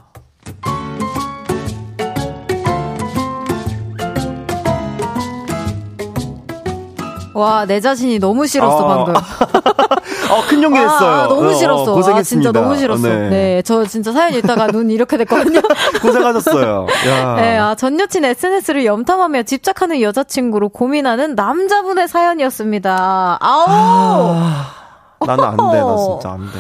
와, 7.35 7.65
내 7.65 7.81
자신이 7.81 8.19
너무 8.19 8.47
싫었어, 8.47 8.89
아. 8.89 9.05
방금. 9.05 9.15
어, 10.31 10.43
큰 10.49 10.63
용기 10.63 10.79
냈어요. 10.79 11.11
아, 11.11 11.29
너무 11.29 11.49
어, 11.49 11.53
싫었어. 11.53 11.95
고생했습니다. 11.95 12.49
아, 12.49 12.53
진짜 12.53 12.61
너무 12.61 12.77
싫었어. 12.77 13.09
네. 13.09 13.29
네. 13.29 13.63
저 13.63 13.85
진짜 13.85 14.13
사연 14.13 14.35
읽다가 14.35 14.67
눈 14.69 14.91
이렇게 14.91 15.17
됐거든요. 15.17 15.61
고생하셨어요. 16.03 16.87
야. 17.09 17.35
네, 17.37 17.59
아, 17.59 17.75
전 17.75 17.99
여친 17.99 18.25
SNS를 18.25 18.85
염탐하며 18.85 19.43
집착하는 19.45 20.01
여자친구로 20.01 20.69
고민하는 20.71 21.35
남자분의 21.35 22.09
사연이었습니다. 22.09 23.39
아우! 23.41 23.67
아, 23.69 24.73
나는 25.27 25.45
안 25.45 25.57
돼, 25.57 25.81
나 25.81 25.97
진짜 25.97 26.31
안 26.31 26.39
돼. 26.53 26.59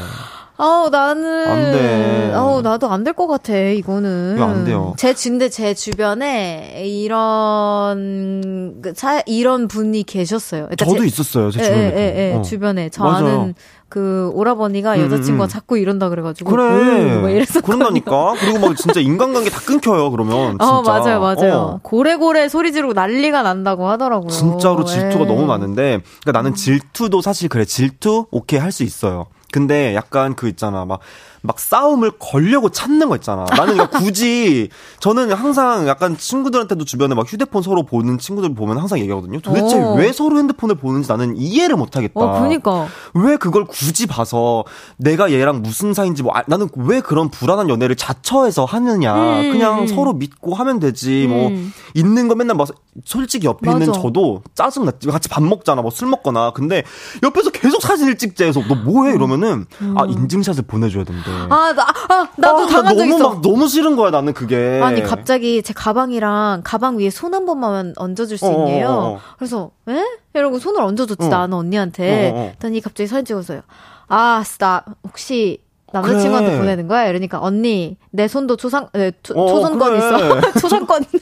아우 0.59 0.91
나는 0.91 1.49
안 1.49 1.73
돼. 1.73 2.33
아우 2.35 2.61
나도 2.63 2.89
안 2.91 3.03
될 3.05 3.13
것 3.15 3.27
같아 3.27 3.57
이거는. 3.57 4.35
이거 4.37 4.45
안 4.45 4.65
돼요. 4.65 4.95
제 4.97 5.13
근데 5.15 5.49
제 5.49 5.75
주변에 5.75 6.83
이런 6.87 8.81
그 8.83 8.93
사, 8.95 9.23
이런 9.27 9.69
분이 9.69 10.05
계셨어요. 10.05 10.63
그러니까 10.67 10.85
저도 10.85 11.01
제, 11.01 11.07
있었어요, 11.07 11.51
제 11.51 11.61
예, 11.61 11.65
주변에. 11.65 11.83
예, 11.83 11.97
예, 11.97 12.31
예, 12.33 12.35
어. 12.37 12.43
주변에 12.43 12.89
저 12.91 13.05
맞아요. 13.05 13.27
아는 13.27 13.55
그 13.89 14.31
오라버니가 14.35 14.95
음, 14.97 15.01
여자친구가 15.03 15.45
음. 15.45 15.49
자꾸 15.49 15.77
이런다 15.79 16.09
그래가지고 16.09 16.51
그래. 16.51 16.63
음, 16.65 17.21
뭐. 17.23 17.31
그런다니까. 17.65 18.35
그리고 18.39 18.59
막 18.59 18.77
진짜 18.77 19.01
인간관계 19.03 19.51
다 19.51 19.61
끊겨요, 19.61 20.11
그러면. 20.11 20.53
진짜. 20.53 20.67
어 20.69 20.83
맞아요 20.83 21.21
맞아요. 21.21 21.55
어. 21.55 21.81
고래고래 21.83 22.49
소리 22.49 22.73
지르고 22.73 22.93
난리가 22.95 23.43
난다고 23.43 23.89
하더라고요. 23.89 24.29
진짜로 24.31 24.85
질투가 24.85 25.25
예. 25.25 25.29
너무 25.29 25.45
많은데, 25.47 26.01
그러니까 26.23 26.33
나는 26.33 26.55
질투도 26.55 27.21
사실 27.21 27.49
그래, 27.49 27.65
질투? 27.65 28.27
오케이, 28.31 28.59
할 28.61 28.73
수 28.73 28.83
있어요. 28.83 29.27
근데 29.53 29.95
약간 29.95 30.35
그 30.35 30.49
있잖아, 30.49 30.85
막, 30.85 30.99
막 31.43 31.61
싸움을 31.61 32.13
걸려고 32.19 32.69
찾는 32.71 33.09
거 33.09 33.15
있잖아. 33.17 33.45
나는 33.57 33.75
그러니까 33.75 33.99
굳이, 34.01 34.69
저는 35.01 35.31
항상 35.33 35.87
약간 35.87 36.17
친구들한테도 36.17 36.85
주변에 36.85 37.15
막 37.15 37.31
휴대폰 37.31 37.63
서로 37.63 37.85
보는 37.85 38.19
친구들 38.19 38.55
보면 38.55 38.79
항상 38.79 38.99
얘기하거든요. 38.99 39.41
도대체 39.41 39.79
어. 39.81 39.95
왜 39.95 40.13
서로 40.13 40.39
핸드폰을 40.39 40.75
보는지 40.75 41.09
나는 41.09 41.37
이해를 41.37 41.77
못 41.77 41.97
하겠다. 41.97 42.13
어 42.21 42.43
그니까 42.43 42.89
왜 43.15 43.37
그걸 43.37 43.65
굳이 43.65 44.07
봐서 44.07 44.65
내가 44.97 45.31
얘랑 45.33 45.63
무슨 45.63 45.95
사이인지 45.95 46.23
뭐 46.23 46.33
아, 46.35 46.43
나는 46.47 46.69
왜 46.77 47.01
그런 47.01 47.29
불안한 47.31 47.69
연애를 47.69 47.95
자처해서 47.97 48.65
하느냐 48.65 49.15
음, 49.15 49.53
그냥 49.53 49.81
음. 49.83 49.87
서로 49.87 50.13
믿고 50.13 50.55
하면 50.55 50.81
되지 50.81 51.27
뭐 51.29 51.49
음. 51.49 51.73
있는 51.95 52.29
거 52.29 52.35
맨날 52.35 52.57
막 52.57 52.69
솔직히 53.05 53.47
옆에 53.47 53.71
있는 53.71 53.87
맞아. 53.89 54.01
저도 54.01 54.43
짜증나 54.55 54.93
같이 55.11 55.29
밥 55.29 55.43
먹잖아 55.43 55.81
뭐 55.83 55.91
술 55.93 56.09
먹거나 56.09 56.53
근데 56.53 56.83
옆에서 57.23 57.51
계속 57.51 57.83
사진을 57.83 58.17
찍지 58.19 58.45
해서 58.45 58.61
너 58.67 58.75
뭐해 58.75 59.15
이러면 59.15 59.42
은아 59.49 60.05
인증샷을 60.09 60.65
보내줘야 60.67 61.05
된대 61.05 61.31
아, 61.51 61.73
나, 61.75 61.83
아 62.09 62.29
나도 62.37 62.63
아, 62.63 62.67
당한 62.67 62.97
적 62.97 63.05
너무 63.05 63.15
있어. 63.17 63.29
막 63.31 63.41
너무 63.43 63.69
싫은 63.69 63.97
거야 63.97 64.11
나는 64.11 64.33
그게 64.33 64.81
아니 64.83 65.03
갑자기 65.03 65.63
제 65.63 65.73
가방이랑 65.73 66.63
가방 66.65 66.99
위에 66.99 67.11
손 67.11 67.33
한 67.33 67.47
번만 67.47 67.95
얹어줄 67.97 68.37
수 68.37 68.47
어, 68.47 68.51
있네요. 68.51 68.89
어, 68.89 68.93
어, 68.93 69.15
어. 69.15 69.21
그래서 69.39 69.71
에? 69.89 70.05
이러고 70.35 70.59
손을 70.59 70.83
얹어줬지 70.83 71.27
어. 71.27 71.29
나는 71.31 71.57
언니한테. 71.57 72.31
어, 72.31 72.35
어, 72.35 72.39
어. 72.39 72.45
그랬더니 72.49 72.81
갑자기 72.83 73.07
사진 73.09 73.25
찍어서요. 73.25 73.63
아, 74.09 74.45
나 74.59 74.85
혹시 75.05 75.63
남자친구한테 75.93 76.51
그래. 76.51 76.59
보내는 76.61 76.89
거야? 76.89 77.07
이러니까 77.07 77.39
언니 77.41 77.97
내 78.11 78.29
손도 78.29 78.57
초상 78.57 78.89
네, 78.93 79.13
초, 79.23 79.35
어, 79.35 79.47
초상권 79.49 79.91
그래. 79.91 79.99
있어. 79.99 80.41
초상권. 80.61 81.05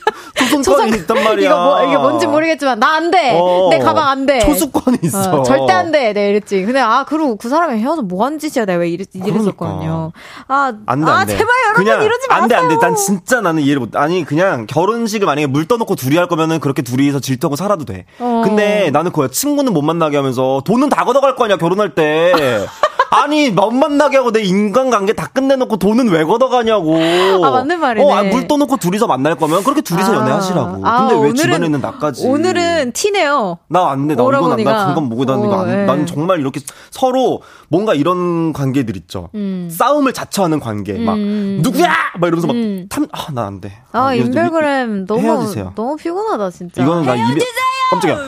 초승권이 0.51 0.97
있단 0.99 1.23
말이야 1.23 1.51
이거 1.51 1.63
뭐 1.65 1.83
이게 1.85 1.97
뭔지 1.97 2.27
모르겠지만 2.27 2.79
나 2.79 2.91
안 2.91 3.11
돼. 3.11 3.39
어. 3.39 3.69
내 3.71 3.79
가방 3.79 4.09
안 4.09 4.27
돼. 4.27 4.41
초수권이 4.41 4.99
있어 5.05 5.41
어, 5.41 5.43
절대 5.43 5.73
안 5.73 5.91
돼. 5.93 6.13
네, 6.13 6.31
이랬지. 6.31 6.65
근데 6.65 6.81
아, 6.81 7.05
그리고 7.09 7.37
그 7.37 7.49
사람이 7.49 7.79
헤어져 7.81 8.03
뭐한 8.03 8.39
짓이야. 8.39 8.65
내가 8.67 8.81
왜 8.81 8.89
이랬, 8.91 9.09
이랬었거든요. 9.15 10.13
아, 10.49 10.73
안 10.87 11.05
돼, 11.05 11.11
아, 11.11 11.15
안 11.15 11.27
돼. 11.27 11.37
제발 11.37 11.49
여러분 11.67 11.85
그냥 11.85 12.03
이러지 12.03 12.27
마세요. 12.29 12.43
안 12.43 12.49
돼, 12.49 12.55
안 12.57 12.69
돼. 12.69 12.77
난 12.79 12.97
진짜 12.97 13.41
나는 13.41 13.63
이해를 13.63 13.81
못, 13.81 13.97
아니, 13.97 14.25
그냥 14.25 14.67
결혼식을 14.67 15.25
만약에 15.27 15.47
물 15.47 15.67
떠놓고 15.69 15.95
둘이 15.95 16.17
할 16.17 16.27
거면은 16.27 16.59
그렇게 16.61 16.83
둘이서 16.83 17.21
질투하고 17.21 17.55
살아도 17.57 17.85
돼. 17.85 18.05
어. 18.19 18.43
근데 18.45 18.91
나는 18.91 19.13
그거야. 19.13 19.29
친구는 19.29 19.73
못 19.73 19.83
만나게 19.83 20.17
하면서 20.17 20.63
돈은 20.65 20.89
다 20.89 21.05
걷어갈 21.05 21.37
거 21.37 21.45
아니야, 21.45 21.57
결혼할 21.59 21.95
때. 21.95 22.33
아니, 23.13 23.51
못 23.51 23.71
만나게 23.73 24.17
하고 24.19 24.31
내 24.31 24.41
인간관계 24.41 25.15
다 25.15 25.27
끝내놓고 25.27 25.79
돈은 25.79 26.09
왜 26.11 26.23
걷어가냐고. 26.25 26.97
아, 27.45 27.51
맞는 27.51 27.81
말이네. 27.81 28.07
어, 28.07 28.15
아, 28.15 28.23
물 28.23 28.47
떠놓고 28.47 28.77
둘이서 28.77 29.07
만날 29.09 29.35
거면 29.35 29.65
그렇게 29.65 29.81
둘이서 29.81 30.13
아. 30.13 30.17
연애하시라고. 30.17 30.87
아, 30.87 31.09
근데 31.09 31.15
왜 31.15 31.31
오늘은- 31.33 31.37
집안에 31.37 31.67
있는 31.67 31.81
나까지. 31.81 32.27
오늘은 32.27 32.93
티네요. 32.93 33.59
나안 33.69 34.07
돼. 34.07 34.15
나 34.15 34.23
이건 34.23 34.53
안. 34.53 34.65
나 34.65 34.87
그건 34.89 35.05
뭐고 35.09 35.25
이거 35.25 35.33
어, 35.35 35.61
안, 35.63 35.71
예. 35.71 35.85
난 35.87 36.07
정말 36.07 36.39
이렇게 36.41 36.61
서로 36.91 37.43
뭔가 37.69 37.95
이런 37.95 38.53
관계들 38.53 38.97
있죠. 38.97 39.29
싸움을 39.71 40.13
자처하는 40.13 40.61
관계. 40.61 40.93
막 40.95 41.15
음. 41.15 41.59
누구야? 41.63 41.89
막 42.19 42.27
이러면서 42.29 42.49
음. 42.53 42.87
막 42.89 42.89
탐, 42.89 43.07
아, 43.13 43.33
난안 43.33 43.61
돼. 43.61 43.73
아, 43.93 44.15
이거- 44.15 44.27
인별그램 44.27 45.07
너무 45.07 45.21
헤어지세요. 45.23 45.73
너무 45.75 45.97
피곤하다 45.97 46.51
진짜. 46.51 46.83
이거는 46.83 47.05
나 47.07 47.15
이별 47.17 47.45
깜짝이야. 47.91 48.19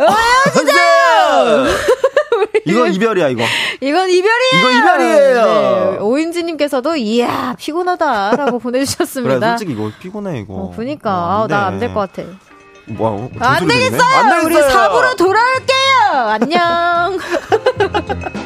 헤어지세요. 0.00 1.66
이거 2.66 2.86
이별이야, 2.86 3.28
이거. 3.28 3.44
이건 3.80 4.08
이별이에요. 4.10 4.58
이거 4.58 4.70
이별이에요. 4.70 5.44
네, 5.92 5.98
오인지님께서도 6.00 6.96
이야 6.96 7.54
피곤하다라고 7.58 8.50
그래, 8.58 8.62
보내주셨습니다. 8.62 9.50
솔직히 9.58 9.72
이거 9.72 9.90
피곤해, 10.00 10.40
이거. 10.40 10.54
어, 10.54 10.70
보니까 10.70 11.10
아우 11.10 11.46
나안 11.46 11.78
될 11.78 11.92
것 11.94 12.12
같아. 12.12 12.28
뭐야? 12.88 13.10
어, 13.12 13.30
안? 13.40 13.66
되겠어요. 13.66 14.00
안 14.00 14.44
우리 14.44 14.54
되겠어요. 14.54 14.90
4부로 14.90 15.16
돌아올게요. 15.16 16.28
안녕. 16.28 17.18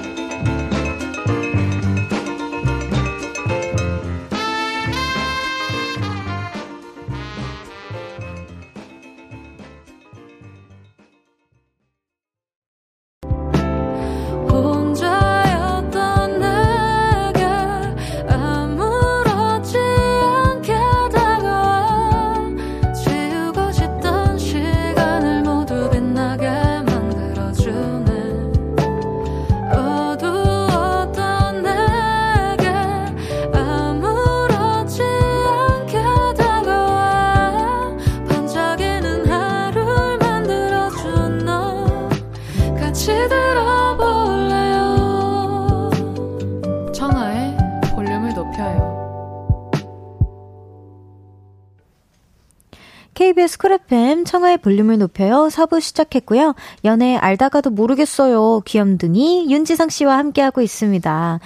청하의 54.30 54.58
볼륨을 54.58 54.98
높여요. 54.98 55.48
4부 55.50 55.80
시작했고요. 55.80 56.54
연애 56.84 57.16
알다가도 57.16 57.70
모르겠어요. 57.70 58.60
귀염둥이 58.64 59.50
윤지성 59.50 59.88
씨와 59.88 60.18
함께하고 60.18 60.60
있습니다. 60.60 61.40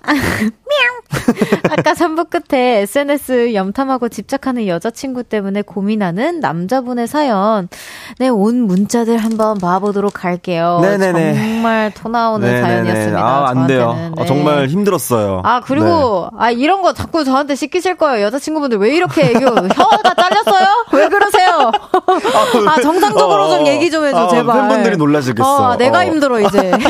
아까 1.70 1.92
3부 1.92 2.28
끝에 2.30 2.80
SNS 2.82 3.54
염탐하고 3.54 4.08
집착하는 4.08 4.66
여자친구 4.66 5.24
때문에 5.24 5.62
고민하는 5.62 6.40
남자분의 6.40 7.06
사연. 7.06 7.68
네, 8.18 8.28
온 8.28 8.62
문자들 8.62 9.18
한번 9.18 9.58
봐보도록 9.58 10.24
할게요. 10.24 10.78
네네네. 10.82 11.34
정말 11.34 11.92
토 11.94 12.08
나오는 12.08 12.46
네네네. 12.46 12.62
사연이었습니다. 12.66 13.20
아, 13.20 13.48
안 13.48 13.66
돼요. 13.66 14.12
어, 14.16 14.20
네. 14.20 14.26
정말 14.26 14.68
힘들었어요. 14.68 15.42
아, 15.44 15.60
그리고, 15.60 16.28
아, 16.38 16.50
이런 16.50 16.82
거 16.82 16.92
자꾸 16.92 17.24
저한테 17.24 17.54
시키실 17.54 17.96
거예요. 17.96 18.26
여자친구분들 18.26 18.78
왜 18.78 18.94
이렇게 18.94 19.28
얘기해요? 19.28 19.48
혀가 19.48 20.14
잘렸어요? 20.14 20.66
왜 20.92 21.08
그러세요? 21.08 21.70
아, 22.68 22.80
정상적으로 22.80 23.44
어, 23.44 23.56
좀 23.56 23.66
얘기 23.66 23.90
좀 23.90 24.04
해줘, 24.04 24.24
어, 24.24 24.28
제발. 24.28 24.60
팬분들이 24.60 24.96
놀라시겠어. 24.96 25.70
어, 25.70 25.76
내가 25.76 26.00
어. 26.00 26.04
힘들어, 26.04 26.40
이제. 26.40 26.72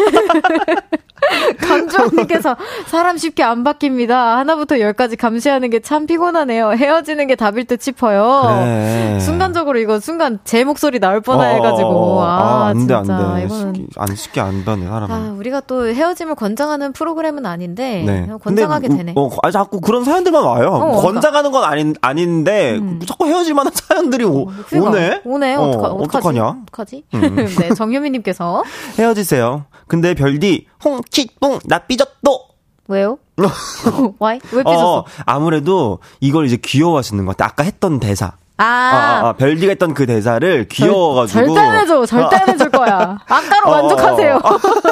강주원님께서 1.60 2.56
사람 2.86 3.16
쉽게 3.16 3.42
안 3.42 3.64
바뀝니다. 3.74 4.10
하나부터 4.36 4.78
열까지 4.80 5.16
감시하는 5.16 5.68
게 5.70 5.80
참 5.80 6.06
피곤하네요. 6.06 6.72
헤어지는 6.72 7.26
게 7.26 7.34
답일 7.36 7.64
듯 7.64 7.80
싶어요. 7.82 8.42
그래. 8.62 9.18
순간적으로 9.20 9.78
이거 9.78 9.98
순간 9.98 10.38
제 10.44 10.62
목소리 10.62 11.00
나올 11.00 11.16
어, 11.16 11.20
뻔해가지고. 11.20 11.88
어, 11.88 12.16
어. 12.18 12.22
아, 12.22 12.66
안 12.66 12.86
돼, 12.86 12.94
안 12.94 13.04
진짜. 13.04 13.34
돼. 13.34 13.44
이거는. 13.44 13.74
쉽게, 13.74 13.86
안 13.96 14.14
쉽게 14.14 14.40
안 14.40 14.64
되네, 14.64 14.86
사람은. 14.86 15.10
아, 15.10 15.32
우리가 15.38 15.60
또 15.60 15.86
헤어짐을 15.86 16.34
권장하는 16.34 16.92
프로그램은 16.92 17.46
아닌데 17.46 18.02
네. 18.06 18.28
권장하게 18.42 18.88
되네. 18.88 19.14
어, 19.16 19.30
아, 19.42 19.50
자꾸 19.50 19.80
그런 19.80 20.04
사연들만 20.04 20.44
와요. 20.44 20.68
어, 20.68 20.78
그러니까. 20.80 21.02
권장하는 21.02 21.50
건 21.50 21.64
아닌, 21.64 21.94
아닌데, 22.02 22.76
음. 22.76 23.00
자꾸 23.06 23.26
헤어질 23.26 23.54
만한 23.54 23.72
사연들이 23.74 24.24
오, 24.24 24.46
그러니까, 24.68 24.90
오네? 24.90 25.20
오네. 25.24 25.54
어, 25.56 25.62
어떡하? 25.62 25.88
어떡하냐? 25.88 26.44
어떡하지? 26.64 27.04
음. 27.14 27.36
네, 27.58 27.74
정효민님께서 27.74 28.62
헤어지세요. 28.98 29.64
근데 29.86 30.14
별디, 30.14 30.66
홍치뿡, 30.84 31.60
나 31.64 31.78
삐졌 31.80 32.08
또! 32.24 32.49
왜요? 32.90 33.18
Why? 34.20 34.40
왜 34.52 34.62
삐졌어? 34.64 34.98
어, 34.98 35.04
아무래도 35.24 36.00
이걸 36.20 36.46
이제 36.46 36.56
귀여워하시는 36.56 37.24
것 37.24 37.36
같아. 37.36 37.50
아까 37.52 37.62
했던 37.62 38.00
대사. 38.00 38.32
아, 38.58 38.64
아, 38.64 38.66
아, 38.66 39.28
아, 39.28 39.32
별디가 39.32 39.70
했던 39.70 39.94
그 39.94 40.04
대사를 40.04 40.68
귀여워가지고. 40.68 41.46
절대 41.46 41.60
안 41.60 41.78
해줘. 41.78 42.04
절대 42.04 42.36
안 42.36 42.48
해줄 42.50 42.68
거야. 42.70 43.18
아까로 43.26 43.68
어, 43.68 43.70
만족하세요. 43.70 44.36
어, 44.36 44.48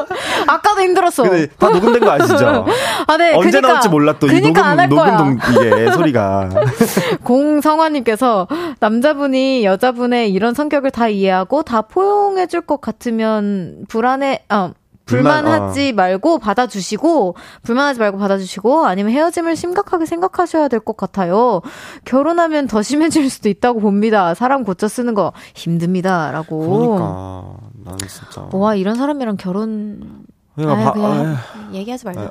아까도 0.48 0.80
힘들었어. 0.80 1.24
근데 1.24 1.48
다 1.58 1.68
녹음된 1.68 2.00
거 2.02 2.10
아시죠? 2.12 2.64
아, 3.06 3.16
네. 3.18 3.34
언제 3.34 3.50
그니까, 3.50 3.68
나올지 3.68 3.88
몰라 3.90 4.14
또이 4.18 4.30
그니까 4.40 4.74
녹음 4.74 4.96
거야. 4.96 5.16
녹음 5.18 5.38
동 5.38 5.52
이게 5.66 5.92
소리가 5.92 6.48
공성화님께서 7.24 8.48
남자분이 8.80 9.64
여자분의 9.66 10.32
이런 10.32 10.54
성격을 10.54 10.90
다 10.90 11.08
이해하고 11.08 11.62
다 11.62 11.82
포용해줄 11.82 12.62
것 12.62 12.80
같으면 12.80 13.84
불안해, 13.88 14.44
어, 14.50 14.70
불만, 15.08 15.42
불만하지 15.44 15.92
말고 15.94 16.38
받아주시고, 16.38 17.34
불만하지 17.62 17.98
말고 18.00 18.18
받아주시고, 18.18 18.86
아니면 18.86 19.12
헤어짐을 19.12 19.56
심각하게 19.56 20.06
생각하셔야 20.06 20.68
될 20.68 20.80
것 20.80 20.96
같아요. 20.96 21.60
결혼하면 22.04 22.66
더 22.68 22.82
심해질 22.82 23.28
수도 23.30 23.48
있다고 23.48 23.80
봅니다. 23.80 24.34
사람 24.34 24.64
고쳐 24.64 24.86
쓰는 24.88 25.14
거 25.14 25.32
힘듭니다. 25.54 26.30
라고. 26.30 26.58
그러니까 26.58 27.68
나는 27.84 27.98
진짜 28.06 28.48
와, 28.52 28.74
이런 28.74 28.94
사람이랑 28.94 29.36
결혼, 29.38 30.24
그러니까 30.54 30.76
아유, 30.78 30.84
바- 30.84 30.92
그냥 30.92 31.36
얘기하지 31.72 32.04
말자. 32.04 32.20
네, 32.20 32.28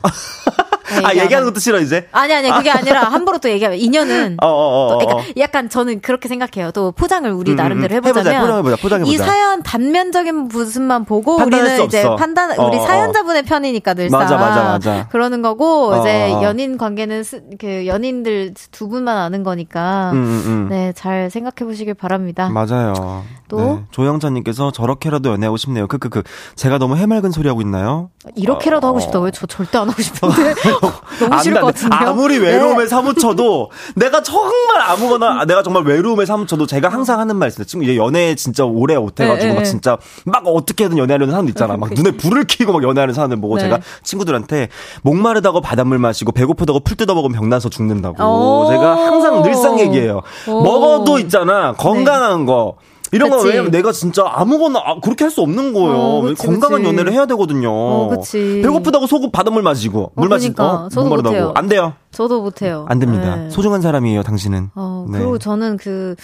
아 1.04 1.10
얘기 1.12 1.20
얘기하는 1.22 1.48
하- 1.48 1.52
것도 1.52 1.60
싫어 1.60 1.80
이제 1.80 2.08
아니, 2.12 2.34
아니, 2.34 2.50
그게 2.52 2.70
아니라 2.72 3.04
함부로 3.04 3.38
또 3.40 3.50
얘기하면, 3.50 3.78
인연은 3.80 4.38
어 4.42 4.46
어 4.48 4.88
어 4.88 4.90
또 4.90 4.98
그러니까 5.06 5.34
약간 5.38 5.70
저는 5.70 6.02
그렇게 6.02 6.28
생각해요. 6.28 6.72
또 6.72 6.92
포장을 6.92 7.30
우리 7.32 7.52
음, 7.52 7.56
나름대로 7.58 7.94
음, 7.94 7.98
해보자, 7.98 8.20
해보자면 8.20 8.42
포장해보자, 8.42 8.76
포장해보자. 8.82 9.12
이 9.14 9.18
사연 9.18 9.64
단면적인 9.64 10.36
모습만 10.48 11.06
보고 11.06 11.36
우리는 11.38 11.76
수 11.78 11.84
이제. 11.84 12.04
판단 12.18 12.58
어, 12.60 12.66
우리 12.68 12.78
어, 12.78 12.82
어. 12.82 12.86
사연자분의 12.86 13.44
편이니까 13.44 13.94
늘상 13.94 14.20
맞아, 14.20 14.38
맞아, 14.38 14.64
맞아. 14.64 15.08
그러는 15.10 15.42
거고 15.42 15.94
어, 15.94 16.00
이제 16.00 16.32
어, 16.32 16.40
어. 16.40 16.44
연인 16.44 16.78
관계는 16.78 17.24
스- 17.24 17.42
그 17.60 17.86
연인들 17.88 18.54
두 18.72 18.88
분만 18.88 19.18
아는 19.18 19.44
거니까 19.44 20.12
음, 20.14 20.18
음, 20.18 20.44
음. 20.46 20.70
네 20.70 20.94
잘 20.96 21.30
생각해 21.30 21.66
보시길 21.70 21.94
바랍니다. 21.94 22.50
맞아요. 22.50 23.24
또? 23.50 23.58
네. 23.60 23.80
조영찬님께서 23.92 24.72
저렇게라도 24.72 25.32
연애하고 25.32 25.58
싶네요. 25.58 25.88
크크크. 25.88 26.24
제가 26.56 26.78
너무 26.78 26.96
해맑은 26.98 27.32
소리 27.32 27.48
하고 27.48 27.62
있나요? 27.62 28.10
이렇게라도 28.36 28.88
하고 28.88 29.00
싶다고요? 29.00 29.32
저 29.32 29.46
절대 29.48 29.78
안 29.78 29.90
하고 29.90 30.02
싶은데 30.02 30.54
너무 31.20 31.34
안 31.34 31.40
싫을 31.44 31.56
돼, 31.56 31.62
것. 31.62 31.68
같은데요. 31.68 32.10
아무리 32.10 32.38
외로움에 32.38 32.84
네. 32.84 32.88
사무쳐도 32.88 33.72
내가 33.96 34.22
정말 34.24 34.82
아무거나 34.82 35.42
아, 35.42 35.46
내가 35.46 35.64
정말 35.64 35.84
외로움에 35.84 36.26
사무쳐도 36.26 36.68
제가 36.68 36.90
항상 36.90 37.20
하는 37.20 37.36
말 37.36 37.50
있어요. 37.50 37.66
지금 37.66 37.84
이제 37.84 37.96
연애 37.98 38.36
진짜 38.36 38.66
오래 38.66 38.98
못해가지고 38.98 39.48
네, 39.48 39.54
막 39.54 39.60
네. 39.60 39.66
진짜 39.66 39.98
막 40.26 40.44
어떻게든 40.46 40.98
연애하려는 40.98 41.32
사람도 41.32 41.50
있잖아. 41.50 41.78
막 41.78 41.92
눈에 41.94 42.12
불을 42.12 42.46
켜고 42.48 42.74
막 42.74 42.84
연애하는 42.84 43.14
사람들 43.14 43.40
보고 43.42 43.56
네. 43.56 43.64
제가 43.64 43.80
친구들한테 44.04 44.70
목마르다고 45.04 45.62
바닷물 45.62 45.98
마시고 46.00 46.32
배고프다고 46.32 46.82
풀 46.82 46.98
뜯어 46.98 47.14
먹으면 47.16 47.36
병나서 47.38 47.70
죽는다고 47.70 48.24
오. 48.24 48.68
제가 48.70 48.96
항상 49.06 49.42
늘상 49.44 49.80
얘기해요. 49.80 50.22
오. 50.48 50.62
먹어도 50.64 51.20
있잖아 51.20 51.74
건강한 51.74 52.46
거. 52.46 52.76
이런 53.12 53.30
거 53.30 53.38
그치. 53.38 53.48
왜냐면 53.50 53.72
내가 53.72 53.92
진짜 53.92 54.24
아무거나 54.26 54.80
아, 54.84 55.00
그렇게 55.02 55.24
할 55.24 55.32
수 55.32 55.42
없는 55.42 55.74
거예요. 55.74 55.92
어, 55.98 56.22
그치, 56.22 56.46
건강한 56.46 56.82
그치. 56.82 56.88
연애를 56.90 57.12
해야 57.14 57.26
되거든요. 57.28 57.70
어, 57.72 58.10
그치. 58.10 58.62
배고프다고 58.64 59.08
소금 59.08 59.32
바닷물 59.32 59.62
마시고 59.62 60.12
물 60.16 60.30
마시고 60.30 60.56
그러니까. 60.56 60.86
어? 60.86 60.90
저도 60.90 61.02
목마르다고 61.04 61.36
못해요. 61.36 61.52
안 61.56 61.68
돼요. 61.68 61.94
저도 62.12 62.42
못해요. 62.42 62.86
안 62.90 63.00
됩니다. 63.00 63.36
네. 63.36 63.50
소중한 63.50 63.82
사람이에요, 63.82 64.24
당신은. 64.24 64.72
어, 64.76 65.06
네. 65.12 65.20
그리고 65.20 65.38
저는 65.38 65.78
그 65.78 66.16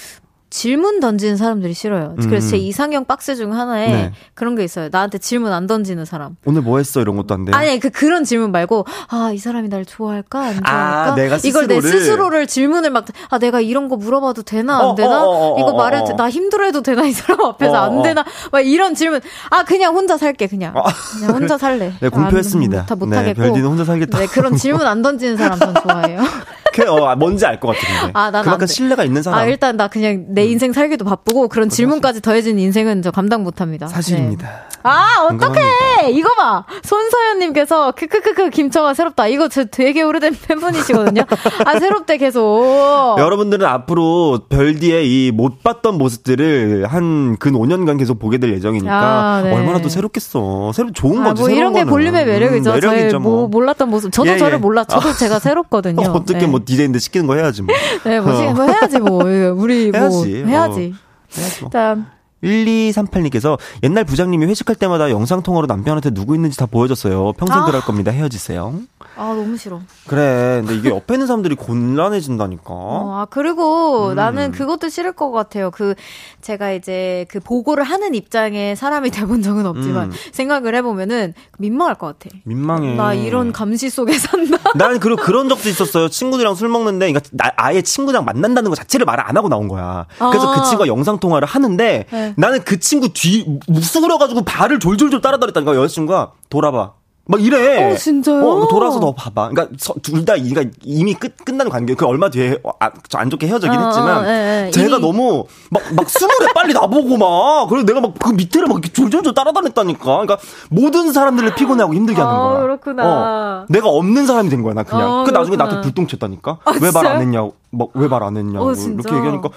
질문 0.57 0.99
던지는 0.99 1.35
사람들이 1.35 1.73
싫어요. 1.73 2.13
그래서 2.21 2.45
음. 2.47 2.51
제 2.51 2.57
이상형 2.57 3.05
박스 3.05 3.35
중 3.35 3.55
하나에 3.59 3.87
네. 3.87 4.11
그런 4.35 4.55
게 4.55 4.63
있어요. 4.63 4.89
나한테 4.91 5.17
질문 5.17 5.51
안 5.51 5.65
던지는 5.65 6.05
사람. 6.05 6.35
오늘 6.45 6.61
뭐 6.61 6.77
했어? 6.77 7.01
이런 7.01 7.15
것도 7.17 7.33
안 7.33 7.43
돼요. 7.45 7.55
아니 7.55 7.79
그 7.79 7.89
그런 7.89 8.23
질문 8.23 8.51
말고 8.51 8.85
아 9.09 9.31
이 9.33 9.39
사람이 9.39 9.69
날 9.69 9.83
좋아할까 9.83 10.39
안 10.39 10.53
좋아할까 10.63 11.11
아, 11.13 11.15
내가 11.15 11.37
이걸 11.43 11.65
내 11.67 11.81
스스로를? 11.81 11.99
스스로를 11.99 12.47
질문을 12.47 12.91
막 12.91 13.05
아 13.31 13.39
내가 13.39 13.61
이런 13.61 13.89
거 13.89 13.95
물어봐도 13.95 14.43
되나 14.43 14.77
안 14.77 14.85
어, 14.85 14.95
되나 14.95 15.23
어, 15.23 15.27
어, 15.27 15.55
어, 15.55 15.59
이거 15.59 15.69
어, 15.69 15.77
말해도 15.77 16.13
어. 16.13 16.15
나 16.15 16.29
힘들어해도 16.29 16.83
되나 16.83 17.03
이 17.03 17.11
사람 17.11 17.41
앞에서 17.41 17.71
어, 17.73 17.75
안 17.77 17.97
어. 17.97 18.03
되나 18.03 18.23
막 18.51 18.61
이런 18.61 18.93
질문 18.93 19.21
아 19.49 19.63
그냥 19.63 19.95
혼자 19.95 20.17
살게 20.17 20.45
그냥 20.47 20.73
그냥 21.19 21.35
혼자 21.35 21.57
살래 21.57 21.93
네, 21.99 22.09
공표했습니다. 22.09 22.85
안, 22.87 22.99
못, 22.99 23.07
네, 23.09 23.17
하겠고 23.17 23.41
별디는 23.41 23.67
혼자 23.67 23.85
살겠다. 23.85 24.19
네 24.19 24.27
그런 24.27 24.55
질문 24.55 24.85
안 24.85 25.01
던지는 25.01 25.35
사람 25.35 25.57
전 25.57 25.73
좋아해요 25.81 26.21
그, 26.73 26.81
어, 26.89 27.05
아, 27.05 27.15
뭔지 27.15 27.45
알 27.45 27.59
것 27.59 27.67
같은데. 27.77 28.11
아, 28.15 28.31
난안 28.31 28.43
그만큼 28.45 28.65
돼. 28.65 28.73
신뢰가 28.73 29.03
있는 29.03 29.21
사람. 29.21 29.39
아 29.39 29.45
일단 29.45 29.77
나 29.77 29.87
그냥 29.87 30.25
내 30.29 30.42
인생 30.45 30.73
살기도 30.73 31.05
바쁘고 31.05 31.47
그런 31.47 31.69
질문까지 31.69 32.21
더해진 32.21 32.59
인생은 32.59 33.01
저 33.01 33.11
감당 33.11 33.43
못합니다 33.43 33.87
네. 33.87 33.93
사실입니다. 33.93 34.49
아, 34.85 35.27
공감합니다. 35.29 35.61
어떡해! 36.01 36.11
이거 36.11 36.29
봐! 36.35 36.65
손서연님께서, 36.83 37.91
크크크크, 37.93 38.49
김청아, 38.49 38.93
새롭다. 38.93 39.27
이거 39.27 39.47
저 39.47 39.63
되게 39.63 40.01
오래된 40.01 40.35
팬분이시거든요? 40.47 41.21
아, 41.65 41.79
새롭대, 41.79 42.17
계속. 42.17 43.15
여러분들은 43.17 43.65
앞으로 43.65 44.41
별디의 44.49 45.07
이 45.07 45.31
못 45.33 45.63
봤던 45.63 45.97
모습들을 45.97 46.85
한 46.87 47.37
근 47.39 47.53
5년간 47.53 47.97
계속 47.97 48.19
보게 48.19 48.37
될 48.37 48.53
예정이니까 48.53 48.93
아, 48.93 49.41
네. 49.41 49.53
얼마나 49.53 49.79
또 49.81 49.87
새롭겠어. 49.89 50.71
새로 50.73 50.91
좋은 50.91 51.21
아, 51.21 51.29
거지. 51.29 51.41
뭐 51.41 51.49
이런 51.49 51.73
게. 51.73 51.83
볼륨의 51.85 52.25
매력이죠. 52.25 52.69
음, 52.71 52.73
매력이죠, 52.75 53.09
저의 53.09 53.19
뭐, 53.21 53.47
몰랐던 53.47 53.89
모습. 53.89 54.11
저도 54.11 54.29
예, 54.31 54.37
저를 54.37 54.55
예. 54.55 54.57
몰라. 54.57 54.83
저도 54.83 55.13
제가 55.13 55.39
새롭거든요. 55.39 56.01
어, 56.01 56.11
어떻게 56.13 56.39
네. 56.39 56.47
뭐 56.47 56.59
디제이인데 56.65 56.99
시키는 56.99 57.25
거 57.27 57.35
해야지 57.35 57.61
뭐. 57.61 57.73
네, 58.03 58.19
뭐, 58.19 58.35
시- 58.35 58.53
뭐 58.53 58.65
해야지, 58.65 58.99
뭐. 58.99 59.23
우리 59.55 59.91
뭐. 59.91 59.99
해야지. 60.37 60.47
해야지. 60.47 60.93
어. 60.93 61.39
해야지 61.39 61.61
뭐. 61.61 61.67
일단, 61.67 62.11
1238님께서 62.43 63.57
옛날 63.83 64.03
부장님이 64.03 64.45
회식할 64.45 64.75
때마다 64.75 65.09
영상통화로 65.09 65.67
남편한테 65.67 66.09
누구 66.11 66.35
있는지 66.35 66.57
다 66.57 66.65
보여줬어요. 66.65 67.33
평생 67.33 67.57
아. 67.59 67.65
그럴 67.65 67.81
겁니다. 67.81 68.11
헤어지세요. 68.11 68.73
아, 69.15 69.27
너무 69.27 69.57
싫어. 69.57 69.79
그래. 70.07 70.61
근데 70.61 70.75
이게 70.75 70.89
옆에 70.89 71.13
있는 71.13 71.27
사람들이 71.27 71.55
곤란해진다니까. 71.55 72.63
어, 72.67 73.19
아, 73.21 73.25
그리고 73.29 74.09
음. 74.09 74.15
나는 74.15 74.51
그것도 74.51 74.89
싫을 74.89 75.11
것 75.13 75.29
같아요. 75.31 75.69
그, 75.71 75.93
제가 76.41 76.71
이제 76.71 77.25
그 77.29 77.39
보고를 77.39 77.83
하는 77.83 78.15
입장에 78.15 78.73
사람이 78.75 79.11
돼본 79.11 79.43
적은 79.43 79.65
없지만, 79.67 80.05
음. 80.07 80.11
생각을 80.31 80.73
해보면은 80.75 81.33
민망할 81.59 81.95
것 81.95 82.17
같아. 82.17 82.35
민망해. 82.43 82.95
나 82.95 83.13
이런 83.13 83.51
감시 83.51 83.89
속에 83.89 84.13
산다. 84.17 84.57
난 84.75 84.99
그리고 84.99 85.21
그런 85.21 85.47
적도 85.47 85.69
있었어요. 85.69 86.09
친구들이랑 86.09 86.55
술 86.55 86.69
먹는데, 86.69 87.11
그러니까 87.11 87.29
나- 87.33 87.51
아예 87.55 87.81
친구랑 87.83 88.25
만난다는 88.25 88.69
거 88.71 88.75
자체를 88.75 89.05
말을 89.05 89.23
안 89.27 89.37
하고 89.37 89.47
나온 89.47 89.67
거야. 89.67 90.07
그래서 90.17 90.51
아. 90.51 90.55
그 90.55 90.63
친구가 90.69 90.87
영상 90.87 91.19
통화를 91.19 91.47
하는데, 91.47 92.05
네. 92.09 92.32
나는 92.37 92.63
그 92.63 92.79
친구 92.79 93.09
뒤 93.13 93.45
묵수그려가지고 93.67 94.43
발을 94.43 94.79
졸졸졸 94.79 95.21
따라다녔다니까 95.21 95.75
여자친구가 95.75 96.31
돌아봐. 96.49 96.93
막 97.25 97.41
이래. 97.41 97.93
어, 97.93 97.95
진짜요? 97.95 98.45
어, 98.45 98.67
돌아서 98.67 98.99
너 98.99 99.13
봐봐. 99.13 99.51
그러니까 99.51 99.73
둘 100.01 100.25
다 100.25 100.33
그러니까 100.35 100.63
이미 100.83 101.13
끝 101.13 101.37
끝난 101.45 101.69
관계. 101.69 101.95
그 101.95 102.05
얼마 102.05 102.29
뒤에 102.29 102.57
어, 102.65 102.71
아, 102.81 102.91
저안 103.07 103.29
좋게 103.29 103.47
헤어지긴 103.47 103.79
어, 103.79 103.85
했지만, 103.85 104.25
어, 104.25 104.27
예, 104.27 104.65
예. 104.67 104.71
제가 104.71 104.97
이미- 104.97 104.99
너무 105.07 105.45
막막 105.69 106.09
스물에 106.09 106.51
빨리 106.53 106.73
나보고 106.73 107.15
막 107.15 107.69
그래서 107.69 107.85
내가 107.85 108.01
막 108.01 108.13
그 108.19 108.31
밑에를 108.33 108.67
막 108.67 108.81
졸졸졸 108.93 109.33
따라다녔다니까. 109.33 110.03
그러니까 110.03 110.37
모든 110.69 111.13
사람들을 111.13 111.55
피곤해하고 111.55 111.93
힘들게 111.93 112.19
하는 112.19 112.35
아, 112.35 112.43
거야. 112.49 112.59
그렇구나. 112.63 113.03
어, 113.05 113.65
내가 113.69 113.87
없는 113.87 114.25
사람이 114.27 114.49
된 114.49 114.61
거야 114.61 114.73
나 114.73 114.83
그냥. 114.83 115.09
어, 115.09 115.23
그 115.23 115.31
나중에. 115.31 115.55
나한테 115.55 115.79
불똥 115.79 116.07
쳤다니까. 116.07 116.57
아, 116.65 116.73
왜 116.81 116.91
말 116.91 117.07
안? 117.07 117.21
했냐고, 117.21 117.55
뭐왜말 117.71 118.21
안 118.21 118.35
했냐고 118.35 118.65
어, 118.65 118.73
이렇게? 118.73 119.15
얘기하니까. 119.15 119.47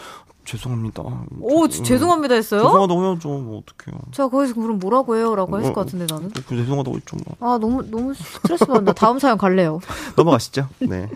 죄송합니다. 0.46 1.02
오, 1.40 1.64
음, 1.64 1.68
죄송합니다 1.70 2.34
했어요? 2.34 2.62
죄송하다고 2.62 3.04
해야죠. 3.04 3.28
뭐 3.28 3.58
어떡해요. 3.58 4.00
제가 4.12 4.28
거기서 4.28 4.54
그럼 4.54 4.78
뭐라고 4.78 5.16
해요? 5.16 5.34
라고 5.34 5.58
했을 5.58 5.72
어, 5.72 5.74
것 5.74 5.84
같은데 5.84 6.06
나는. 6.08 6.30
그 6.30 6.56
죄송하다고 6.56 6.96
했죠. 6.96 7.16
뭐. 7.26 7.36
아, 7.40 7.58
너무, 7.58 7.82
너무 7.90 8.14
스트레스 8.14 8.64
받는다. 8.64 8.92
다음 8.92 9.18
사연 9.18 9.36
갈래요. 9.36 9.80
넘어가시죠. 10.16 10.68
네. 10.78 11.08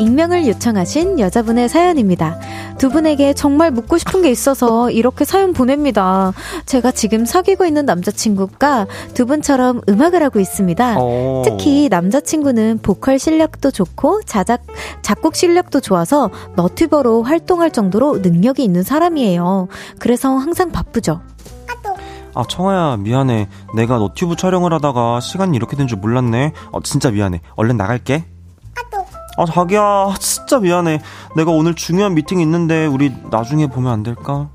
익명을 0.00 0.46
요청하신 0.46 1.18
여자분의 1.18 1.68
사연입니다. 1.68 2.38
두 2.78 2.90
분에게 2.90 3.34
정말 3.34 3.70
묻고 3.70 3.98
싶은 3.98 4.22
게 4.22 4.30
있어서 4.30 4.90
이렇게 4.90 5.24
사연 5.24 5.52
보냅니다. 5.52 6.32
제가 6.64 6.92
지금 6.92 7.24
사귀고 7.24 7.64
있는 7.66 7.84
남자친구가 7.86 8.86
두 9.14 9.26
분처럼 9.26 9.80
음악을 9.88 10.22
하고 10.22 10.38
있습니다. 10.40 10.98
오. 10.98 11.00
어. 11.00 11.42
특히 11.44 11.88
남자친구는 11.90 12.78
보컬 12.82 13.18
실력도 13.18 13.70
좋고 13.72 14.22
자작, 14.22 14.62
작곡 15.02 15.34
실력도 15.34 15.80
좋아서 15.80 16.30
너튜버로 16.56 17.24
활동할 17.24 17.72
정도로 17.72 18.18
능력이 18.18 18.62
있는 18.62 18.82
사람이에요. 18.82 19.68
그래서 19.98 20.36
항상 20.36 20.70
바쁘죠. 20.70 21.20
아, 22.34 22.44
청아야, 22.48 22.98
미안해. 22.98 23.48
내가 23.74 23.96
너튜브 23.98 24.36
촬영을 24.36 24.72
하다가 24.72 25.18
시간이 25.18 25.56
이렇게 25.56 25.76
된 25.76 25.88
줄 25.88 25.98
몰랐네. 25.98 26.52
어, 26.70 26.80
진짜 26.82 27.10
미안해. 27.10 27.40
얼른 27.56 27.76
나갈게. 27.76 28.26
아, 29.38 29.46
자기야, 29.46 30.14
진짜 30.18 30.58
미안해. 30.58 31.00
내가 31.36 31.52
오늘 31.52 31.74
중요한 31.74 32.14
미팅 32.14 32.40
있는데 32.40 32.86
우리 32.86 33.12
나중에 33.30 33.68
보면 33.68 33.92
안 33.92 34.02
될까? 34.02 34.50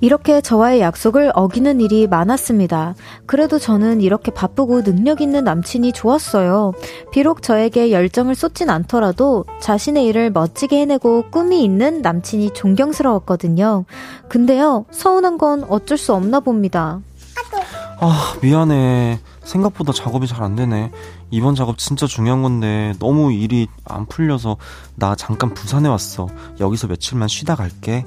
이렇게 0.00 0.40
저와의 0.40 0.80
약속을 0.80 1.30
어기는 1.34 1.80
일이 1.80 2.08
많았습니다. 2.08 2.94
그래도 3.26 3.58
저는 3.60 4.00
이렇게 4.00 4.32
바쁘고 4.32 4.82
능력 4.82 5.20
있는 5.20 5.44
남친이 5.44 5.92
좋았어요. 5.92 6.72
비록 7.12 7.42
저에게 7.42 7.92
열정을 7.92 8.34
쏟진 8.34 8.70
않더라도 8.70 9.44
자신의 9.60 10.06
일을 10.06 10.30
멋지게 10.30 10.80
해내고 10.80 11.26
꿈이 11.30 11.62
있는 11.62 12.02
남친이 12.02 12.54
존경스러웠거든요. 12.54 13.84
근데요, 14.28 14.86
서운한 14.90 15.38
건 15.38 15.64
어쩔 15.68 15.96
수 15.96 16.12
없나 16.14 16.40
봅니다. 16.40 17.00
아, 18.00 18.34
미안해. 18.40 19.20
생각보다 19.44 19.92
작업이 19.92 20.26
잘 20.26 20.42
안 20.42 20.56
되네. 20.56 20.90
이번 21.30 21.54
작업 21.54 21.78
진짜 21.78 22.06
중요한 22.06 22.42
건데 22.42 22.92
너무 22.98 23.32
일이 23.32 23.68
안 23.84 24.06
풀려서 24.06 24.56
나 24.96 25.14
잠깐 25.14 25.54
부산에 25.54 25.88
왔어. 25.88 26.28
여기서 26.58 26.88
며칠만 26.88 27.28
쉬다 27.28 27.54
갈게. 27.54 28.04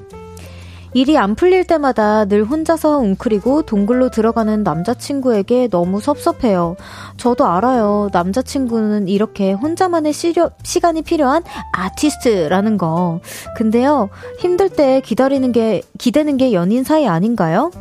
일이 0.96 1.18
안 1.18 1.34
풀릴 1.34 1.66
때마다 1.66 2.26
늘 2.26 2.44
혼자서 2.44 3.00
웅크리고 3.00 3.64
동굴로 3.64 4.10
들어가는 4.10 4.62
남자친구에게 4.62 5.70
너무 5.70 6.00
섭섭해요. 6.00 6.76
저도 7.18 7.48
알아요. 7.48 8.10
남자친구는 8.14 9.08
이렇게 9.08 9.54
혼자만의 9.54 10.14
시려, 10.14 10.52
시간이 10.62 11.02
필요한 11.02 11.44
아티스트라는 11.72 12.78
거. 12.78 13.22
근데요, 13.58 14.10
힘들 14.38 14.70
때 14.70 15.02
기다리는 15.02 15.52
게, 15.52 15.82
기대는 15.98 16.38
게 16.38 16.54
연인 16.54 16.84
사이 16.84 17.08
아닌가요? 17.08 17.72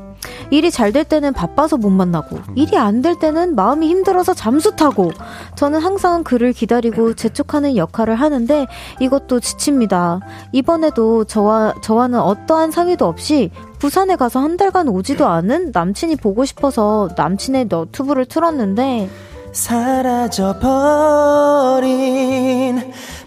일이 0.50 0.70
잘 0.70 0.92
될 0.92 1.04
때는 1.04 1.32
바빠서 1.32 1.76
못 1.76 1.90
만나고, 1.90 2.38
일이 2.54 2.76
안 2.76 3.02
될 3.02 3.18
때는 3.18 3.54
마음이 3.54 3.88
힘들어서 3.88 4.34
잠수 4.34 4.76
타고, 4.76 5.10
저는 5.56 5.80
항상 5.80 6.22
그를 6.22 6.52
기다리고 6.52 7.14
재촉하는 7.14 7.76
역할을 7.76 8.14
하는데 8.16 8.66
이것도 9.00 9.40
지칩니다. 9.40 10.20
이번에도 10.52 11.24
저와, 11.24 11.74
저와는 11.82 12.20
어떠한 12.20 12.70
상의도 12.70 13.06
없이 13.06 13.50
부산에 13.78 14.16
가서 14.16 14.40
한 14.40 14.56
달간 14.56 14.88
오지도 14.88 15.26
않은 15.26 15.70
남친이 15.72 16.16
보고 16.16 16.44
싶어서 16.44 17.08
남친의 17.16 17.66
너튜브를 17.68 18.26
틀었는데, 18.26 19.08
사라져버린 19.52 20.52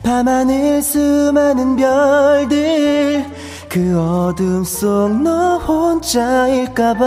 밤하늘 0.03 0.81
수많은 0.81 1.75
별들 1.75 3.25
그 3.69 3.99
어둠 3.99 4.63
속 4.63 5.09
너 5.21 5.57
혼자일까봐 5.57 7.05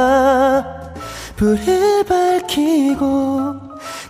불을 1.37 2.05
밝히고 2.05 3.55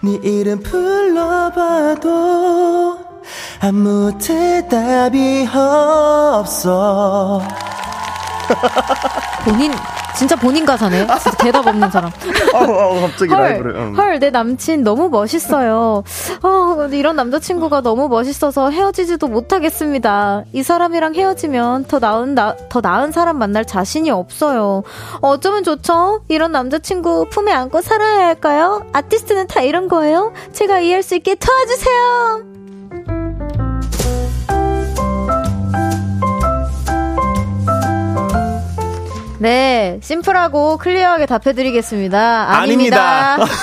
네 0.03 0.19
이름 0.23 0.61
불러봐도 0.63 2.09
아무 3.61 4.17
대답이 4.19 5.49
없어 5.53 7.43
본인 9.45 9.73
진짜 10.19 10.35
본인 10.35 10.67
가사네. 10.67 11.07
진짜 11.07 11.31
대답 11.39 11.65
없는 11.65 11.91
사람. 11.93 12.11
어, 12.53 12.59
어, 12.59 13.01
갑자기 13.03 13.33
헐, 13.33 13.41
라이브를. 13.41 13.77
응. 13.77 13.97
헐, 13.97 14.19
내 14.19 14.31
남친 14.31 14.83
너무 14.83 15.09
멋있어요. 15.11 16.03
어, 16.43 16.89
이런 16.91 17.15
남자친구가 17.15 17.83
너무 17.83 18.09
멋있어서 18.09 18.71
헤어지지도 18.71 19.29
못하겠습니다. 19.29 20.43
이 20.53 20.65
사람이랑 20.65 21.15
헤어지면 21.15 21.85
더 21.85 22.01
나은, 22.01 22.35
나, 22.35 22.57
더 22.69 22.81
나은 22.81 23.13
사람 23.13 23.39
만날 23.39 23.65
자신이 23.65 24.11
없어요. 24.11 24.83
어쩌면 25.21 25.63
좋죠? 25.63 26.23
이런 26.27 26.51
남자친구 26.51 27.29
품에 27.31 27.53
안고 27.53 27.81
살아야 27.81 28.27
할까요? 28.27 28.85
아티스트는 28.93 29.47
다 29.47 29.61
이런 29.61 29.87
거예요? 29.87 30.33
제가 30.53 30.81
이해할 30.81 31.05
수 31.05 31.15
있게 31.15 31.37
도와주세요! 31.37 32.58
네, 39.39 40.01
심플하고 40.03 40.79
클리어하게 40.79 41.27
답해드리겠습니다. 41.27 42.51
아닙니다. 42.51 43.35
아닙니다. 43.35 43.55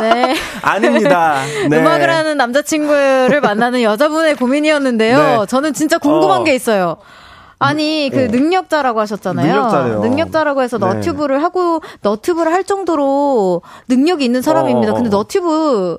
네. 0.00 0.34
아닙니다. 0.62 1.42
네. 1.68 1.76
음악을 1.78 2.08
하는 2.08 2.36
남자친구를 2.36 3.40
만나는 3.40 3.82
여자분의 3.82 4.36
고민이었는데요. 4.36 5.18
네. 5.18 5.46
저는 5.46 5.74
진짜 5.74 5.98
궁금한 5.98 6.40
어. 6.40 6.44
게 6.44 6.54
있어요. 6.54 6.96
아니 7.58 8.08
그 8.12 8.24
어. 8.24 8.26
능력자라고 8.28 9.00
하셨잖아요. 9.00 9.46
능력자래요. 9.46 10.00
능력자라고 10.00 10.62
해서 10.62 10.78
네. 10.78 10.86
너튜브를 10.86 11.42
하고 11.42 11.82
너튜브를 12.02 12.52
할 12.52 12.64
정도로 12.64 13.62
능력이 13.88 14.24
있는 14.24 14.42
사람입니다. 14.42 14.92
어, 14.92 14.94
어. 14.94 14.96
근데 14.96 15.10
너튜브 15.10 15.98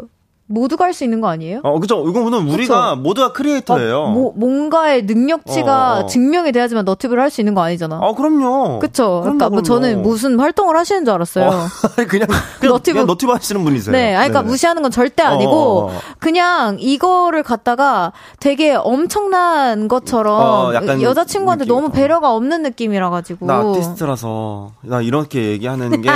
모두가 0.51 0.85
할 0.85 0.93
수 0.93 1.03
있는 1.03 1.21
거 1.21 1.27
아니에요? 1.29 1.59
어, 1.63 1.79
그죠. 1.79 2.03
이거는 2.09 2.47
우리가 2.49 2.89
그쵸? 2.89 3.01
모두가 3.01 3.31
크리에이터예요. 3.33 3.97
어, 3.99 4.09
뭐, 4.09 4.33
뭔가의 4.35 5.03
능력치가 5.03 5.97
어, 5.97 5.99
어. 5.99 6.05
증명이 6.07 6.51
돼야지만 6.51 6.85
너튜브를 6.85 7.21
할 7.21 7.29
수 7.29 7.39
있는 7.41 7.53
거 7.53 7.61
아니잖아. 7.61 7.99
아, 8.01 8.13
그럼요. 8.13 8.79
그쵸. 8.79 9.19
그러니까 9.21 9.49
뭐 9.49 9.61
저는 9.61 10.01
무슨 10.01 10.39
활동을 10.39 10.75
하시는 10.75 11.05
줄 11.05 11.13
알았어요. 11.13 11.45
어, 11.45 11.51
그냥, 12.09 12.27
그냥, 12.27 12.27
너튜브. 12.73 12.93
그냥 12.93 13.05
너튜브 13.05 13.31
하시는 13.31 13.63
분이세요. 13.63 13.91
네. 13.91 14.15
아니, 14.15 14.29
그러니까 14.29 14.41
네네. 14.41 14.51
무시하는 14.51 14.81
건 14.81 14.89
절대 14.89 15.21
아니고, 15.21 15.51
어, 15.51 15.85
어, 15.85 15.99
그냥 16.17 16.77
이거를 16.79 17.43
갖다가 17.43 18.11
되게 18.39 18.73
엄청난 18.73 19.87
것처럼 19.87 20.73
여자친구한테 21.03 21.65
느낌. 21.65 21.75
너무 21.75 21.91
배려가 21.91 22.33
없는 22.33 22.63
느낌이라 22.63 23.11
가지고. 23.11 23.45
나 23.45 23.59
아티스트라서, 23.59 24.71
나 24.81 25.01
이렇게 25.01 25.51
얘기하는 25.51 26.01
게 26.01 26.09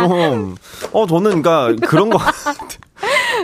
좀, 0.00 0.56
어, 0.92 1.06
저는 1.06 1.42
그러니까 1.42 1.86
그런 1.86 2.10
거. 2.10 2.18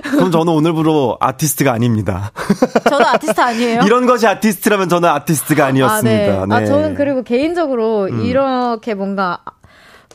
그럼 0.03 0.31
저는 0.31 0.53
오늘부로 0.53 1.19
아티스트가 1.21 1.73
아닙니다. 1.73 2.33
저도 2.89 3.07
아티스트 3.07 3.41
아니에요? 3.41 3.83
이런 3.85 4.07
것이 4.07 4.27
아티스트라면 4.27 4.89
저는 4.89 5.09
아티스트가 5.09 5.67
아니었습니다. 5.67 6.33
아, 6.43 6.47
네. 6.47 6.47
네. 6.47 6.55
아 6.55 6.65
저는 6.65 6.95
그리고 6.95 7.23
개인적으로 7.23 8.05
음. 8.05 8.25
이렇게 8.25 8.95
뭔가 8.95 9.41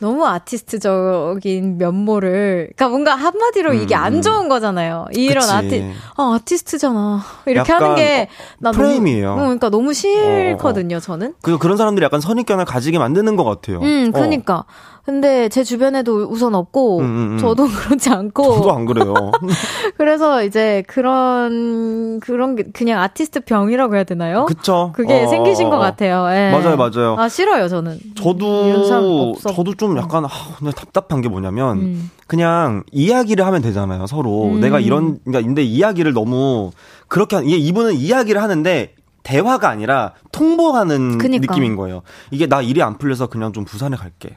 너무 0.00 0.26
아티스트적인 0.26 1.78
면모를, 1.78 2.70
그러니까 2.76 2.88
뭔가 2.88 3.14
한마디로 3.14 3.72
음, 3.72 3.82
이게 3.82 3.94
안 3.94 4.14
음. 4.14 4.22
좋은 4.22 4.48
거잖아요. 4.48 5.06
이런 5.12 5.40
그치. 5.40 5.52
아티, 5.52 5.92
아, 6.16 6.34
아티스트잖아. 6.34 7.20
이렇게 7.46 7.72
하는 7.72 7.94
게, 7.96 8.28
나 8.58 8.70
프레임이에요. 8.70 9.30
너무, 9.30 9.40
그러니까 9.42 9.70
너무 9.70 9.92
싫거든요, 9.92 10.96
어, 10.96 10.98
어. 10.98 11.00
저는. 11.00 11.34
그, 11.42 11.58
그런 11.58 11.76
사람들이 11.76 12.04
약간 12.04 12.20
선입견을 12.20 12.64
가지게 12.64 12.98
만드는 12.98 13.36
것 13.36 13.44
같아요. 13.44 13.80
음, 13.80 14.12
그러니까. 14.12 14.58
어. 14.58 14.64
근데 15.08 15.48
제 15.48 15.64
주변에도 15.64 16.26
우선 16.28 16.54
없고 16.54 16.98
음, 16.98 17.04
음, 17.04 17.32
음. 17.32 17.38
저도 17.38 17.64
그렇지 17.72 18.10
않고 18.10 18.56
저도 18.56 18.72
안 18.72 18.84
그래요. 18.84 19.14
그래서 19.96 20.44
이제 20.44 20.84
그런 20.86 22.20
그런 22.20 22.56
게 22.56 22.64
그냥 22.74 23.00
아티스트 23.00 23.40
병이라고 23.46 23.94
해야 23.94 24.04
되나요? 24.04 24.44
그쵸. 24.44 24.92
그게 24.94 25.24
어, 25.24 25.28
생기신 25.28 25.70
것 25.70 25.76
어, 25.76 25.78
어. 25.78 25.80
같아요. 25.80 26.26
예. 26.32 26.50
맞아요, 26.50 26.76
맞아요. 26.76 27.16
아 27.18 27.30
싫어요, 27.30 27.68
저는. 27.68 27.98
저도 28.16 29.36
저도 29.36 29.72
좀 29.76 29.96
약간 29.96 30.26
아, 30.26 30.28
근데 30.58 30.72
답답한 30.72 31.22
게 31.22 31.30
뭐냐면 31.30 31.78
음. 31.78 32.10
그냥 32.26 32.82
이야기를 32.92 33.46
하면 33.46 33.62
되잖아요, 33.62 34.06
서로. 34.06 34.50
음. 34.50 34.60
내가 34.60 34.78
이런 34.78 35.20
그러니까 35.24 35.40
근데 35.40 35.62
이야기를 35.62 36.12
너무 36.12 36.70
그렇게 37.08 37.36
한, 37.36 37.46
이분은 37.46 37.94
이야기를 37.94 38.42
하는데 38.42 38.94
대화가 39.22 39.70
아니라 39.70 40.12
통보하는 40.32 41.16
그니까. 41.16 41.54
느낌인 41.54 41.76
거예요. 41.76 42.02
이게 42.30 42.46
나 42.46 42.60
일이 42.60 42.82
안 42.82 42.98
풀려서 42.98 43.28
그냥 43.28 43.54
좀 43.54 43.64
부산에 43.64 43.96
갈게. 43.96 44.36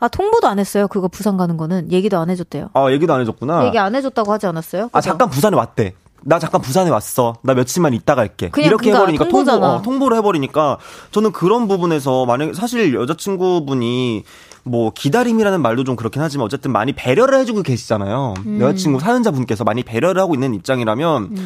아, 0.00 0.08
통보도 0.08 0.46
안 0.48 0.58
했어요. 0.58 0.88
그거 0.88 1.08
부산 1.08 1.36
가는 1.36 1.56
거는. 1.56 1.92
얘기도 1.92 2.18
안 2.18 2.30
해줬대요. 2.30 2.70
아, 2.74 2.90
얘기도 2.90 3.12
안 3.14 3.20
해줬구나. 3.20 3.66
얘기 3.66 3.78
안 3.78 3.94
해줬다고 3.94 4.32
하지 4.32 4.46
않았어요? 4.46 4.84
그죠? 4.88 4.96
아, 4.98 5.00
잠깐 5.00 5.30
부산에 5.30 5.56
왔대. 5.56 5.94
나 6.22 6.38
잠깐 6.38 6.60
부산에 6.60 6.90
왔어. 6.90 7.36
나 7.42 7.54
며칠만 7.54 7.94
있다 7.94 8.14
갈게. 8.14 8.50
이렇게 8.56 8.90
해버리니까 8.92 9.24
통보, 9.24 9.44
통보잖아. 9.44 9.74
어, 9.74 9.82
통보를 9.82 10.16
해버리니까 10.18 10.78
저는 11.12 11.32
그런 11.32 11.68
부분에서 11.68 12.26
만약 12.26 12.54
사실 12.54 12.92
여자친구분이 12.94 14.24
뭐 14.64 14.90
기다림이라는 14.94 15.62
말도 15.62 15.84
좀 15.84 15.96
그렇긴 15.96 16.20
하지만 16.20 16.44
어쨌든 16.44 16.72
많이 16.72 16.92
배려를 16.92 17.38
해주고 17.38 17.62
계시잖아요. 17.62 18.34
음. 18.44 18.60
여자친구 18.60 19.00
사연자분께서 19.00 19.64
많이 19.64 19.82
배려를 19.82 20.20
하고 20.20 20.34
있는 20.34 20.54
입장이라면 20.54 21.36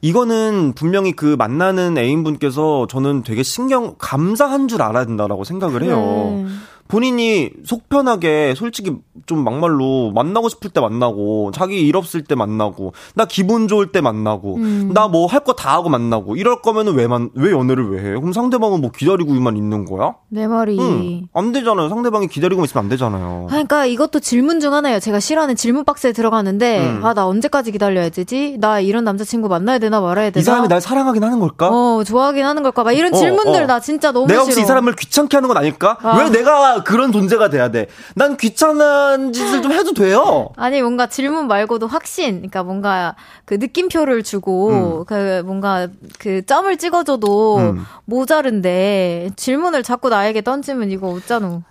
이거는 0.00 0.72
분명히 0.74 1.12
그 1.12 1.36
만나는 1.38 1.98
애인분께서 1.98 2.86
저는 2.88 3.22
되게 3.24 3.42
신경 3.42 3.94
감사한 3.98 4.68
줄 4.68 4.82
알아야 4.82 5.04
된다라고 5.04 5.44
생각을 5.44 5.82
해요. 5.82 5.96
네. 5.96 6.46
본인이 6.88 7.50
속 7.64 7.88
편하게 7.88 8.54
솔직히 8.56 8.92
좀 9.26 9.44
막말로 9.44 10.10
만나고 10.14 10.48
싶을 10.48 10.70
때 10.70 10.80
만나고 10.80 11.50
자기 11.54 11.80
일 11.86 11.96
없을 11.96 12.22
때 12.24 12.34
만나고 12.34 12.92
나 13.14 13.24
기분 13.24 13.68
좋을 13.68 13.92
때 13.92 14.00
만나고 14.00 14.56
음. 14.56 14.90
나뭐 14.92 15.26
할 15.26 15.42
거 15.44 15.52
다 15.54 15.74
하고 15.74 15.88
만나고 15.88 16.36
이럴 16.36 16.60
거면은 16.62 16.94
왜만 16.94 17.30
왜 17.34 17.50
연애를 17.52 17.90
왜 17.90 17.98
해? 17.98 18.14
그럼 18.18 18.32
상대방은 18.32 18.80
뭐 18.80 18.90
기다리고만 18.90 19.56
있는 19.56 19.84
거야? 19.84 20.14
내 20.28 20.46
말이. 20.46 20.78
응. 20.78 21.26
안 21.34 21.52
되잖아요. 21.52 21.88
상대방이 21.88 22.26
기다리고 22.28 22.64
있으면 22.64 22.84
안 22.84 22.88
되잖아요. 22.90 23.46
그러니까 23.48 23.86
이것도 23.86 24.20
질문 24.20 24.60
중 24.60 24.72
하나예요. 24.74 24.98
제가 25.00 25.20
싫어하는 25.20 25.56
질문 25.56 25.84
박스에 25.84 26.12
들어가는데 26.12 26.80
음. 26.98 27.04
아나 27.04 27.26
언제까지 27.26 27.72
기다려야 27.72 28.08
되지? 28.10 28.56
나 28.60 28.80
이런 28.80 29.04
남자친구 29.04 29.48
만나야 29.48 29.78
되나 29.78 30.00
말아야 30.00 30.30
되나? 30.30 30.40
이 30.40 30.44
사람이 30.44 30.68
날 30.68 30.80
사랑하긴 30.80 31.22
하는 31.24 31.40
걸까? 31.40 31.68
어 31.70 32.04
좋아하긴 32.04 32.44
하는 32.44 32.62
걸까? 32.62 32.82
막 32.84 32.92
이런 32.92 33.12
어, 33.14 33.16
질문들 33.16 33.62
어. 33.62 33.66
나 33.66 33.80
진짜 33.80 34.12
너무 34.12 34.26
내가 34.26 34.40
싫어. 34.42 34.46
혹시 34.50 34.60
이 34.62 34.64
사람을 34.64 34.94
귀찮게 34.96 35.36
하는 35.36 35.48
건 35.48 35.56
아닐까? 35.56 35.98
아. 36.02 36.18
왜 36.18 36.30
내가 36.30 36.81
그런 36.82 37.12
존재가 37.12 37.50
돼야 37.50 37.70
돼? 37.70 37.86
난 38.14 38.36
귀찮은 38.36 39.32
짓을 39.32 39.62
좀 39.62 39.72
해도 39.72 39.92
돼요. 39.92 40.50
아니 40.56 40.82
뭔가 40.82 41.06
질문 41.06 41.46
말고도 41.48 41.86
확신, 41.86 42.36
그러니까 42.36 42.62
뭔가 42.62 43.16
그 43.44 43.54
느낌표를 43.54 44.22
주고 44.22 45.04
그 45.06 45.42
뭔가 45.44 45.88
그 46.18 46.44
점을 46.44 46.76
찍어줘도 46.76 47.58
음. 47.58 47.86
모자른데 48.04 49.30
질문을 49.36 49.82
자꾸 49.82 50.08
나에게 50.08 50.42
던지면 50.42 50.90
이거 50.90 51.08
어쩌노? 51.08 51.62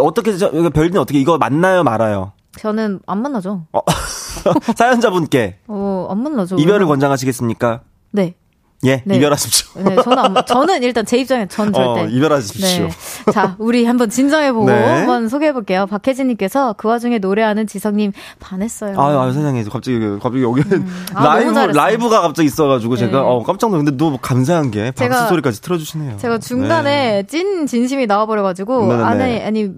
어떻게 0.00 0.32
별님 0.72 0.98
어떻게 0.98 1.18
이거 1.20 1.38
만나요 1.38 1.82
말아요? 1.84 2.32
저는 2.58 3.00
안 3.06 3.22
만나죠. 3.22 3.66
사연자분께 4.76 5.58
어, 5.68 6.08
안 6.10 6.22
만나죠. 6.22 6.56
이별을 6.56 6.86
권장하시겠습니까? 6.86 7.80
네. 8.12 8.34
예, 8.84 9.02
네. 9.04 9.16
이별하십시오. 9.16 9.82
네, 9.82 9.96
저는 10.02 10.18
안, 10.18 10.34
저는 10.46 10.82
일단 10.82 11.04
제 11.04 11.18
입장에 11.18 11.46
전 11.48 11.70
절대. 11.70 12.00
어, 12.00 12.06
이별하십시오. 12.06 12.86
네. 12.86 13.32
자, 13.32 13.54
우리 13.58 13.84
한번 13.84 14.08
진정해보고 14.08 14.64
네. 14.70 14.82
한번 14.82 15.28
소개해볼게요. 15.28 15.86
박혜진님께서 15.86 16.74
그 16.78 16.88
와중에 16.88 17.18
노래하는 17.18 17.66
지성님 17.66 18.12
반했어요. 18.40 18.98
아유, 18.98 19.18
아유, 19.18 19.32
세상에. 19.34 19.62
갑자기, 19.64 19.98
갑자기 20.22 20.42
여기 20.42 20.62
아, 21.14 21.38
너무 21.40 21.52
라이브. 21.52 21.72
라이브가 21.76 22.22
갑자기 22.22 22.46
있어가지고 22.46 22.96
제가, 22.96 23.18
네. 23.18 23.22
어, 23.22 23.42
깜짝 23.42 23.68
놀랐는데 23.70 24.02
너무 24.02 24.16
감사한 24.20 24.70
게 24.70 24.92
제가- 24.92 25.08
박수 25.10 25.28
소리까지 25.28 25.60
틀어주시네요. 25.60 26.16
제가 26.16 26.38
중간에 26.38 27.22
네. 27.22 27.22
찐 27.26 27.66
진심이 27.66 28.06
나와버려가지고 28.06 28.86
네네네. 28.86 29.02
아니 29.04 29.42
아니 29.42 29.68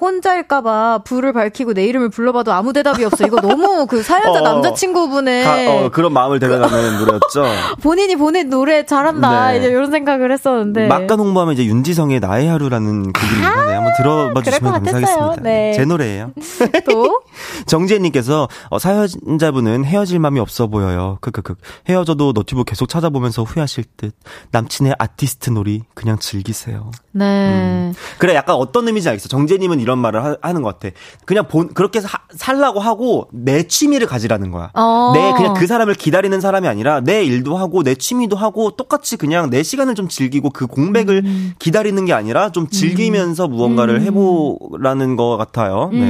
혼자일까봐 0.00 1.00
불을 1.04 1.32
밝히고 1.32 1.72
내 1.74 1.84
이름을 1.86 2.08
불러봐도 2.10 2.52
아무 2.52 2.72
대답이 2.72 3.04
없어. 3.04 3.26
이거 3.26 3.40
너무 3.40 3.86
그 3.86 4.02
사연자 4.02 4.30
어, 4.40 4.42
남자친구분의 4.42 5.44
가- 5.44 5.72
어, 5.84 5.90
그런 5.90 6.12
마음을 6.12 6.38
대변하는 6.40 6.98
노래였죠. 6.98 7.44
본인이 7.82 8.16
보낸 8.16 8.50
노래 8.50 8.84
잘한다 8.84 9.52
네. 9.52 9.58
이제 9.58 9.68
이런 9.68 9.90
생각을 9.90 10.32
했었는데 10.32 10.88
막간 10.88 11.18
홍보하면 11.20 11.54
이제 11.54 11.64
윤지성의 11.64 12.20
나의 12.20 12.48
하루라는 12.48 13.12
곡이 13.12 13.26
있는데 13.36 13.72
한번 13.74 13.92
들어봐 13.96 14.42
주시면. 14.42 14.72
감사하겠습니다. 14.72 15.36
네. 15.42 15.72
제 15.74 15.84
노래예요. 15.84 16.32
또 16.90 17.20
정지혜님께서 17.66 18.48
어, 18.70 18.78
사연자분은 18.78 19.84
헤어질 19.84 20.18
마음이 20.18 20.40
없어 20.40 20.66
보여요. 20.66 21.18
크크크 21.20 21.54
헤어져도 21.88 22.32
너튜브 22.32 22.64
계속 22.64 22.88
찾아보면서 22.88 23.42
후회하실 23.42 23.84
듯 23.96 24.14
남친의 24.50 24.94
아티스트 24.98 25.50
놀이 25.50 25.82
그냥 25.94 26.18
즐기세요. 26.18 26.90
네. 27.12 27.92
그래 28.18 28.34
약간 28.34 28.56
어떤 28.56 28.86
의미인지 28.88 29.08
알겠어. 29.08 29.28
정재님은 29.28 29.80
이런 29.84 29.98
말을 29.98 30.38
하, 30.40 30.52
는것 30.52 30.80
같아. 30.80 30.94
그냥 31.26 31.46
본 31.46 31.68
그렇게 31.74 32.00
사, 32.00 32.22
살라고 32.30 32.80
하고 32.80 33.28
내 33.32 33.64
취미를 33.64 34.06
가지라는 34.06 34.50
거야. 34.50 34.70
어. 34.72 35.12
내 35.14 35.34
그냥 35.34 35.52
그 35.52 35.66
사람을 35.66 35.94
기다리는 35.94 36.40
사람이 36.40 36.66
아니라 36.66 37.00
내 37.00 37.22
일도 37.22 37.56
하고 37.58 37.82
내 37.82 37.94
취미도 37.94 38.34
하고 38.34 38.70
똑같이 38.70 39.18
그냥 39.18 39.50
내 39.50 39.62
시간을 39.62 39.94
좀 39.94 40.08
즐기고 40.08 40.50
그 40.50 40.66
공백을 40.66 41.22
음. 41.22 41.52
기다리는 41.58 42.02
게 42.06 42.14
아니라 42.14 42.50
좀 42.50 42.66
즐기면서 42.68 43.46
무언가를 43.46 44.00
해보라는 44.00 45.16
것 45.16 45.36
같아요. 45.36 45.90
네. 45.92 46.00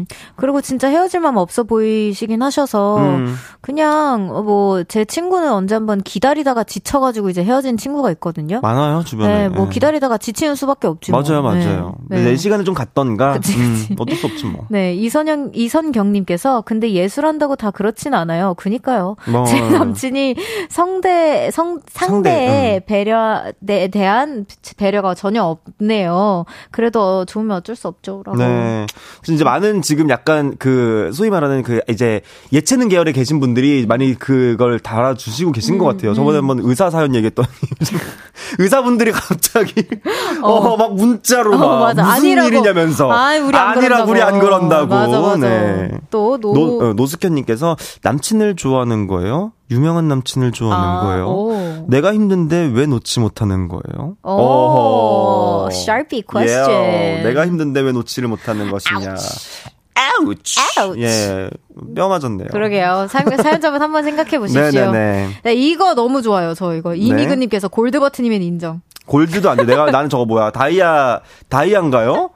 음. 0.00 0.32
그리고 0.36 0.60
진짜 0.60 0.88
헤어질 0.88 1.20
마음 1.20 1.36
없어 1.36 1.62
보이시긴 1.64 2.42
하셔서 2.42 2.98
음. 2.98 3.34
그냥 3.60 4.26
뭐 4.26 4.80
제 4.90 5.04
친구는 5.04 5.52
언제 5.52 5.74
한번 5.74 6.00
기다리다가 6.02 6.64
지쳐가지고 6.64 7.30
이제 7.30 7.44
헤어진 7.44 7.76
친구가 7.76 8.10
있거든요. 8.12 8.60
많아요 8.60 9.04
주변에. 9.04 9.42
네, 9.42 9.48
뭐 9.48 9.66
네. 9.66 9.70
기다리다가 9.70 10.18
지치는 10.18 10.54
수밖에 10.56 10.88
없지. 10.88 11.12
뭐. 11.12 11.22
맞아요, 11.22 11.42
맞아요. 11.42 11.94
네. 12.08 12.24
내 12.24 12.36
시간을 12.36 12.64
좀 12.64 12.74
갖던가. 12.74 13.34
그치, 13.34 13.56
음, 13.56 13.74
그치. 13.74 13.96
어쩔 13.98 14.16
수 14.16 14.26
없지 14.26 14.46
뭐. 14.46 14.66
네, 14.68 14.94
이선영, 14.94 15.52
이선경님께서, 15.54 16.62
근데 16.62 16.90
예술한다고 16.92 17.56
다 17.56 17.70
그렇진 17.70 18.14
않아요. 18.14 18.54
그니까요. 18.54 19.16
뭐, 19.30 19.44
제 19.44 19.60
남친이 19.60 20.34
성대, 20.68 21.50
성, 21.52 21.80
상대의 21.88 22.48
상대, 22.48 22.82
배려 22.86 23.44
에 23.68 23.88
대한 23.88 24.46
배려가 24.76 25.14
전혀 25.14 25.44
없네요. 25.44 26.44
그래도 26.70 27.24
좋으면 27.24 27.58
어쩔 27.58 27.76
수 27.76 27.86
없죠. 27.88 28.22
라고. 28.24 28.38
네. 28.38 28.86
이제 29.28 29.44
많은 29.44 29.82
지금 29.90 30.08
약간 30.08 30.54
그 30.56 31.10
소위 31.12 31.30
말하는 31.30 31.64
그 31.64 31.80
이제 31.88 32.20
예체능 32.52 32.86
계열에 32.86 33.10
계신 33.10 33.40
분들이 33.40 33.86
많이 33.88 34.14
그걸 34.14 34.78
달아주시고 34.78 35.50
계신 35.50 35.74
음, 35.74 35.78
것 35.78 35.84
같아요. 35.86 36.14
저번에 36.14 36.36
한번 36.38 36.60
의사 36.62 36.90
사연 36.90 37.12
얘기했더니 37.16 37.48
의사분들이 38.60 39.10
갑자기 39.10 39.74
어막 40.42 40.94
문자로 40.94 41.58
막 41.58 41.64
어. 41.66 41.86
무슨 41.88 42.04
아니라고. 42.04 42.48
일이냐면서 42.48 43.10
아, 43.10 43.36
우리 43.38 43.56
안 43.56 43.78
아니라 43.78 44.04
그런다고. 44.04 44.10
우리 44.12 44.22
안 44.22 44.38
그런다고. 44.38 44.86
맞아, 44.86 45.20
맞아. 45.20 45.38
네. 45.38 45.90
또, 46.08 46.38
노, 46.38 46.54
노, 46.54 46.78
어, 46.78 46.92
노숙현님께서 46.92 47.76
남친을 48.02 48.54
좋아하는 48.54 49.08
거예요? 49.08 49.50
유명한 49.72 50.06
남친을 50.06 50.52
좋아하는 50.52 50.88
아, 50.88 51.00
거예요? 51.00 51.26
오. 51.28 51.86
내가 51.88 52.14
힘든데 52.14 52.70
왜 52.74 52.86
놓지 52.86 53.18
못하는 53.18 53.66
거예요? 53.66 54.14
오, 54.22 54.30
어허. 54.30 55.68
sharp 55.72 56.22
question. 56.22 56.70
예, 56.70 57.22
내가 57.24 57.44
힘든데 57.46 57.80
왜 57.80 57.90
놓지를 57.90 58.28
못하는 58.28 58.70
것이냐. 58.70 59.10
Ouch. 59.10 59.79
Ouch. 60.00 60.60
예, 60.98 61.50
뼈 61.94 62.08
맞았네요. 62.08 62.48
그러게요. 62.50 63.06
사, 63.10 63.22
사연자분 63.24 63.82
한번 63.82 64.04
생각해 64.04 64.38
보십시오. 64.38 64.62
네네네. 64.62 65.28
네, 65.42 65.54
이거 65.54 65.94
너무 65.94 66.22
좋아요, 66.22 66.54
저 66.54 66.74
이거. 66.74 66.94
이미근님께서 66.94 67.68
골드 67.68 68.00
버튼이면 68.00 68.42
인정. 68.42 68.80
골드도 69.06 69.50
안 69.50 69.56
돼. 69.56 69.64
내가, 69.64 69.90
나는 69.90 70.08
저거 70.08 70.24
뭐야. 70.24 70.50
다이아, 70.50 71.20
다이아인가요? 71.48 72.30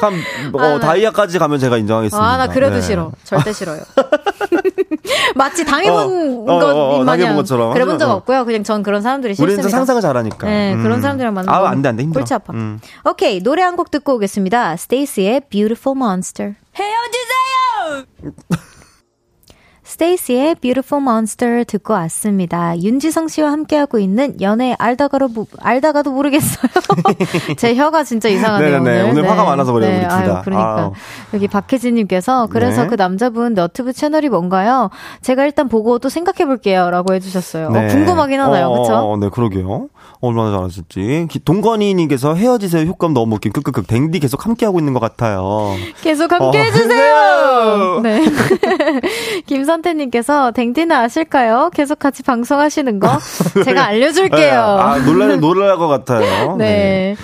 한, 0.00 0.14
어, 0.52 0.58
아, 0.60 0.68
네. 0.74 0.80
다이아까지 0.80 1.38
가면 1.38 1.58
제가 1.58 1.76
인정하겠습니다. 1.78 2.24
아, 2.26 2.36
나 2.36 2.46
그래도 2.48 2.76
네. 2.76 2.80
싫어. 2.82 3.12
절대 3.24 3.52
싫어요. 3.52 3.80
마치 5.34 5.64
당해본 5.64 6.44
어, 6.48 6.52
어, 6.52 6.58
것 6.60 6.64
어, 6.66 6.70
어, 6.70 6.98
마냥 6.98 7.06
당해본 7.06 7.36
것처럼. 7.36 7.72
그래본 7.72 7.98
적 7.98 8.10
어. 8.10 8.14
없고요. 8.14 8.44
그냥 8.44 8.64
전 8.64 8.82
그런 8.82 9.02
사람들이 9.02 9.32
우리는 9.34 9.46
싫습니다. 9.56 9.62
또 9.62 9.70
상상을 9.70 10.00
잘하니까. 10.02 10.46
네, 10.46 10.76
그런 10.82 11.00
사람들이랑 11.00 11.34
만나면 11.34 11.66
아, 11.66 11.68
안 11.68 11.82
돼, 11.82 11.88
안 11.88 11.96
돼. 11.96 12.02
힘들어. 12.02 12.20
골치 12.22 12.34
아파. 12.34 12.52
음. 12.52 12.80
오케이, 13.04 13.40
노래 13.42 13.62
한 13.62 13.76
곡 13.76 13.90
듣고 13.90 14.14
오겠습니다. 14.16 14.76
스테이시의 14.76 15.42
Beautiful 15.48 15.96
Monster. 15.96 16.54
헤어지세요! 16.74 18.04
스테이시의 20.00 20.54
Beautiful 20.62 21.02
Monster 21.02 21.64
듣고 21.66 21.92
왔습니다. 21.92 22.74
윤지성 22.80 23.28
씨와 23.28 23.52
함께하고 23.52 23.98
있는 23.98 24.40
연애 24.40 24.74
알다가로 24.78 25.28
모- 25.28 25.46
알다가도 25.60 26.10
모르겠어요. 26.12 26.70
제 27.58 27.74
혀가 27.74 28.04
진짜 28.04 28.30
이상하네요. 28.30 28.80
네네네. 28.80 29.02
오늘, 29.10 29.20
오늘 29.20 29.30
화가 29.30 29.44
많아서 29.44 29.72
그래요, 29.74 29.90
우리 29.98 30.00
둘 30.00 30.10
아유, 30.10 30.28
다. 30.28 30.40
그러니까 30.42 30.78
아우. 30.80 30.92
여기 31.34 31.48
박혜진님께서 31.48 32.48
그래서 32.50 32.84
네. 32.84 32.88
그 32.88 32.94
남자분 32.94 33.52
너튜브 33.52 33.92
채널이 33.92 34.30
뭔가요? 34.30 34.88
제가 35.20 35.44
일단 35.44 35.68
보고 35.68 35.98
또 35.98 36.08
생각해 36.08 36.46
볼게요라고 36.46 37.12
해주셨어요. 37.14 37.66
어, 37.66 37.70
네. 37.70 37.88
궁금하긴 37.88 38.40
하나요, 38.40 38.68
어, 38.68 38.72
그렇죠? 38.72 38.94
어, 38.94 39.16
네, 39.18 39.28
그러게요. 39.28 39.88
얼마나 40.22 40.50
잘하실지. 40.56 41.26
기- 41.30 41.44
동건이님께서 41.44 42.34
헤어지세요 42.36 42.86
효과음 42.86 43.12
너무 43.12 43.34
웃긴. 43.34 43.52
끄끄끄. 43.52 43.82
댕디 43.82 44.20
계속 44.20 44.46
함께하고 44.46 44.78
있는 44.78 44.94
것 44.94 45.00
같아요. 45.00 45.74
계속 46.00 46.32
함께 46.32 46.58
어, 46.58 46.62
해주세요. 46.62 48.00
네. 48.02 48.24
김선태 49.46 49.89
님께서 49.96 50.50
댕디는 50.52 50.94
아실까요? 50.94 51.70
계속 51.74 51.98
같이 51.98 52.22
방송하시는 52.22 52.98
거 53.00 53.18
제가 53.64 53.84
알려줄게요. 53.86 54.38
네, 54.38 54.50
아, 54.52 54.98
놀랄, 55.04 55.38
놀랄 55.40 55.76
것 55.76 55.88
같아요. 55.88 56.56
네. 56.56 57.16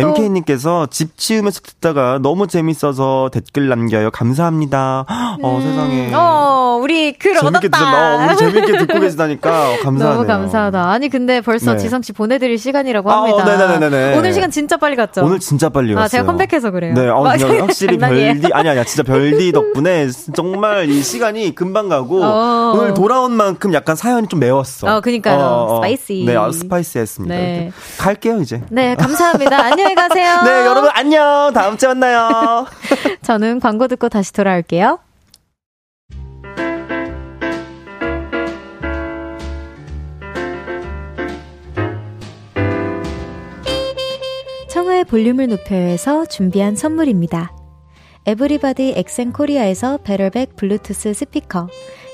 MK님께서 0.00 0.86
집 0.90 1.16
치우면서 1.16 1.60
듣다가 1.60 2.18
너무 2.22 2.46
재밌어서 2.46 3.30
댓글 3.32 3.68
남겨요. 3.68 4.10
감사합니다. 4.10 5.04
어, 5.42 5.56
음, 5.56 5.62
세상에. 5.62 6.12
어, 6.14 6.78
우리 6.82 7.12
글 7.12 7.34
재밌게 7.38 7.68
얻었다. 7.68 8.26
듣, 8.28 8.32
어, 8.32 8.36
재밌게 8.36 8.78
듣고 8.86 9.00
계시다니까 9.00 9.50
어, 9.70 9.76
감사하네요. 9.82 10.14
너무 10.22 10.26
감사하다. 10.26 10.90
아니 10.90 11.08
근데 11.08 11.40
벌써 11.40 11.72
네. 11.72 11.78
지성 11.78 12.02
씨 12.02 12.12
보내드릴 12.12 12.58
시간이라고 12.58 13.10
아, 13.10 13.20
어, 13.20 13.38
합니다. 13.38 13.44
네네네네. 13.66 14.16
오늘 14.16 14.32
시간 14.32 14.50
진짜 14.50 14.76
빨리 14.76 14.96
갔죠. 14.96 15.24
오늘 15.24 15.38
진짜 15.40 15.68
빨리 15.68 15.94
왔어요. 15.94 16.04
아 16.04 16.08
제가 16.08 16.24
컴백해서 16.24 16.70
그래요. 16.70 16.94
네, 16.94 17.08
어, 17.08 17.22
확실히. 17.24 17.98
별디 17.98 18.52
아니 18.52 18.68
아니야 18.68 18.84
진짜 18.84 19.02
별디 19.02 19.52
덕분에 19.52 20.08
정말 20.34 20.88
이 20.88 21.02
시간이 21.02 21.54
금방 21.54 21.88
가고 21.88 22.22
어. 22.22 22.72
오늘 22.76 22.94
돌아온 22.94 23.32
만큼 23.32 23.72
약간 23.74 23.96
사연이 23.96 24.28
좀 24.28 24.40
매웠어. 24.40 24.96
어, 24.96 25.00
그니까요. 25.00 25.74
Spicy. 25.76 26.24
네, 26.26 26.36
아, 26.36 26.50
spicy했습니다. 26.52 27.34
네. 27.34 27.72
갈게요 27.98 28.40
이제. 28.40 28.62
네 28.70 28.94
감사합니다. 28.94 29.64
안녕히 29.64 29.94
가세요. 29.94 30.42
네, 30.44 30.50
여러분 30.66 30.90
안녕. 30.92 31.50
다음 31.54 31.76
주에 31.76 31.88
만나요. 31.88 32.66
저는 33.22 33.60
광고 33.60 33.88
듣고 33.88 34.08
다시 34.08 34.32
돌아올게요. 34.32 34.98
청하의 44.70 45.04
볼륨을 45.06 45.48
높여서 45.48 46.26
준비한 46.26 46.76
선물입니다. 46.76 47.52
에브리바디 48.26 48.92
엑센 48.96 49.32
코리아에서 49.32 49.96
베럴백 50.04 50.54
블루투스 50.56 51.14
스피커, 51.14 51.68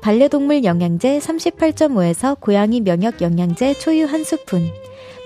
반려동물 0.00 0.64
영양제 0.64 1.18
38.5에서 1.18 2.38
고양이 2.40 2.80
면역 2.80 3.20
영양제 3.20 3.78
초유 3.78 4.06
한 4.06 4.24
스푼, 4.24 4.70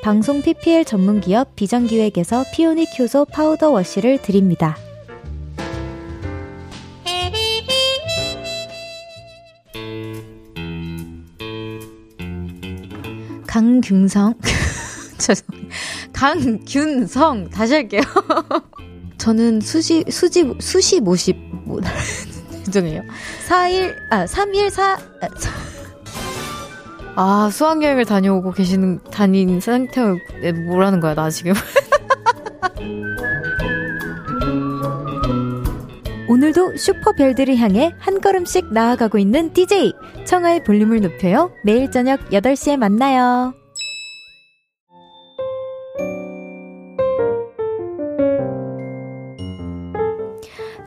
방송 0.02 0.42
PPL 0.42 0.84
전문 0.84 1.20
기업 1.20 1.56
비전기획에서 1.56 2.44
피오닉 2.52 2.98
효소 2.98 3.24
파우더 3.26 3.70
워시를 3.70 4.22
드립니다. 4.22 4.76
강균성 13.56 14.34
죄송해요. 15.18 15.68
강균성 16.12 17.48
다시 17.48 17.72
할게요. 17.72 18.02
저는 19.16 19.60
수시 19.60 20.04
수지 20.10 20.44
수시 20.60 21.00
모십 21.00 21.34
뭐, 21.64 21.80
죄송해요. 22.72 23.02
4일 23.48 23.94
아314 24.10 24.80
아, 24.80 24.98
사- 25.36 25.50
아 27.18 27.48
수학여행을 27.50 28.04
다녀오고 28.04 28.52
계시는 28.52 29.00
다닌 29.10 29.60
상태 29.60 30.02
뭐라는 30.66 31.00
거야 31.00 31.14
나 31.14 31.30
지금. 31.30 31.54
오늘도 36.28 36.76
슈퍼별들을 36.76 37.56
향해 37.56 37.94
한 37.98 38.20
걸음씩 38.20 38.72
나아가고 38.72 39.16
있는 39.18 39.52
DJ 39.52 39.92
청하의 40.24 40.64
볼륨을 40.64 41.00
높여요. 41.00 41.50
매일 41.64 41.90
저녁 41.90 42.20
8시에 42.30 42.76
만나요. 42.76 43.54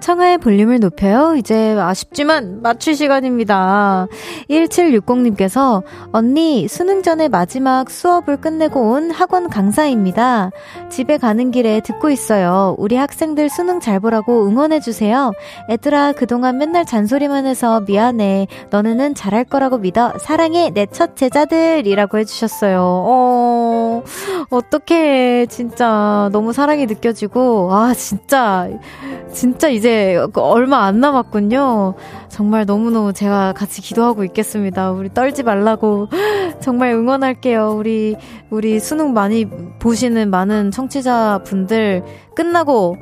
청하의 0.09 0.39
볼륨을 0.39 0.79
높여요. 0.79 1.35
이제 1.35 1.75
아쉽지만 1.77 2.63
마칠 2.63 2.95
시간입니다. 2.95 4.07
1760님께서 4.49 5.83
언니 6.11 6.67
수능 6.67 7.03
전에 7.03 7.27
마지막 7.27 7.91
수업을 7.91 8.37
끝내고 8.37 8.89
온 8.93 9.11
학원 9.11 9.49
강사입니다. 9.51 10.49
집에 10.89 11.19
가는 11.19 11.51
길에 11.51 11.79
듣고 11.81 12.09
있어요. 12.09 12.75
우리 12.79 12.95
학생들 12.95 13.49
수능 13.49 13.79
잘 13.79 13.99
보라고 13.99 14.47
응원해주세요. 14.47 15.31
애들아 15.69 16.13
그동안 16.13 16.57
맨날 16.57 16.85
잔소리만 16.85 17.45
해서 17.45 17.81
미안해. 17.81 18.47
너네는 18.71 19.13
잘할 19.13 19.43
거라고 19.43 19.77
믿어. 19.77 20.13
사랑해 20.17 20.71
내 20.71 20.87
첫 20.91 21.15
제자들이라고 21.17 22.17
해주셨어요. 22.17 22.79
어, 22.81 24.03
어떡해. 24.49 25.45
진짜 25.49 26.29
너무 26.31 26.51
사랑이 26.51 26.87
느껴지고 26.87 27.69
아 27.71 27.93
진짜 27.93 28.67
진짜 29.31 29.69
이제 29.69 29.98
얼마 30.35 30.85
안 30.85 30.99
남았군요. 30.99 31.95
정말 32.29 32.65
너무너무 32.65 33.13
제가 33.13 33.53
같이 33.53 33.81
기도하고 33.81 34.23
있겠습니다. 34.25 34.91
우리 34.91 35.13
떨지 35.13 35.43
말라고 35.43 36.07
정말 36.61 36.91
응원할게요. 36.91 37.75
우리 37.77 38.15
우리 38.49 38.79
수능 38.79 39.13
많이 39.13 39.45
보시는 39.79 40.29
많은 40.29 40.71
청취자분들 40.71 42.03
끝나고 42.35 42.97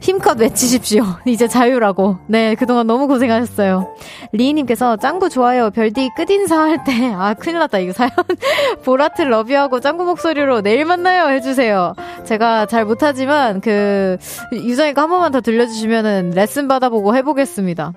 힘껏 0.00 0.38
외치십시오. 0.38 1.04
이제 1.26 1.48
자유라고. 1.48 2.18
네, 2.26 2.54
그동안 2.54 2.86
너무 2.86 3.06
고생하셨어요. 3.08 3.94
리이님께서 4.32 4.96
짱구 4.96 5.28
좋아요. 5.28 5.70
별디 5.70 6.10
끝인사 6.16 6.58
할 6.60 6.84
때, 6.84 6.92
아, 7.14 7.34
큰일 7.34 7.58
났다, 7.58 7.78
이거 7.78 7.92
사연. 7.92 8.10
보라트 8.84 9.22
러비하고 9.22 9.80
짱구 9.80 10.04
목소리로 10.04 10.62
내일 10.62 10.84
만나요. 10.84 11.28
해주세요. 11.30 11.94
제가 12.24 12.66
잘 12.66 12.84
못하지만, 12.84 13.60
그, 13.60 14.16
유정이가 14.52 15.02
한 15.02 15.10
번만 15.10 15.32
더 15.32 15.40
들려주시면은 15.40 16.30
레슨 16.34 16.68
받아보고 16.68 17.16
해보겠습니다. 17.16 17.92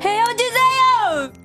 헤어지세요! 0.00 0.59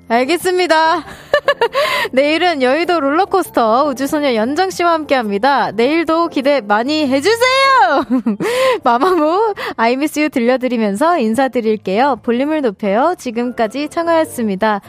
알겠습니다. 0.08 1.04
내일은 2.12 2.62
여의도 2.62 3.00
롤러코스터 3.00 3.86
우주소녀 3.86 4.36
연정 4.36 4.70
씨와 4.70 4.94
함께 4.94 5.16
합니다. 5.16 5.72
내일도 5.72 6.28
기대 6.28 6.62
많이 6.62 7.08
해주세요! 7.08 8.06
마마무, 8.84 9.54
I 9.78 9.94
miss 9.94 10.20
you 10.20 10.30
들려드리면서 10.30 11.18
인사드릴게요. 11.18 12.20
볼륨을 12.24 12.62
높여요. 12.62 13.16
지금까지 13.18 13.90
청하였습니다. 13.90 14.82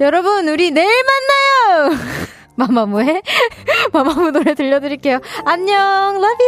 여러분, 0.00 0.48
우리 0.48 0.70
내일 0.70 0.90
만나요! 1.68 1.96
마마무의 2.56 3.22
마마무 3.92 4.30
노래 4.30 4.54
들려드릴게요. 4.54 5.20
안녕, 5.44 6.16
love 6.16 6.44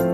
you! 0.00 0.11